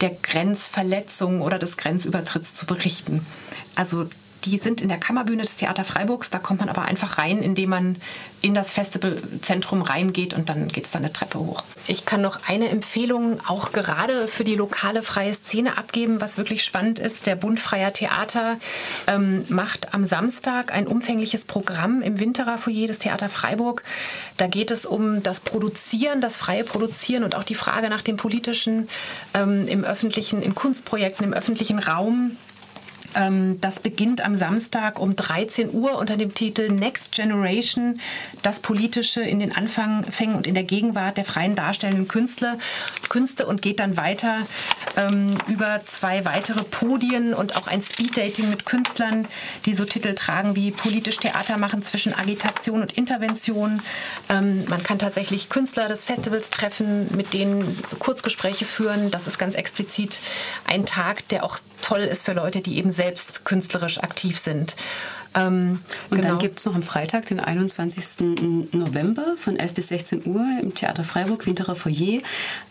der 0.00 0.10
Grenzverletzung 0.10 1.42
oder 1.42 1.58
des 1.58 1.76
Grenzübertritts 1.76 2.54
zu 2.54 2.64
berichten. 2.64 3.26
Also 3.74 4.08
die 4.48 4.58
sind 4.58 4.80
in 4.80 4.88
der 4.88 4.98
Kammerbühne 4.98 5.42
des 5.42 5.56
Theater 5.56 5.84
Freiburgs. 5.84 6.30
Da 6.30 6.38
kommt 6.38 6.60
man 6.60 6.68
aber 6.68 6.82
einfach 6.82 7.18
rein, 7.18 7.42
indem 7.42 7.70
man 7.70 7.96
in 8.40 8.54
das 8.54 8.72
Festivalzentrum 8.72 9.82
reingeht 9.82 10.32
und 10.32 10.48
dann 10.48 10.68
geht 10.68 10.84
es 10.84 10.92
dann 10.92 11.02
eine 11.02 11.12
Treppe 11.12 11.38
hoch. 11.40 11.62
Ich 11.86 12.04
kann 12.04 12.22
noch 12.22 12.48
eine 12.48 12.68
Empfehlung 12.68 13.40
auch 13.46 13.72
gerade 13.72 14.28
für 14.28 14.44
die 14.44 14.54
lokale 14.54 15.02
freie 15.02 15.34
Szene 15.34 15.76
abgeben, 15.76 16.20
was 16.20 16.38
wirklich 16.38 16.62
spannend 16.62 16.98
ist. 16.98 17.26
Der 17.26 17.34
Bund 17.34 17.58
Freier 17.58 17.92
Theater 17.92 18.58
ähm, 19.06 19.44
macht 19.48 19.92
am 19.92 20.04
Samstag 20.04 20.72
ein 20.72 20.86
umfängliches 20.86 21.44
Programm 21.44 22.00
im 22.00 22.20
Winterer 22.20 22.58
Foyer 22.58 22.86
des 22.86 23.00
Theater 23.00 23.28
Freiburg. 23.28 23.82
Da 24.36 24.46
geht 24.46 24.70
es 24.70 24.86
um 24.86 25.22
das 25.22 25.40
Produzieren, 25.40 26.20
das 26.20 26.36
freie 26.36 26.62
Produzieren 26.64 27.24
und 27.24 27.34
auch 27.34 27.44
die 27.44 27.56
Frage 27.56 27.88
nach 27.88 28.02
dem 28.02 28.16
politischen 28.16 28.88
ähm, 29.34 29.66
im 29.66 29.84
öffentlichen, 29.84 30.42
in 30.42 30.54
Kunstprojekten, 30.54 31.24
im 31.24 31.32
öffentlichen 31.32 31.80
Raum 31.80 32.36
das 33.14 33.80
beginnt 33.80 34.24
am 34.24 34.36
Samstag 34.38 35.00
um 35.00 35.16
13 35.16 35.72
Uhr 35.72 35.98
unter 35.98 36.16
dem 36.16 36.34
Titel 36.34 36.68
Next 36.68 37.12
Generation, 37.12 38.00
das 38.42 38.60
Politische 38.60 39.22
in 39.22 39.40
den 39.40 39.54
Anfängen 39.54 40.34
und 40.34 40.46
in 40.46 40.54
der 40.54 40.64
Gegenwart 40.64 41.16
der 41.16 41.24
freien 41.24 41.54
darstellenden 41.54 42.06
Künstler, 42.08 42.58
Künste 43.08 43.46
und 43.46 43.62
geht 43.62 43.80
dann 43.80 43.96
weiter 43.96 44.46
ähm, 44.96 45.36
über 45.48 45.80
zwei 45.86 46.24
weitere 46.24 46.64
Podien 46.64 47.34
und 47.34 47.56
auch 47.56 47.66
ein 47.66 47.82
Speeddating 47.82 48.50
mit 48.50 48.66
Künstlern, 48.66 49.26
die 49.64 49.74
so 49.74 49.84
Titel 49.84 50.14
tragen 50.14 50.54
wie 50.56 50.70
politisch 50.70 51.16
Theater 51.18 51.58
machen 51.58 51.82
zwischen 51.82 52.14
Agitation 52.14 52.82
und 52.82 52.92
Intervention. 52.92 53.80
Ähm, 54.28 54.64
man 54.68 54.82
kann 54.82 54.98
tatsächlich 54.98 55.48
Künstler 55.48 55.88
des 55.88 56.04
Festivals 56.04 56.50
treffen, 56.50 57.08
mit 57.16 57.32
denen 57.32 57.78
so 57.86 57.96
Kurzgespräche 57.96 58.64
führen. 58.64 59.10
Das 59.10 59.26
ist 59.26 59.38
ganz 59.38 59.54
explizit 59.54 60.20
ein 60.66 60.84
Tag, 60.86 61.26
der 61.28 61.44
auch 61.44 61.58
toll 61.80 62.00
ist 62.00 62.24
für 62.24 62.32
Leute, 62.32 62.60
die 62.60 62.76
eben 62.76 62.90
selbst 62.98 63.44
künstlerisch 63.44 64.02
aktiv 64.02 64.38
sind. 64.38 64.76
Ähm, 65.34 65.80
und 66.10 66.18
genau. 66.18 66.30
dann 66.30 66.38
gibt 66.38 66.58
es 66.58 66.64
noch 66.64 66.74
am 66.74 66.82
Freitag, 66.82 67.26
den 67.26 67.38
21. 67.38 68.72
November 68.72 69.34
von 69.36 69.56
11 69.56 69.74
bis 69.74 69.88
16 69.88 70.26
Uhr 70.26 70.44
im 70.60 70.74
Theater 70.74 71.04
Freiburg, 71.04 71.46
Winterer 71.46 71.76
Foyer, 71.76 72.20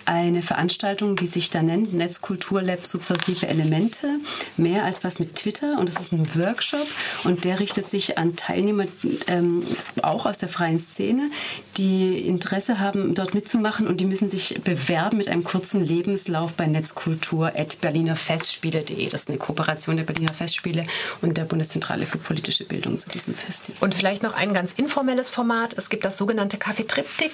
eine 0.07 0.41
Veranstaltung, 0.41 1.15
die 1.15 1.27
sich 1.27 1.49
da 1.49 1.61
nennt 1.61 1.93
Netzkulturlab 1.93 2.87
Subversive 2.87 3.47
Elemente. 3.47 4.19
Mehr 4.55 4.85
als 4.85 5.03
was 5.03 5.19
mit 5.19 5.35
Twitter. 5.35 5.77
Und 5.77 5.89
das 5.89 5.99
ist 5.99 6.13
ein 6.13 6.35
Workshop 6.35 6.87
und 7.25 7.43
der 7.43 7.59
richtet 7.59 7.89
sich 7.89 8.17
an 8.17 8.35
Teilnehmer 8.35 8.85
ähm, 9.27 9.65
auch 10.01 10.25
aus 10.25 10.37
der 10.37 10.47
freien 10.49 10.79
Szene, 10.79 11.29
die 11.77 12.19
Interesse 12.25 12.79
haben, 12.79 13.15
dort 13.15 13.33
mitzumachen 13.33 13.87
und 13.87 13.99
die 13.99 14.05
müssen 14.05 14.29
sich 14.29 14.61
bewerben 14.63 15.17
mit 15.17 15.27
einem 15.27 15.43
kurzen 15.43 15.85
Lebenslauf 15.85 16.53
bei 16.53 16.67
netzkultur.berlinerfestspiele.de. 16.67 19.09
Das 19.09 19.21
ist 19.21 19.29
eine 19.29 19.37
Kooperation 19.37 19.97
der 19.97 20.05
Berliner 20.05 20.33
Festspiele 20.33 20.87
und 21.21 21.37
der 21.37 21.43
Bundeszentrale 21.43 22.05
für 22.05 22.17
politische 22.17 22.63
Bildung 22.63 22.97
zu 22.99 23.09
diesem 23.09 23.35
Festival. 23.35 23.77
Und 23.81 23.93
vielleicht 23.93 24.23
noch 24.23 24.33
ein 24.33 24.53
ganz 24.53 24.71
informelles 24.73 25.29
Format. 25.29 25.77
Es 25.77 25.89
gibt 25.89 26.05
das 26.05 26.15
sogenannte 26.17 26.57
Triptych. 26.57 27.33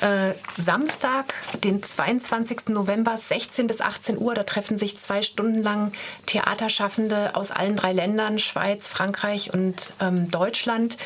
Äh, 0.00 0.34
Samstag, 0.62 1.34
den 1.64 1.82
22. 1.96 2.68
November, 2.68 3.16
16 3.16 3.66
bis 3.66 3.80
18 3.80 4.18
Uhr. 4.18 4.34
Da 4.34 4.44
treffen 4.44 4.78
sich 4.78 4.98
zwei 4.98 5.22
Stunden 5.22 5.62
lang 5.62 5.92
Theaterschaffende 6.26 7.34
aus 7.34 7.50
allen 7.50 7.74
drei 7.74 7.92
Ländern, 7.92 8.38
Schweiz, 8.38 8.86
Frankreich 8.86 9.54
und 9.54 9.94
ähm, 10.00 10.30
Deutschland, 10.30 10.98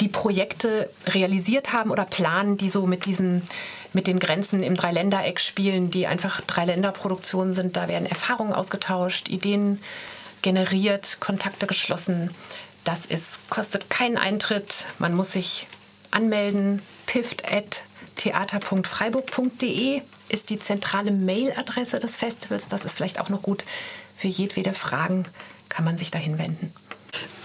die 0.00 0.08
Projekte 0.08 0.88
realisiert 1.08 1.72
haben 1.72 1.90
oder 1.90 2.04
planen, 2.04 2.56
die 2.56 2.70
so 2.70 2.86
mit 2.86 3.06
diesen 3.06 3.42
mit 3.92 4.06
den 4.06 4.18
Grenzen 4.18 4.62
im 4.62 4.76
Dreiländereck 4.76 5.40
spielen, 5.40 5.90
die 5.90 6.06
einfach 6.06 6.42
Dreiländerproduktionen 6.42 7.54
sind. 7.54 7.76
Da 7.76 7.88
werden 7.88 8.06
Erfahrungen 8.06 8.52
ausgetauscht, 8.52 9.30
Ideen 9.30 9.80
generiert, 10.42 11.16
Kontakte 11.18 11.66
geschlossen. 11.66 12.30
Das 12.84 13.06
ist, 13.06 13.48
kostet 13.48 13.88
keinen 13.88 14.18
Eintritt. 14.18 14.84
Man 14.98 15.14
muss 15.14 15.32
sich 15.32 15.66
anmelden. 16.10 16.82
pift.theater.freiburg.de 18.16 20.02
ist 20.28 20.50
die 20.50 20.58
zentrale 20.58 21.12
Mailadresse 21.12 21.98
des 21.98 22.16
Festivals. 22.16 22.68
Das 22.68 22.84
ist 22.84 22.96
vielleicht 22.96 23.20
auch 23.20 23.28
noch 23.28 23.42
gut 23.42 23.64
für 24.16 24.28
jedwede 24.28 24.72
Fragen, 24.72 25.26
kann 25.68 25.84
man 25.84 25.98
sich 25.98 26.10
dahin 26.10 26.38
wenden. 26.38 26.72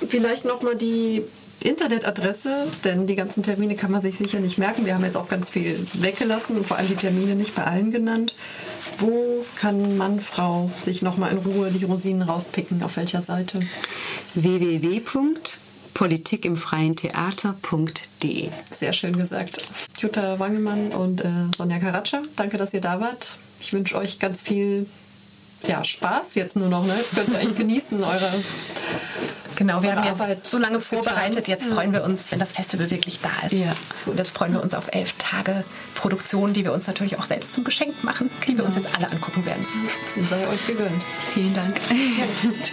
Vielleicht 0.08 0.46
nochmal 0.46 0.76
die 0.76 1.24
Internetadresse, 1.64 2.68
denn 2.84 3.06
die 3.06 3.16
ganzen 3.16 3.44
Termine 3.44 3.76
kann 3.76 3.92
man 3.92 4.02
sich 4.02 4.16
sicher 4.16 4.40
nicht 4.40 4.58
merken. 4.58 4.86
Wir 4.86 4.96
haben 4.96 5.06
jetzt 5.06 5.18
auch 5.18 5.28
ganz 5.28 5.50
viel 5.50 5.86
weggelassen 5.94 6.58
und 6.58 6.66
vor 6.66 6.78
allem 6.78 6.88
die 6.88 6.96
Termine 6.96 7.36
nicht 7.36 7.54
bei 7.54 7.64
allen 7.66 7.92
genannt. 7.92 8.34
Wo 8.98 9.46
kann 9.56 9.96
Mann, 9.96 10.22
Frau 10.22 10.72
sich 10.84 11.04
nochmal 11.04 11.32
in 11.32 11.38
Ruhe 11.38 11.70
die 11.70 11.86
Rosinen 11.86 12.24
rauspicken? 12.24 12.82
Auf 12.82 12.98
welcher 12.98 13.22
Seite? 13.22 13.60
www.politikimfreientheater.de 15.94 18.50
Sehr 18.76 18.94
schön 18.94 19.18
gesagt. 19.18 19.62
Jutta 19.98 20.40
Wangemann 20.40 20.92
und 20.92 21.22
äh, 21.22 21.30
Sonja 21.56 21.78
Karatscha, 21.80 22.22
danke, 22.36 22.58
dass 22.58 22.74
ihr 22.74 22.82
da 22.82 23.00
wart. 23.00 23.38
Ich 23.60 23.72
wünsche 23.74 23.96
euch 23.96 24.20
ganz 24.20 24.42
viel 24.42 24.88
ja, 25.68 25.84
Spaß 25.84 26.36
jetzt 26.36 26.56
nur 26.56 26.70
noch. 26.70 26.86
Ne? 26.86 26.96
Jetzt 26.98 27.16
könnt 27.16 27.30
ihr 27.30 27.40
eigentlich 27.40 27.58
genießen 27.58 28.04
eure 28.04 28.32
Genau, 29.58 29.84
wir 29.84 29.96
haben 29.96 30.04
jetzt 30.04 30.20
Arbeit 30.20 30.48
so 30.48 30.58
lange 30.58 30.82
vorbereitet. 30.82 31.48
Jetzt 31.48 31.68
freuen 31.68 31.94
wir 31.94 32.04
uns, 32.04 32.32
wenn 32.32 32.40
das 32.40 32.54
Festival 32.54 32.90
wirklich 32.90 33.20
da 33.20 33.30
ist. 33.46 33.52
Ja. 33.52 33.76
Und 34.08 34.18
jetzt 34.18 34.36
freuen 34.36 34.54
wir 34.54 34.64
uns 34.64 34.74
auf 34.74 34.88
elf 34.92 35.14
Tage 35.20 35.64
Produktion, 35.94 36.54
die 36.54 36.64
wir 36.64 36.74
uns 36.74 36.88
natürlich 36.88 37.20
auch 37.20 37.26
selbst 37.26 37.54
zum 37.54 37.64
Geschenk 37.64 38.04
machen, 38.04 38.32
die 38.48 38.58
wir 38.58 38.66
uns 38.66 38.76
jetzt 38.76 38.90
alle 38.98 39.12
angucken 39.12 39.46
werden. 39.46 39.68
Sei 40.28 40.48
euch 40.48 40.66
gegönnt. 40.66 41.04
Vielen 41.36 41.54
Dank. 41.54 41.76
Gut. 42.42 42.72